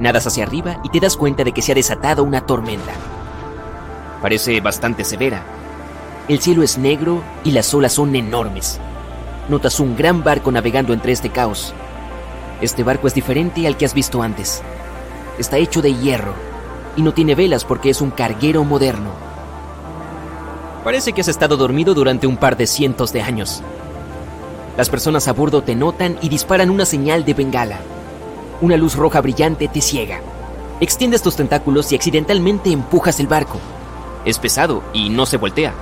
Nadas 0.00 0.26
hacia 0.26 0.44
arriba 0.44 0.80
y 0.82 0.88
te 0.88 0.98
das 0.98 1.16
cuenta 1.16 1.44
de 1.44 1.52
que 1.52 1.62
se 1.62 1.72
ha 1.72 1.74
desatado 1.76 2.24
una 2.24 2.40
tormenta. 2.40 2.92
Parece 4.20 4.60
bastante 4.60 5.04
severa, 5.04 5.44
el 6.30 6.40
cielo 6.40 6.62
es 6.62 6.78
negro 6.78 7.24
y 7.42 7.50
las 7.50 7.74
olas 7.74 7.94
son 7.94 8.14
enormes. 8.14 8.78
Notas 9.48 9.80
un 9.80 9.96
gran 9.96 10.22
barco 10.22 10.52
navegando 10.52 10.92
entre 10.92 11.10
este 11.10 11.30
caos. 11.30 11.74
Este 12.60 12.84
barco 12.84 13.08
es 13.08 13.14
diferente 13.14 13.66
al 13.66 13.76
que 13.76 13.84
has 13.84 13.94
visto 13.94 14.22
antes. 14.22 14.62
Está 15.40 15.58
hecho 15.58 15.82
de 15.82 15.92
hierro 15.92 16.34
y 16.96 17.02
no 17.02 17.12
tiene 17.12 17.34
velas 17.34 17.64
porque 17.64 17.90
es 17.90 18.00
un 18.00 18.12
carguero 18.12 18.62
moderno. 18.62 19.10
Parece 20.84 21.12
que 21.12 21.22
has 21.22 21.28
estado 21.28 21.56
dormido 21.56 21.94
durante 21.94 22.28
un 22.28 22.36
par 22.36 22.56
de 22.56 22.68
cientos 22.68 23.12
de 23.12 23.22
años. 23.22 23.60
Las 24.76 24.88
personas 24.88 25.26
a 25.26 25.32
bordo 25.32 25.62
te 25.62 25.74
notan 25.74 26.16
y 26.22 26.28
disparan 26.28 26.70
una 26.70 26.86
señal 26.86 27.24
de 27.24 27.34
bengala. 27.34 27.80
Una 28.62 28.76
luz 28.76 28.94
roja 28.94 29.22
brillante 29.22 29.68
te 29.68 29.80
ciega. 29.80 30.20
Extiendes 30.80 31.22
tus 31.22 31.34
tentáculos 31.34 31.90
y 31.92 31.94
accidentalmente 31.94 32.70
empujas 32.70 33.18
el 33.18 33.26
barco. 33.26 33.58
Es 34.26 34.38
pesado 34.38 34.82
y 34.92 35.08
no 35.08 35.24
se 35.24 35.38
voltea. 35.38 35.72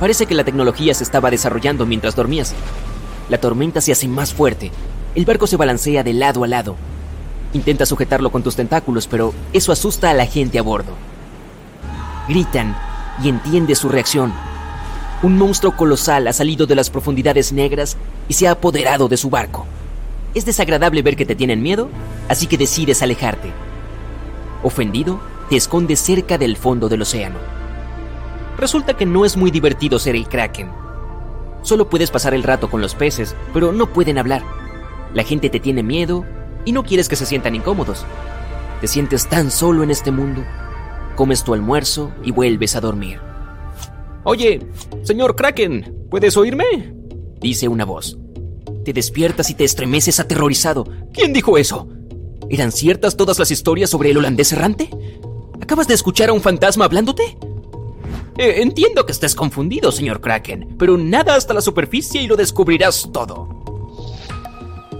Parece 0.00 0.26
que 0.26 0.34
la 0.34 0.42
tecnología 0.42 0.94
se 0.94 1.04
estaba 1.04 1.30
desarrollando 1.30 1.86
mientras 1.86 2.16
dormías. 2.16 2.54
La 3.28 3.38
tormenta 3.38 3.80
se 3.80 3.92
hace 3.92 4.08
más 4.08 4.34
fuerte. 4.34 4.72
El 5.14 5.24
barco 5.24 5.46
se 5.46 5.56
balancea 5.56 6.02
de 6.02 6.12
lado 6.12 6.42
a 6.42 6.48
lado. 6.48 6.74
Intenta 7.52 7.86
sujetarlo 7.86 8.32
con 8.32 8.42
tus 8.42 8.56
tentáculos, 8.56 9.06
pero 9.06 9.32
eso 9.52 9.70
asusta 9.70 10.10
a 10.10 10.14
la 10.14 10.26
gente 10.26 10.58
a 10.58 10.62
bordo. 10.62 10.94
Gritan 12.28 12.76
y 13.22 13.28
entiende 13.28 13.76
su 13.76 13.88
reacción. 13.88 14.32
Un 15.22 15.38
monstruo 15.38 15.76
colosal 15.76 16.26
ha 16.26 16.32
salido 16.32 16.66
de 16.66 16.74
las 16.74 16.90
profundidades 16.90 17.52
negras 17.52 17.96
y 18.26 18.34
se 18.34 18.48
ha 18.48 18.52
apoderado 18.52 19.06
de 19.06 19.16
su 19.16 19.30
barco. 19.30 19.66
Es 20.34 20.46
desagradable 20.46 21.02
ver 21.02 21.16
que 21.16 21.26
te 21.26 21.34
tienen 21.34 21.62
miedo, 21.62 21.88
así 22.28 22.46
que 22.46 22.56
decides 22.56 23.02
alejarte. 23.02 23.50
Ofendido, 24.62 25.20
te 25.50 25.56
escondes 25.56 26.00
cerca 26.00 26.38
del 26.38 26.56
fondo 26.56 26.88
del 26.88 27.02
océano. 27.02 27.38
Resulta 28.56 28.96
que 28.96 29.06
no 29.06 29.24
es 29.24 29.36
muy 29.36 29.50
divertido 29.50 29.98
ser 29.98 30.16
el 30.16 30.28
kraken. 30.28 30.70
Solo 31.62 31.88
puedes 31.90 32.10
pasar 32.10 32.32
el 32.34 32.42
rato 32.42 32.70
con 32.70 32.80
los 32.80 32.94
peces, 32.94 33.36
pero 33.52 33.72
no 33.72 33.92
pueden 33.92 34.18
hablar. 34.18 34.42
La 35.14 35.24
gente 35.24 35.50
te 35.50 35.60
tiene 35.60 35.82
miedo 35.82 36.24
y 36.64 36.72
no 36.72 36.82
quieres 36.82 37.08
que 37.08 37.16
se 37.16 37.26
sientan 37.26 37.54
incómodos. 37.54 38.04
Te 38.80 38.88
sientes 38.88 39.28
tan 39.28 39.50
solo 39.50 39.82
en 39.82 39.90
este 39.90 40.10
mundo. 40.10 40.42
Comes 41.16 41.44
tu 41.44 41.54
almuerzo 41.54 42.12
y 42.24 42.32
vuelves 42.32 42.74
a 42.74 42.80
dormir. 42.80 43.20
Oye, 44.24 44.66
señor 45.02 45.36
Kraken, 45.36 46.06
¿puedes 46.10 46.36
oírme? 46.36 46.94
Dice 47.40 47.68
una 47.68 47.84
voz. 47.84 48.21
Te 48.84 48.92
despiertas 48.92 49.50
y 49.50 49.54
te 49.54 49.64
estremeces 49.64 50.20
aterrorizado. 50.20 50.86
¿Quién 51.12 51.32
dijo 51.32 51.58
eso? 51.58 51.88
¿Eran 52.50 52.72
ciertas 52.72 53.16
todas 53.16 53.38
las 53.38 53.50
historias 53.50 53.90
sobre 53.90 54.10
el 54.10 54.18
holandés 54.18 54.52
errante? 54.52 54.90
¿Acabas 55.60 55.86
de 55.86 55.94
escuchar 55.94 56.28
a 56.28 56.32
un 56.32 56.40
fantasma 56.40 56.84
hablándote? 56.84 57.38
Eh, 58.38 58.62
entiendo 58.62 59.06
que 59.06 59.12
estés 59.12 59.34
confundido, 59.34 59.92
señor 59.92 60.20
Kraken, 60.20 60.76
pero 60.78 60.96
nada 60.96 61.36
hasta 61.36 61.54
la 61.54 61.60
superficie 61.60 62.22
y 62.22 62.26
lo 62.26 62.36
descubrirás 62.36 63.10
todo. 63.12 63.48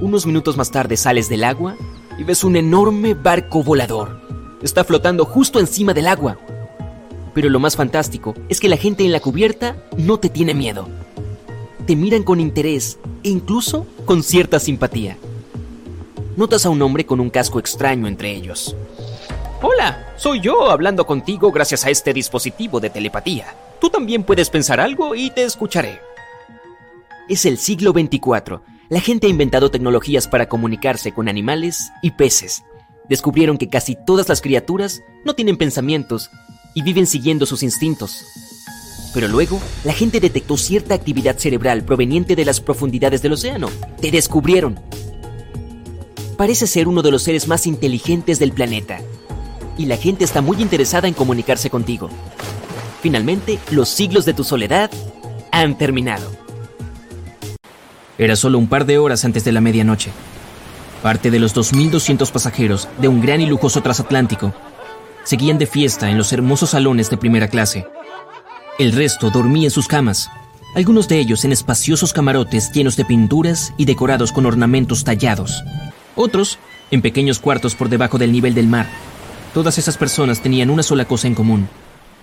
Unos 0.01 0.27
minutos 0.27 0.57
más 0.57 0.71
tarde 0.71 0.97
sales 0.97 1.29
del 1.29 1.45
agua 1.45 1.77
y 2.19 2.25
ves 2.25 2.45
un 2.45 2.57
enorme 2.57 3.15
barco 3.15 3.63
volador. 3.63 4.21
Está 4.63 4.85
flotando 4.85 5.25
justo 5.25 5.59
encima 5.61 5.95
del 5.95 6.07
agua. 6.07 6.39
Pero 7.35 7.49
lo 7.49 7.59
más 7.59 7.77
fantástico 7.77 8.35
es 8.49 8.61
que 8.61 8.69
la 8.69 8.77
gente 8.77 9.05
en 9.05 9.13
la 9.13 9.21
cubierta 9.21 9.77
no 9.97 10.19
te 10.19 10.29
tiene 10.29 10.55
miedo. 10.55 10.89
Te 11.87 11.97
miran 11.97 12.23
con 12.23 12.39
interés 12.39 12.99
e 13.25 13.29
incluso 13.29 13.87
con 14.05 14.23
cierta 14.23 14.61
simpatía. 14.61 15.19
Notas 16.37 16.65
a 16.65 16.71
un 16.71 16.81
hombre 16.81 17.05
con 17.05 17.19
un 17.19 17.29
casco 17.29 17.59
extraño 17.59 18.07
entre 18.07 18.31
ellos. 18.31 18.77
Hola, 19.61 20.15
soy 20.17 20.41
yo 20.41 20.71
hablando 20.71 21.05
contigo 21.05 21.51
gracias 21.51 21.85
a 21.85 21.91
este 21.91 22.13
dispositivo 22.13 22.79
de 22.79 22.89
telepatía. 22.89 23.57
Tú 23.81 23.91
también 23.91 24.23
puedes 24.23 24.49
pensar 24.49 24.79
algo 24.79 25.17
y 25.17 25.31
te 25.31 25.43
escucharé. 25.43 25.99
Es 27.29 27.47
el 27.47 27.59
siglo 27.59 27.93
24. 27.93 28.63
La 28.89 29.01
gente 29.01 29.27
ha 29.27 29.31
inventado 29.31 29.73
tecnologías 29.73 30.29
para 30.29 30.49
comunicarse 30.49 31.13
con 31.13 31.29
animales 31.29 31.91
y 32.01 32.13
peces. 32.13 32.63
Descubrieron 33.09 33.59
que 33.59 33.69
casi 33.69 33.97
todas 33.97 34.29
las 34.29 34.41
criaturas 34.41 35.03
no 35.25 35.35
tienen 35.35 35.57
pensamientos 35.57 36.31
y 36.75 36.83
viven 36.83 37.07
siguiendo 37.07 37.45
sus 37.45 37.65
instintos. 37.65 38.25
Pero 39.15 39.29
luego, 39.29 39.61
la 39.85 39.93
gente 39.93 40.21
detectó 40.21 40.57
cierta 40.57 40.95
actividad 40.95 41.39
cerebral 41.39 41.85
proveniente 41.85 42.35
de 42.35 42.45
las 42.45 42.61
profundidades 42.61 43.23
del 43.23 43.35
océano. 43.35 43.69
Te 44.01 44.11
descubrieron. 44.11 44.81
Parece 46.37 46.67
ser 46.67 46.89
uno 46.89 47.03
de 47.03 47.11
los 47.11 47.23
seres 47.23 47.47
más 47.47 47.67
inteligentes 47.67 48.39
del 48.39 48.53
planeta 48.53 49.01
y 49.77 49.87
la 49.87 49.97
gente 49.97 50.25
está 50.25 50.41
muy 50.41 50.61
interesada 50.61 51.09
en 51.09 51.15
comunicarse 51.15 51.71
contigo. 51.71 52.09
Finalmente, 53.01 53.59
los 53.71 53.89
siglos 53.89 54.25
de 54.25 54.35
tu 54.35 54.45
soledad 54.45 54.91
han 55.51 55.77
terminado. 55.77 56.31
Era 58.19 58.37
solo 58.37 58.59
un 58.59 58.69
par 58.69 58.87
de 58.87 58.99
horas 58.99 59.25
antes 59.25 59.45
de 59.45 59.53
la 59.53 59.61
medianoche. 59.61 60.11
Parte 61.03 61.31
de 61.31 61.39
los 61.39 61.55
2.200 61.55 62.31
pasajeros 62.31 62.89
de 62.99 63.09
un 63.09 63.21
gran 63.21 63.41
y 63.41 63.47
lujoso 63.47 63.83
transatlántico 63.83 64.55
seguían 65.25 65.59
de 65.59 65.67
fiesta 65.67 66.11
en 66.11 66.19
los 66.19 66.33
hermosos 66.33 66.71
salones 66.71 67.11
de 67.11 67.17
primera 67.17 67.49
clase. 67.49 67.87
El 68.79 68.93
resto 68.93 69.31
dormía 69.31 69.65
en 69.65 69.71
sus 69.71 69.89
camas, 69.89 70.31
algunos 70.75 71.09
de 71.09 71.19
ellos 71.19 71.45
en 71.45 71.53
espaciosos 71.53 72.13
camarotes 72.13 72.73
llenos 72.73 72.97
de 72.97 73.05
pinturas 73.05 73.75
y 73.77 73.85
decorados 73.85 74.33
con 74.33 74.47
ornamentos 74.47 75.05
tallados. 75.05 75.63
Otros 76.15 76.59
en 76.91 77.03
pequeños 77.03 77.39
cuartos 77.39 77.75
por 77.75 77.89
debajo 77.89 78.19
del 78.19 78.33
nivel 78.33 78.55
del 78.55 78.67
mar, 78.67 78.87
Todas 79.55 79.77
esas 79.77 79.99
personas 79.99 80.41
tenían 80.41 80.71
una 80.71 80.83
sola 80.83 81.05
cosa 81.05 81.27
en 81.27 81.35
común. 81.35 81.69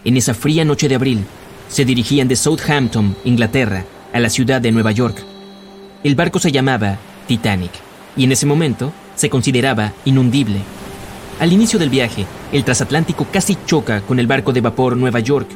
En 0.03 0.17
esa 0.17 0.33
fría 0.33 0.65
noche 0.65 0.87
de 0.87 0.95
abril, 0.95 1.25
se 1.67 1.85
dirigían 1.85 2.27
de 2.27 2.35
Southampton, 2.35 3.15
Inglaterra, 3.23 3.85
a 4.11 4.19
la 4.19 4.31
ciudad 4.31 4.59
de 4.59 4.71
Nueva 4.71 4.91
York. 4.91 5.23
El 6.03 6.15
barco 6.15 6.39
se 6.39 6.51
llamaba 6.51 6.97
Titanic 7.27 7.71
y 8.17 8.23
en 8.23 8.31
ese 8.31 8.47
momento 8.47 8.91
se 9.15 9.29
consideraba 9.29 9.93
inundible. 10.05 10.61
Al 11.39 11.53
inicio 11.53 11.77
del 11.77 11.91
viaje, 11.91 12.25
el 12.51 12.63
transatlántico 12.63 13.27
casi 13.31 13.55
choca 13.67 14.01
con 14.01 14.17
el 14.19 14.25
barco 14.25 14.51
de 14.51 14.61
vapor 14.61 14.97
Nueva 14.97 15.19
York. 15.19 15.47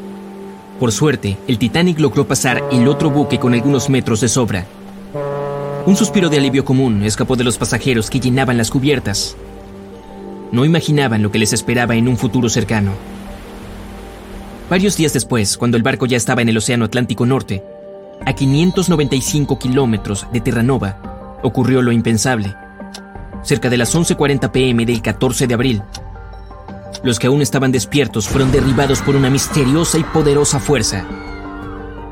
Por 0.83 0.91
suerte, 0.91 1.37
el 1.47 1.57
Titanic 1.59 1.97
logró 1.97 2.27
pasar 2.27 2.61
el 2.69 2.89
otro 2.89 3.09
buque 3.09 3.39
con 3.39 3.53
algunos 3.53 3.89
metros 3.89 4.19
de 4.19 4.27
sobra. 4.27 4.65
Un 5.85 5.95
suspiro 5.95 6.29
de 6.29 6.39
alivio 6.39 6.65
común 6.65 7.03
escapó 7.03 7.37
de 7.37 7.45
los 7.45 7.57
pasajeros 7.57 8.09
que 8.09 8.19
llenaban 8.19 8.57
las 8.57 8.69
cubiertas 8.69 9.37
no 10.51 10.65
imaginaban 10.65 11.23
lo 11.23 11.31
que 11.31 11.39
les 11.39 11.53
esperaba 11.53 11.95
en 11.95 12.09
un 12.09 12.17
futuro 12.17 12.49
cercano. 12.49 12.91
Varios 14.69 14.97
días 14.97 15.13
después, 15.13 15.57
cuando 15.57 15.77
el 15.77 15.83
barco 15.83 16.05
ya 16.05 16.17
estaba 16.17 16.41
en 16.41 16.49
el 16.49 16.57
Océano 16.57 16.83
Atlántico 16.83 17.25
Norte, 17.25 17.63
a 18.25 18.33
595 18.33 19.57
kilómetros 19.57 20.27
de 20.33 20.41
Terranova, 20.41 21.39
ocurrió 21.43 21.81
lo 21.81 21.93
impensable. 21.93 22.53
Cerca 23.41 23.69
de 23.69 23.77
las 23.77 23.95
11.40 23.95 24.51
pm 24.51 24.85
del 24.85 25.01
14 25.01 25.47
de 25.47 25.53
abril, 25.53 25.81
los 27.03 27.19
que 27.19 27.27
aún 27.27 27.41
estaban 27.41 27.71
despiertos 27.71 28.27
fueron 28.27 28.51
derribados 28.51 29.01
por 29.01 29.15
una 29.15 29.29
misteriosa 29.29 29.97
y 29.97 30.03
poderosa 30.03 30.59
fuerza. 30.59 31.05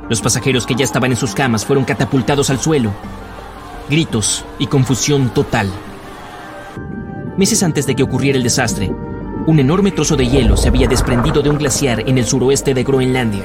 Los 0.10 0.22
pasajeros 0.22 0.66
que 0.66 0.76
ya 0.76 0.84
estaban 0.84 1.12
en 1.12 1.18
sus 1.18 1.34
camas 1.34 1.66
fueron 1.66 1.86
catapultados 1.86 2.50
al 2.50 2.60
suelo. 2.60 2.92
Gritos 3.90 4.44
y 4.60 4.68
confusión 4.68 5.30
total. 5.34 5.70
Meses 7.38 7.64
antes 7.64 7.88
de 7.88 7.96
que 7.96 8.04
ocurriera 8.04 8.38
el 8.38 8.44
desastre, 8.44 8.94
un 9.48 9.60
enorme 9.60 9.92
trozo 9.92 10.16
de 10.16 10.28
hielo 10.28 10.58
se 10.58 10.68
había 10.68 10.88
desprendido 10.88 11.42
de 11.42 11.50
un 11.50 11.58
glaciar 11.58 12.08
en 12.08 12.18
el 12.18 12.26
suroeste 12.26 12.74
de 12.74 12.84
Groenlandia. 12.84 13.44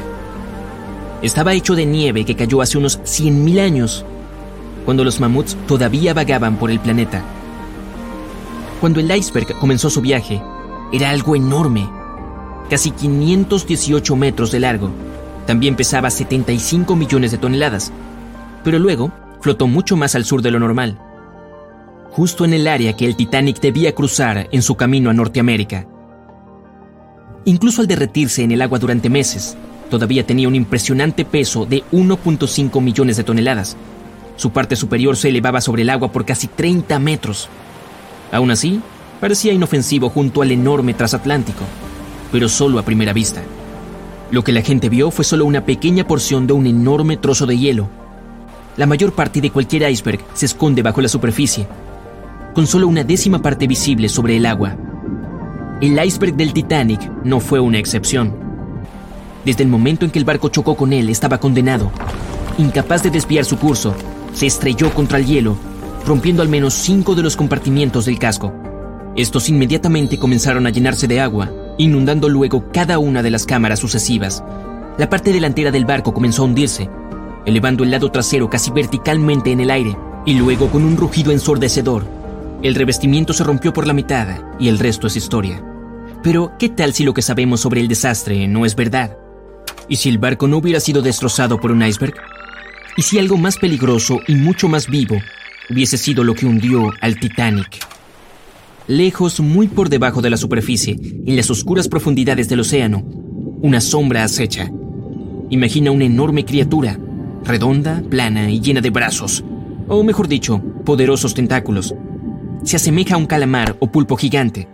Estaba 1.23 1.55
hecho 1.55 1.75
de 1.75 1.87
nieve 1.87 2.25
que 2.25 2.37
cayó 2.37 2.61
hace 2.61 2.79
unos 2.79 3.01
100.000 3.01 3.61
años, 3.61 4.05
cuando 4.85 5.05
los 5.05 5.21
mamuts 5.21 5.57
todavía 5.67 6.15
vagaban 6.15 6.57
por 6.57 6.71
el 6.71 6.81
planeta. 6.81 7.23
Cuando 8.81 9.01
el 9.01 9.11
iceberg 9.11 9.59
comenzó 9.59 9.89
su 9.89 10.01
viaje, 10.01 10.43
era 10.93 11.11
algo 11.11 11.37
enorme, 11.37 11.89
casi 12.71 12.91
518 12.91 14.17
metros 14.17 14.51
de 14.51 14.61
largo. 14.61 14.91
También 15.47 15.77
pesaba 15.77 16.11
75 16.11 16.97
millones 16.97 17.31
de 17.31 17.39
toneladas, 17.39 17.93
pero 18.65 18.79
luego 18.79 19.13
flotó 19.41 19.67
mucho 19.67 19.97
más 19.97 20.15
al 20.15 20.25
sur 20.25 20.43
de 20.43 20.51
lo 20.51 20.59
normal, 20.59 20.99
justo 22.11 22.45
en 22.45 22.55
el 22.55 22.67
área 22.67 22.95
que 22.95 23.07
el 23.07 23.15
Titanic 23.15 23.61
debía 23.61 23.95
cruzar 23.95 24.49
en 24.51 24.63
su 24.63 24.75
camino 24.75 25.11
a 25.11 25.13
Norteamérica. 25.13 25.87
Incluso 27.45 27.81
al 27.81 27.87
derretirse 27.87 28.43
en 28.43 28.51
el 28.51 28.63
agua 28.63 28.79
durante 28.79 29.09
meses, 29.09 29.57
todavía 29.89 30.27
tenía 30.27 30.49
un 30.49 30.57
impresionante 30.57 31.25
peso 31.25 31.65
de 31.65 31.85
1.5 31.93 32.81
millones 32.81 33.17
de 33.17 33.25
toneladas. 33.25 33.77
Su 34.37 34.51
parte 34.51 34.75
superior 34.75 35.17
se 35.17 35.29
elevaba 35.29 35.61
sobre 35.61 35.83
el 35.83 35.91
agua 35.91 36.11
por 36.11 36.25
casi 36.25 36.49
30 36.49 36.99
metros. 36.99 37.49
Aún 38.33 38.51
así, 38.51 38.81
parecía 39.21 39.53
inofensivo 39.53 40.09
junto 40.09 40.43
al 40.43 40.51
enorme 40.51 40.95
transatlántico, 40.95 41.65
pero 42.33 42.49
solo 42.49 42.79
a 42.79 42.83
primera 42.83 43.13
vista. 43.13 43.43
Lo 44.31 44.43
que 44.43 44.53
la 44.53 44.63
gente 44.63 44.89
vio 44.89 45.11
fue 45.11 45.25
solo 45.25 45.45
una 45.45 45.65
pequeña 45.65 46.07
porción 46.07 46.47
de 46.47 46.53
un 46.53 46.67
enorme 46.67 47.17
trozo 47.17 47.47
de 47.47 47.57
hielo. 47.57 47.89
La 48.77 48.87
mayor 48.87 49.13
parte 49.13 49.41
de 49.41 49.51
cualquier 49.51 49.89
iceberg 49.91 50.21
se 50.35 50.47
esconde 50.47 50.83
bajo 50.83 51.01
la 51.01 51.09
superficie, 51.09 51.67
con 52.55 52.67
solo 52.67 52.89
una 52.89 53.05
décima 53.05 53.41
parte 53.41 53.67
visible 53.67 54.09
sobre 54.09 54.37
el 54.37 54.47
agua. 54.47 54.77
El 55.81 56.03
iceberg 56.05 56.35
del 56.35 56.53
Titanic 56.53 57.01
no 57.23 57.39
fue 57.39 57.61
una 57.61 57.79
excepción. 57.79 58.35
Desde 59.45 59.63
el 59.63 59.69
momento 59.69 60.05
en 60.05 60.11
que 60.11 60.19
el 60.19 60.25
barco 60.25 60.49
chocó 60.49 60.75
con 60.75 60.93
él, 60.93 61.09
estaba 61.09 61.39
condenado. 61.39 61.93
Incapaz 62.59 63.03
de 63.03 63.11
desviar 63.11 63.45
su 63.45 63.59
curso, 63.59 63.95
se 64.33 64.47
estrelló 64.47 64.93
contra 64.93 65.19
el 65.19 65.27
hielo, 65.27 65.57
rompiendo 66.05 66.43
al 66.43 66.49
menos 66.49 66.75
cinco 66.75 67.15
de 67.15 67.23
los 67.23 67.37
compartimientos 67.37 68.07
del 68.07 68.19
casco. 68.19 68.66
Estos 69.17 69.49
inmediatamente 69.49 70.19
comenzaron 70.19 70.67
a 70.67 70.71
llenarse 70.71 71.09
de 71.09 71.21
agua, 71.21 71.51
inundando 71.79 72.29
luego 72.29 72.71
cada 72.71 72.99
una 72.99 73.23
de 73.23 73.31
las 73.31 73.47
cámaras 73.47 73.79
sucesivas. 73.79 74.45
La 74.99 75.09
parte 75.09 75.33
delantera 75.33 75.71
del 75.71 75.87
barco 75.87 76.13
comenzó 76.13 76.43
a 76.43 76.45
hundirse, 76.45 76.91
elevando 77.47 77.83
el 77.83 77.91
lado 77.91 78.11
trasero 78.11 78.51
casi 78.51 78.71
verticalmente 78.71 79.53
en 79.53 79.61
el 79.61 79.71
aire, 79.71 79.97
y 80.27 80.35
luego 80.35 80.69
con 80.69 80.85
un 80.85 80.99
rugido 80.99 81.33
ensordecedor, 81.33 82.05
el 82.63 82.75
revestimiento 82.75 83.33
se 83.33 83.45
rompió 83.45 83.73
por 83.73 83.87
la 83.87 83.95
mitad 83.95 84.29
y 84.59 84.69
el 84.69 84.79
resto 84.79 85.07
es 85.07 85.17
historia. 85.17 85.63
Pero, 86.23 86.53
¿qué 86.59 86.69
tal 86.69 86.93
si 86.93 87.05
lo 87.05 87.15
que 87.15 87.23
sabemos 87.23 87.61
sobre 87.61 87.81
el 87.81 87.89
desastre 87.89 88.47
no 88.49 88.67
es 88.67 88.75
verdad? 88.77 89.17
¿Y 89.89 89.97
si 89.97 90.11
el 90.11 90.19
barco 90.19 90.47
no 90.47 90.59
hubiera 90.59 90.81
sido 90.81 91.01
destrozado 91.01 91.59
por 91.59 91.73
un 91.73 91.83
iceberg? 91.83 92.15
¿Y 92.99 93.03
si 93.03 93.19
algo 93.19 93.39
más 93.39 93.57
peligroso 93.57 94.21
y 94.27 94.35
mucho 94.35 94.69
más 94.69 94.89
vivo 94.89 95.17
hubiese 95.71 95.97
sido 95.97 96.23
lo 96.23 96.35
que 96.35 96.47
hundió 96.47 96.93
al 97.01 97.19
Titanic? 97.19 97.96
Lejos, 98.89 99.41
muy 99.41 99.67
por 99.67 99.89
debajo 99.89 100.23
de 100.23 100.31
la 100.31 100.37
superficie, 100.37 100.97
en 101.27 101.35
las 101.35 101.51
oscuras 101.51 101.89
profundidades 101.89 102.49
del 102.49 102.61
océano, 102.61 103.03
una 103.61 103.81
sombra 103.81 104.23
acecha. 104.23 104.71
Imagina 105.51 105.91
una 105.91 106.05
enorme 106.05 106.45
criatura, 106.45 106.97
redonda, 107.45 108.01
plana 108.09 108.49
y 108.49 108.61
llena 108.61 108.81
de 108.81 108.91
brazos, 108.91 109.43
o 109.89 110.05
mejor 110.05 110.29
dicho, 110.29 110.63
poderosos 110.85 111.35
tentáculos, 111.35 111.97
se 112.63 112.77
asemeja 112.77 113.17
a 113.17 113.19
un 113.19 113.27
calamar 113.27 113.77
o 113.81 113.91
pulpo 113.91 114.17
gigante, 114.17 114.69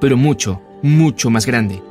pero 0.00 0.16
mucho, 0.16 0.60
mucho 0.82 1.28
más 1.30 1.44
grande. 1.44 1.82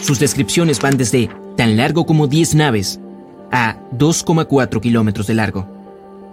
Sus 0.00 0.20
descripciones 0.20 0.80
van 0.80 0.96
desde 0.96 1.28
tan 1.56 1.76
largo 1.76 2.06
como 2.06 2.28
10 2.28 2.54
naves 2.54 3.00
a 3.50 3.76
2,4 3.98 4.80
kilómetros 4.80 5.26
de 5.26 5.34
largo. 5.34 5.79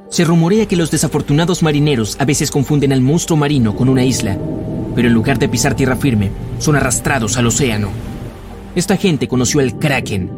Se 0.09 0.23
rumorea 0.23 0.67
que 0.67 0.77
los 0.77 0.89
desafortunados 0.89 1.63
marineros 1.63 2.15
a 2.19 2.25
veces 2.25 2.49
confunden 2.49 2.93
al 2.93 3.01
monstruo 3.01 3.37
marino 3.37 3.75
con 3.75 3.89
una 3.89 4.05
isla, 4.05 4.37
pero 4.95 5.09
en 5.09 5.13
lugar 5.13 5.37
de 5.37 5.49
pisar 5.49 5.75
tierra 5.75 5.97
firme, 5.97 6.31
son 6.59 6.75
arrastrados 6.75 7.37
al 7.37 7.47
océano. 7.47 7.89
Esta 8.73 8.95
gente 8.95 9.27
conoció 9.27 9.59
al 9.59 9.77
Kraken, 9.77 10.31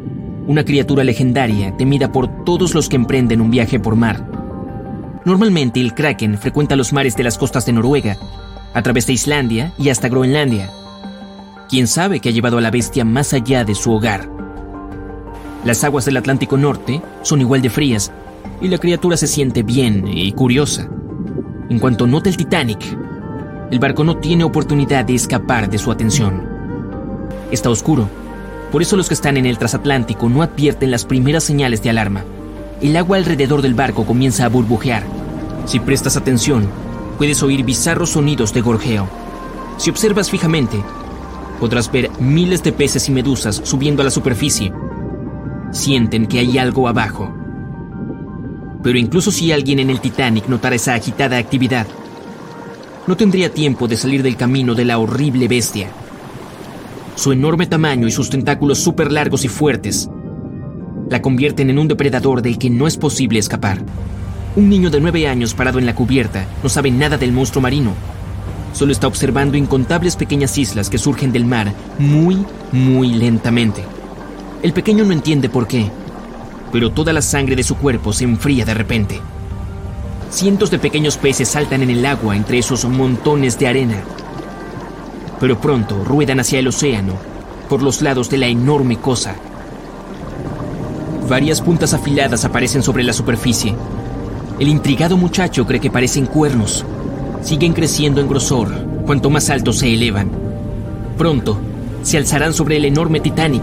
una 0.47 0.65
criatura 0.65 1.03
legendaria 1.03 1.77
temida 1.77 2.11
por 2.11 2.43
todos 2.43 2.73
los 2.73 2.89
que 2.89 2.95
emprenden 2.95 3.41
un 3.41 3.51
viaje 3.51 3.79
por 3.79 3.95
mar. 3.95 4.25
Normalmente 5.23 5.79
el 5.79 5.93
kraken 5.93 6.39
frecuenta 6.39 6.75
los 6.75 6.91
mares 6.91 7.15
de 7.15 7.23
las 7.23 7.37
costas 7.37 7.65
de 7.67 7.73
Noruega, 7.73 8.17
a 8.73 8.81
través 8.81 9.05
de 9.05 9.13
Islandia 9.13 9.73
y 9.77 9.89
hasta 9.89 10.09
Groenlandia. 10.09 10.71
¿Quién 11.69 11.85
sabe 11.87 12.19
que 12.19 12.29
ha 12.29 12.31
llevado 12.31 12.57
a 12.57 12.61
la 12.61 12.71
bestia 12.71 13.05
más 13.05 13.33
allá 13.33 13.63
de 13.63 13.75
su 13.75 13.91
hogar? 13.93 14.27
Las 15.63 15.83
aguas 15.83 16.05
del 16.05 16.17
Atlántico 16.17 16.57
Norte 16.57 17.01
son 17.21 17.41
igual 17.41 17.61
de 17.61 17.69
frías 17.69 18.11
y 18.61 18.67
la 18.67 18.77
criatura 18.77 19.17
se 19.17 19.27
siente 19.27 19.63
bien 19.63 20.07
y 20.07 20.31
curiosa. 20.31 20.89
En 21.69 21.79
cuanto 21.79 22.07
nota 22.07 22.29
el 22.29 22.37
Titanic, 22.37 22.97
el 23.71 23.79
barco 23.79 24.03
no 24.03 24.17
tiene 24.17 24.43
oportunidad 24.43 25.05
de 25.05 25.15
escapar 25.15 25.69
de 25.69 25.77
su 25.77 25.91
atención. 25.91 26.47
Está 27.51 27.69
oscuro, 27.69 28.09
por 28.71 28.81
eso 28.81 28.97
los 28.97 29.07
que 29.07 29.13
están 29.13 29.37
en 29.37 29.45
el 29.45 29.57
transatlántico 29.57 30.29
no 30.29 30.41
advierten 30.41 30.91
las 30.91 31.05
primeras 31.05 31.43
señales 31.43 31.81
de 31.81 31.89
alarma 31.89 32.23
el 32.81 32.95
agua 32.95 33.17
alrededor 33.17 33.61
del 33.61 33.73
barco 33.73 34.05
comienza 34.05 34.45
a 34.45 34.49
burbujear. 34.49 35.03
Si 35.65 35.79
prestas 35.79 36.15
atención, 36.15 36.67
puedes 37.17 37.43
oír 37.43 37.63
bizarros 37.65 38.11
sonidos 38.11 38.53
de 38.53 38.61
gorjeo. 38.61 39.07
Si 39.77 39.89
observas 39.89 40.29
fijamente, 40.29 40.81
podrás 41.59 41.91
ver 41.91 42.09
miles 42.19 42.63
de 42.63 42.71
peces 42.71 43.09
y 43.09 43.11
medusas 43.11 43.61
subiendo 43.63 44.01
a 44.01 44.05
la 44.05 44.11
superficie. 44.11 44.71
Sienten 45.71 46.25
que 46.25 46.39
hay 46.39 46.57
algo 46.57 46.87
abajo. 46.87 47.33
Pero 48.81 48.97
incluso 48.97 49.31
si 49.31 49.51
alguien 49.51 49.79
en 49.79 49.89
el 49.89 49.99
Titanic 49.99 50.47
notara 50.47 50.75
esa 50.75 50.93
agitada 50.93 51.37
actividad, 51.37 51.87
no 53.07 53.17
tendría 53.17 53.53
tiempo 53.53 53.87
de 53.87 53.97
salir 53.97 54.23
del 54.23 54.37
camino 54.37 54.75
de 54.75 54.85
la 54.85 54.99
horrible 54.99 55.47
bestia. 55.47 55.89
Su 57.15 57.31
enorme 57.31 57.65
tamaño 57.65 58.07
y 58.07 58.11
sus 58.11 58.29
tentáculos 58.29 58.79
súper 58.79 59.11
largos 59.11 59.43
y 59.43 59.47
fuertes 59.47 60.09
la 61.09 61.21
convierten 61.21 61.69
en 61.69 61.79
un 61.79 61.87
depredador 61.87 62.41
del 62.41 62.57
que 62.57 62.69
no 62.69 62.85
es 62.87 62.97
posible 62.97 63.39
escapar. 63.39 63.81
Un 64.55 64.69
niño 64.69 64.89
de 64.89 64.99
nueve 64.99 65.27
años 65.27 65.53
parado 65.53 65.79
en 65.79 65.85
la 65.85 65.95
cubierta 65.95 66.45
no 66.61 66.69
sabe 66.69 66.91
nada 66.91 67.17
del 67.17 67.31
monstruo 67.31 67.61
marino. 67.61 67.93
Solo 68.73 68.91
está 68.91 69.07
observando 69.07 69.57
incontables 69.57 70.15
pequeñas 70.15 70.57
islas 70.57 70.89
que 70.89 70.99
surgen 70.99 71.31
del 71.31 71.45
mar 71.45 71.73
muy, 71.97 72.45
muy 72.71 73.09
lentamente. 73.13 73.83
El 74.61 74.73
pequeño 74.73 75.03
no 75.03 75.13
entiende 75.13 75.49
por 75.49 75.67
qué, 75.67 75.89
pero 76.71 76.91
toda 76.91 77.13
la 77.13 77.21
sangre 77.21 77.55
de 77.55 77.63
su 77.63 77.75
cuerpo 77.75 78.13
se 78.13 78.23
enfría 78.23 78.65
de 78.65 78.73
repente. 78.73 79.21
Cientos 80.29 80.71
de 80.71 80.79
pequeños 80.79 81.17
peces 81.17 81.49
saltan 81.49 81.83
en 81.83 81.89
el 81.89 82.05
agua 82.05 82.35
entre 82.35 82.59
esos 82.59 82.85
montones 82.85 83.57
de 83.57 83.67
arena. 83.67 84.01
Pero 85.39 85.59
pronto 85.59 86.03
ruedan 86.03 86.39
hacia 86.39 86.59
el 86.59 86.67
océano, 86.67 87.13
por 87.67 87.81
los 87.81 88.01
lados 88.01 88.29
de 88.29 88.37
la 88.37 88.47
enorme 88.47 88.97
cosa, 88.97 89.35
Varias 91.29 91.61
puntas 91.61 91.93
afiladas 91.93 92.43
aparecen 92.43 92.81
sobre 92.81 93.03
la 93.03 93.13
superficie. 93.13 93.75
El 94.59 94.67
intrigado 94.67 95.15
muchacho 95.15 95.63
cree 95.67 95.79
que 95.79 95.91
parecen 95.91 96.25
cuernos. 96.25 96.83
Siguen 97.43 97.73
creciendo 97.73 98.19
en 98.19 98.27
grosor 98.27 98.73
cuanto 99.05 99.29
más 99.29 99.51
alto 99.51 99.71
se 99.71 99.93
elevan. 99.93 100.31
Pronto, 101.19 101.59
se 102.01 102.17
alzarán 102.17 102.51
sobre 102.55 102.77
el 102.77 102.85
enorme 102.85 103.19
Titanic, 103.19 103.61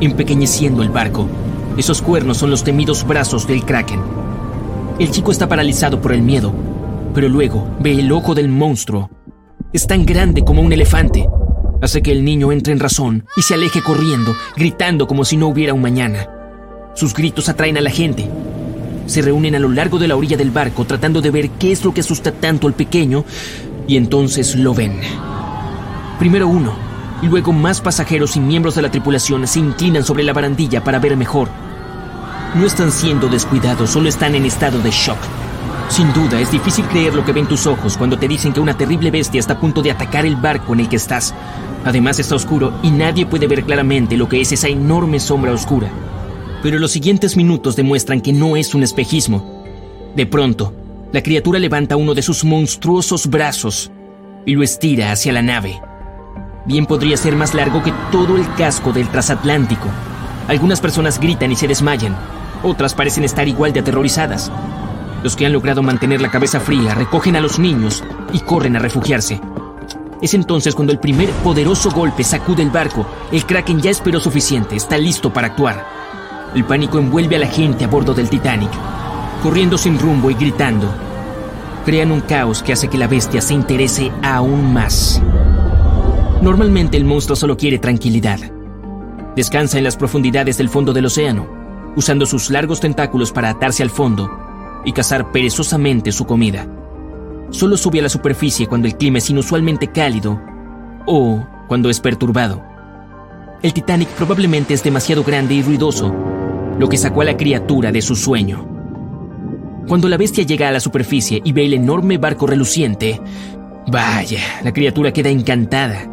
empequeñeciendo 0.00 0.84
el 0.84 0.90
barco. 0.90 1.26
Esos 1.76 2.02
cuernos 2.02 2.36
son 2.36 2.50
los 2.50 2.64
temidos 2.64 3.06
brazos 3.06 3.46
del 3.46 3.64
Kraken. 3.64 4.00
El 4.98 5.10
chico 5.10 5.32
está 5.32 5.48
paralizado 5.48 6.02
por 6.02 6.12
el 6.12 6.20
miedo, 6.20 6.52
pero 7.14 7.30
luego 7.30 7.66
ve 7.80 7.98
el 7.98 8.12
ojo 8.12 8.34
del 8.34 8.48
monstruo. 8.48 9.10
Es 9.72 9.86
tan 9.86 10.04
grande 10.04 10.44
como 10.44 10.60
un 10.60 10.72
elefante. 10.72 11.26
Hace 11.80 12.02
que 12.02 12.12
el 12.12 12.24
niño 12.24 12.52
entre 12.52 12.74
en 12.74 12.78
razón 12.78 13.24
y 13.36 13.42
se 13.42 13.54
aleje 13.54 13.82
corriendo, 13.82 14.34
gritando 14.54 15.06
como 15.06 15.24
si 15.24 15.38
no 15.38 15.48
hubiera 15.48 15.72
un 15.72 15.80
mañana. 15.80 16.28
Sus 16.94 17.14
gritos 17.14 17.48
atraen 17.48 17.78
a 17.78 17.80
la 17.80 17.90
gente. 17.90 18.28
Se 19.06 19.22
reúnen 19.22 19.54
a 19.54 19.58
lo 19.58 19.70
largo 19.70 19.98
de 19.98 20.08
la 20.08 20.16
orilla 20.16 20.36
del 20.36 20.50
barco 20.50 20.84
tratando 20.84 21.22
de 21.22 21.30
ver 21.30 21.50
qué 21.50 21.72
es 21.72 21.84
lo 21.84 21.94
que 21.94 22.02
asusta 22.02 22.32
tanto 22.32 22.66
al 22.66 22.74
pequeño 22.74 23.24
y 23.88 23.96
entonces 23.96 24.54
lo 24.56 24.74
ven. 24.74 25.00
Primero 26.18 26.46
uno, 26.48 26.91
luego 27.28 27.52
más 27.52 27.80
pasajeros 27.80 28.36
y 28.36 28.40
miembros 28.40 28.74
de 28.74 28.82
la 28.82 28.90
tripulación 28.90 29.46
se 29.46 29.60
inclinan 29.60 30.04
sobre 30.04 30.24
la 30.24 30.32
barandilla 30.32 30.82
para 30.82 30.98
ver 30.98 31.16
mejor. 31.16 31.48
No 32.54 32.66
están 32.66 32.92
siendo 32.92 33.28
descuidados, 33.28 33.90
solo 33.90 34.08
están 34.08 34.34
en 34.34 34.44
estado 34.44 34.78
de 34.80 34.90
shock. 34.90 35.18
Sin 35.88 36.12
duda, 36.12 36.40
es 36.40 36.50
difícil 36.50 36.84
creer 36.86 37.14
lo 37.14 37.24
que 37.24 37.32
ven 37.32 37.46
tus 37.46 37.66
ojos 37.66 37.96
cuando 37.96 38.18
te 38.18 38.28
dicen 38.28 38.52
que 38.52 38.60
una 38.60 38.76
terrible 38.76 39.10
bestia 39.10 39.38
está 39.38 39.54
a 39.54 39.60
punto 39.60 39.82
de 39.82 39.90
atacar 39.90 40.26
el 40.26 40.36
barco 40.36 40.72
en 40.72 40.80
el 40.80 40.88
que 40.88 40.96
estás. 40.96 41.34
Además 41.84 42.18
está 42.18 42.34
oscuro 42.34 42.72
y 42.82 42.90
nadie 42.90 43.26
puede 43.26 43.46
ver 43.46 43.64
claramente 43.64 44.16
lo 44.16 44.28
que 44.28 44.40
es 44.40 44.52
esa 44.52 44.68
enorme 44.68 45.20
sombra 45.20 45.52
oscura. 45.52 45.90
Pero 46.62 46.78
los 46.78 46.92
siguientes 46.92 47.36
minutos 47.36 47.76
demuestran 47.76 48.20
que 48.20 48.32
no 48.32 48.56
es 48.56 48.74
un 48.74 48.82
espejismo. 48.82 49.64
De 50.16 50.26
pronto, 50.26 50.72
la 51.12 51.22
criatura 51.22 51.58
levanta 51.58 51.96
uno 51.96 52.14
de 52.14 52.22
sus 52.22 52.44
monstruosos 52.44 53.26
brazos 53.26 53.90
y 54.46 54.54
lo 54.54 54.62
estira 54.62 55.12
hacia 55.12 55.32
la 55.32 55.42
nave. 55.42 55.80
Bien 56.64 56.86
podría 56.86 57.16
ser 57.16 57.34
más 57.34 57.54
largo 57.54 57.82
que 57.82 57.92
todo 58.12 58.36
el 58.36 58.54
casco 58.54 58.92
del 58.92 59.08
transatlántico. 59.08 59.88
Algunas 60.46 60.80
personas 60.80 61.18
gritan 61.18 61.50
y 61.50 61.56
se 61.56 61.66
desmayan, 61.66 62.16
otras 62.62 62.94
parecen 62.94 63.24
estar 63.24 63.48
igual 63.48 63.72
de 63.72 63.80
aterrorizadas. 63.80 64.50
Los 65.24 65.34
que 65.34 65.46
han 65.46 65.52
logrado 65.52 65.82
mantener 65.82 66.20
la 66.20 66.30
cabeza 66.30 66.60
fría 66.60 66.94
recogen 66.94 67.34
a 67.34 67.40
los 67.40 67.58
niños 67.58 68.04
y 68.32 68.40
corren 68.40 68.76
a 68.76 68.78
refugiarse. 68.78 69.40
Es 70.20 70.34
entonces 70.34 70.76
cuando 70.76 70.92
el 70.92 71.00
primer 71.00 71.30
poderoso 71.30 71.90
golpe 71.90 72.22
sacude 72.22 72.62
el 72.62 72.70
barco. 72.70 73.04
El 73.32 73.44
Kraken 73.44 73.80
ya 73.80 73.90
esperó 73.90 74.20
suficiente, 74.20 74.76
está 74.76 74.96
listo 74.96 75.32
para 75.32 75.48
actuar. 75.48 75.84
El 76.54 76.64
pánico 76.64 76.98
envuelve 76.98 77.36
a 77.36 77.40
la 77.40 77.48
gente 77.48 77.84
a 77.84 77.88
bordo 77.88 78.14
del 78.14 78.28
Titanic, 78.28 78.70
corriendo 79.42 79.76
sin 79.76 79.98
rumbo 79.98 80.30
y 80.30 80.34
gritando. 80.34 80.88
Crean 81.84 82.12
un 82.12 82.20
caos 82.20 82.62
que 82.62 82.72
hace 82.72 82.88
que 82.88 82.98
la 82.98 83.08
bestia 83.08 83.40
se 83.40 83.54
interese 83.54 84.12
aún 84.22 84.72
más. 84.72 85.20
Normalmente 86.42 86.98
el 86.98 87.04
monstruo 87.04 87.36
solo 87.36 87.56
quiere 87.56 87.78
tranquilidad. 87.78 88.40
Descansa 89.34 89.78
en 89.78 89.84
las 89.84 89.96
profundidades 89.96 90.58
del 90.58 90.68
fondo 90.68 90.92
del 90.92 91.06
océano, 91.06 91.48
usando 91.96 92.26
sus 92.26 92.50
largos 92.50 92.80
tentáculos 92.80 93.32
para 93.32 93.48
atarse 93.48 93.82
al 93.82 93.90
fondo 93.90 94.30
y 94.84 94.92
cazar 94.92 95.32
perezosamente 95.32 96.12
su 96.12 96.26
comida 96.26 96.66
solo 97.52 97.76
sube 97.76 98.00
a 98.00 98.02
la 98.02 98.08
superficie 98.08 98.66
cuando 98.66 98.88
el 98.88 98.96
clima 98.96 99.18
es 99.18 99.30
inusualmente 99.30 99.88
cálido 99.88 100.40
o 101.06 101.46
cuando 101.68 101.90
es 101.90 102.00
perturbado. 102.00 102.62
El 103.62 103.72
Titanic 103.72 104.08
probablemente 104.08 104.74
es 104.74 104.82
demasiado 104.82 105.22
grande 105.22 105.54
y 105.54 105.62
ruidoso, 105.62 106.12
lo 106.78 106.88
que 106.88 106.96
sacó 106.96 107.20
a 107.20 107.26
la 107.26 107.36
criatura 107.36 107.92
de 107.92 108.02
su 108.02 108.16
sueño. 108.16 108.66
Cuando 109.86 110.08
la 110.08 110.16
bestia 110.16 110.44
llega 110.44 110.68
a 110.68 110.72
la 110.72 110.80
superficie 110.80 111.40
y 111.44 111.52
ve 111.52 111.66
el 111.66 111.74
enorme 111.74 112.18
barco 112.18 112.46
reluciente, 112.46 113.20
vaya, 113.86 114.40
la 114.64 114.72
criatura 114.72 115.12
queda 115.12 115.28
encantada. 115.28 116.08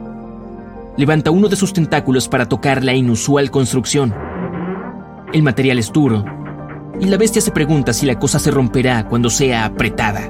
Levanta 1.00 1.32
uno 1.32 1.48
de 1.48 1.56
sus 1.56 1.72
tentáculos 1.72 2.28
para 2.28 2.50
tocar 2.50 2.84
la 2.84 2.94
inusual 2.94 3.52
construcción. 3.52 4.14
El 5.32 5.44
material 5.44 5.80
es 5.80 5.94
duro, 5.94 6.26
y 7.00 7.06
la 7.06 7.16
bestia 7.16 7.42
se 7.42 7.52
pregunta 7.52 7.94
si 7.94 8.06
la 8.06 8.20
cosa 8.20 8.38
se 8.38 8.52
romperá 8.52 9.08
cuando 9.08 9.30
sea 9.30 9.64
apretada. 9.64 10.30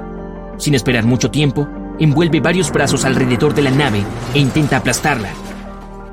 Sin 0.58 0.76
esperar 0.76 1.04
mucho 1.04 1.28
tiempo, 1.28 1.66
envuelve 1.98 2.38
varios 2.38 2.70
brazos 2.70 3.04
alrededor 3.04 3.52
de 3.52 3.62
la 3.62 3.72
nave 3.72 4.04
e 4.32 4.38
intenta 4.38 4.76
aplastarla. 4.76 5.30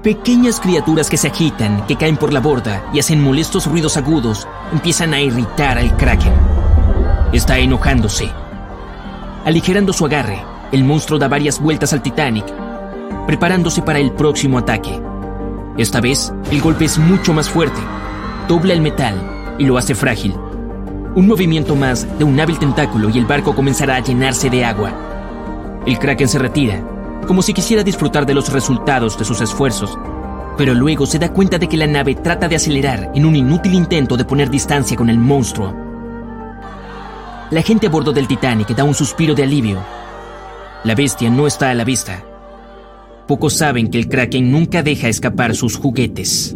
Pequeñas 0.01 0.59
criaturas 0.59 1.07
que 1.07 1.17
se 1.17 1.27
agitan, 1.27 1.85
que 1.85 1.95
caen 1.95 2.17
por 2.17 2.33
la 2.33 2.39
borda 2.39 2.83
y 2.91 2.97
hacen 2.97 3.21
molestos 3.21 3.67
ruidos 3.67 3.95
agudos, 3.95 4.47
empiezan 4.73 5.13
a 5.13 5.21
irritar 5.21 5.77
al 5.77 5.95
kraken. 5.97 6.33
Está 7.31 7.59
enojándose. 7.59 8.31
Aligerando 9.45 9.93
su 9.93 10.07
agarre, 10.07 10.43
el 10.71 10.83
monstruo 10.83 11.19
da 11.19 11.27
varias 11.27 11.61
vueltas 11.61 11.93
al 11.93 12.01
Titanic, 12.01 12.45
preparándose 13.25 13.81
para 13.81 13.99
el 13.99 14.11
próximo 14.11 14.57
ataque. 14.57 15.01
Esta 15.77 16.01
vez, 16.01 16.33
el 16.51 16.61
golpe 16.61 16.85
es 16.85 16.97
mucho 16.97 17.33
más 17.33 17.49
fuerte, 17.49 17.79
dobla 18.47 18.73
el 18.73 18.81
metal 18.81 19.15
y 19.57 19.65
lo 19.65 19.77
hace 19.77 19.95
frágil. 19.95 20.33
Un 21.15 21.27
movimiento 21.27 21.75
más 21.75 22.07
de 22.17 22.23
un 22.23 22.39
hábil 22.39 22.59
tentáculo 22.59 23.09
y 23.09 23.17
el 23.17 23.25
barco 23.25 23.55
comenzará 23.55 23.95
a 23.95 23.99
llenarse 23.99 24.49
de 24.49 24.65
agua. 24.65 24.93
El 25.85 25.99
kraken 25.99 26.27
se 26.27 26.39
retira, 26.39 26.81
como 27.27 27.41
si 27.41 27.53
quisiera 27.53 27.83
disfrutar 27.83 28.25
de 28.25 28.33
los 28.33 28.51
resultados 28.51 29.17
de 29.17 29.25
sus 29.25 29.41
esfuerzos, 29.41 29.97
pero 30.57 30.73
luego 30.73 31.05
se 31.05 31.19
da 31.19 31.31
cuenta 31.31 31.57
de 31.57 31.67
que 31.67 31.77
la 31.77 31.87
nave 31.87 32.15
trata 32.15 32.47
de 32.47 32.55
acelerar 32.55 33.11
en 33.13 33.25
un 33.25 33.35
inútil 33.35 33.73
intento 33.73 34.17
de 34.17 34.25
poner 34.25 34.49
distancia 34.49 34.97
con 34.97 35.09
el 35.09 35.17
monstruo. 35.17 35.73
La 37.51 37.61
gente 37.61 37.87
a 37.87 37.89
bordo 37.89 38.11
del 38.11 38.27
Titanic 38.27 38.75
da 38.75 38.83
un 38.83 38.93
suspiro 38.93 39.33
de 39.33 39.43
alivio. 39.43 39.79
La 40.83 40.95
bestia 40.95 41.29
no 41.29 41.47
está 41.47 41.69
a 41.69 41.73
la 41.73 41.83
vista. 41.83 42.23
Pocos 43.27 43.53
saben 43.53 43.89
que 43.89 43.97
el 43.97 44.07
kraken 44.07 44.51
nunca 44.51 44.83
deja 44.83 45.09
escapar 45.09 45.53
sus 45.53 45.75
juguetes. 45.75 46.55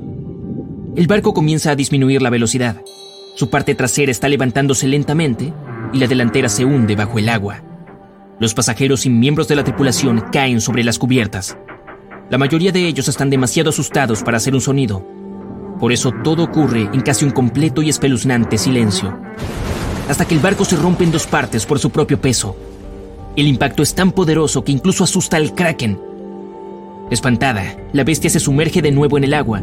El 0.96 1.08
barco 1.08 1.34
comienza 1.34 1.72
a 1.72 1.76
disminuir 1.76 2.22
la 2.22 2.30
velocidad. 2.30 2.82
Su 3.36 3.50
parte 3.50 3.76
trasera 3.76 4.12
está 4.12 4.30
levantándose 4.30 4.88
lentamente 4.88 5.54
y 5.92 6.00
la 6.00 6.08
delantera 6.08 6.48
se 6.48 6.64
hunde 6.64 6.96
bajo 6.96 7.20
el 7.20 7.28
agua. 7.28 7.62
Los 8.40 8.54
pasajeros 8.54 9.06
y 9.06 9.10
miembros 9.10 9.50
de 9.50 9.56
la 9.56 9.64
tripulación 9.66 10.24
caen 10.32 10.62
sobre 10.62 10.84
las 10.84 10.98
cubiertas. 10.98 11.58
La 12.30 12.38
mayoría 12.38 12.72
de 12.72 12.88
ellos 12.88 13.10
están 13.10 13.30
demasiado 13.30 13.72
asustados 13.72 14.24
para 14.24 14.38
hacer 14.38 14.54
un 14.54 14.62
sonido. 14.62 15.06
Por 15.78 15.92
eso 15.92 16.14
todo 16.24 16.44
ocurre 16.44 16.90
en 16.94 17.02
casi 17.02 17.26
un 17.26 17.32
completo 17.32 17.82
y 17.82 17.90
espeluznante 17.90 18.58
silencio. 18.58 19.20
Hasta 20.08 20.26
que 20.26 20.36
el 20.36 20.40
barco 20.40 20.64
se 20.64 20.78
rompe 20.78 21.04
en 21.04 21.12
dos 21.12 21.28
partes 21.28 21.66
por 21.66 21.80
su 21.80 21.90
propio 21.90 22.22
peso. 22.22 22.56
El 23.36 23.48
impacto 23.48 23.84
es 23.84 23.94
tan 23.94 24.12
poderoso 24.14 24.64
que 24.64 24.72
incluso 24.72 25.04
asusta 25.04 25.38
al 25.38 25.54
kraken. 25.54 26.11
Espantada, 27.12 27.76
la 27.94 28.04
bestia 28.04 28.32
se 28.32 28.40
sumerge 28.40 28.82
de 28.82 28.92
nuevo 28.92 29.18
en 29.18 29.26
el 29.26 29.36
agua 29.36 29.62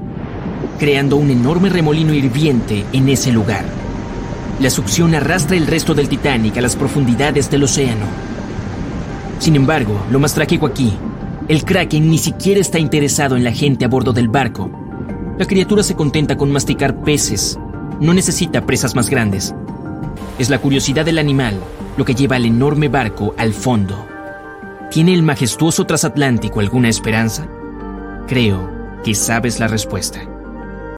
creando 0.79 1.17
un 1.17 1.31
enorme 1.31 1.69
remolino 1.69 2.15
hirviente 2.15 2.85
en 2.93 3.09
ese 3.09 3.33
lugar. 3.33 3.65
La 4.61 4.71
succión 4.71 5.15
arrastra 5.15 5.57
el 5.57 5.67
resto 5.67 5.95
del 5.95 6.09
Titanic 6.09 6.57
a 6.57 6.61
las 6.61 6.77
profundidades 6.77 7.51
del 7.51 7.65
océano. 7.65 8.07
Sin 9.39 9.57
embargo, 9.57 10.01
lo 10.11 10.19
más 10.19 10.35
trágico 10.35 10.67
aquí, 10.67 10.93
el 11.49 11.65
Kraken 11.65 12.09
ni 12.09 12.19
siquiera 12.19 12.61
está 12.61 12.79
interesado 12.79 13.37
en 13.37 13.45
la 13.45 13.53
gente 13.53 13.85
a 13.85 13.89
bordo 13.89 14.13
del 14.13 14.29
barco. 14.29 14.71
La 15.39 15.47
criatura 15.47 15.83
se 15.83 15.95
contenta 15.95 16.37
con 16.37 16.51
masticar 16.51 17.03
peces, 17.03 17.59
no 18.01 18.15
necesita 18.15 18.67
presas 18.67 18.95
más 18.95 19.11
grandes. 19.11 19.55
Es 20.39 20.51
la 20.51 20.59
curiosidad 20.59 21.05
del 21.05 21.19
animal 21.19 21.59
lo 21.97 22.05
que 22.05 22.15
lleva 22.15 22.37
al 22.37 22.45
enorme 22.45 22.89
barco 22.89 23.35
al 23.37 23.53
fondo. 23.53 24.07
¿Tiene 24.91 25.13
el 25.13 25.23
majestuoso 25.23 25.85
transatlántico 25.87 26.61
alguna 26.61 26.89
esperanza? 26.89 27.47
Creo 28.27 28.71
que 29.05 29.15
sabes 29.15 29.61
la 29.61 29.69
respuesta. 29.69 30.28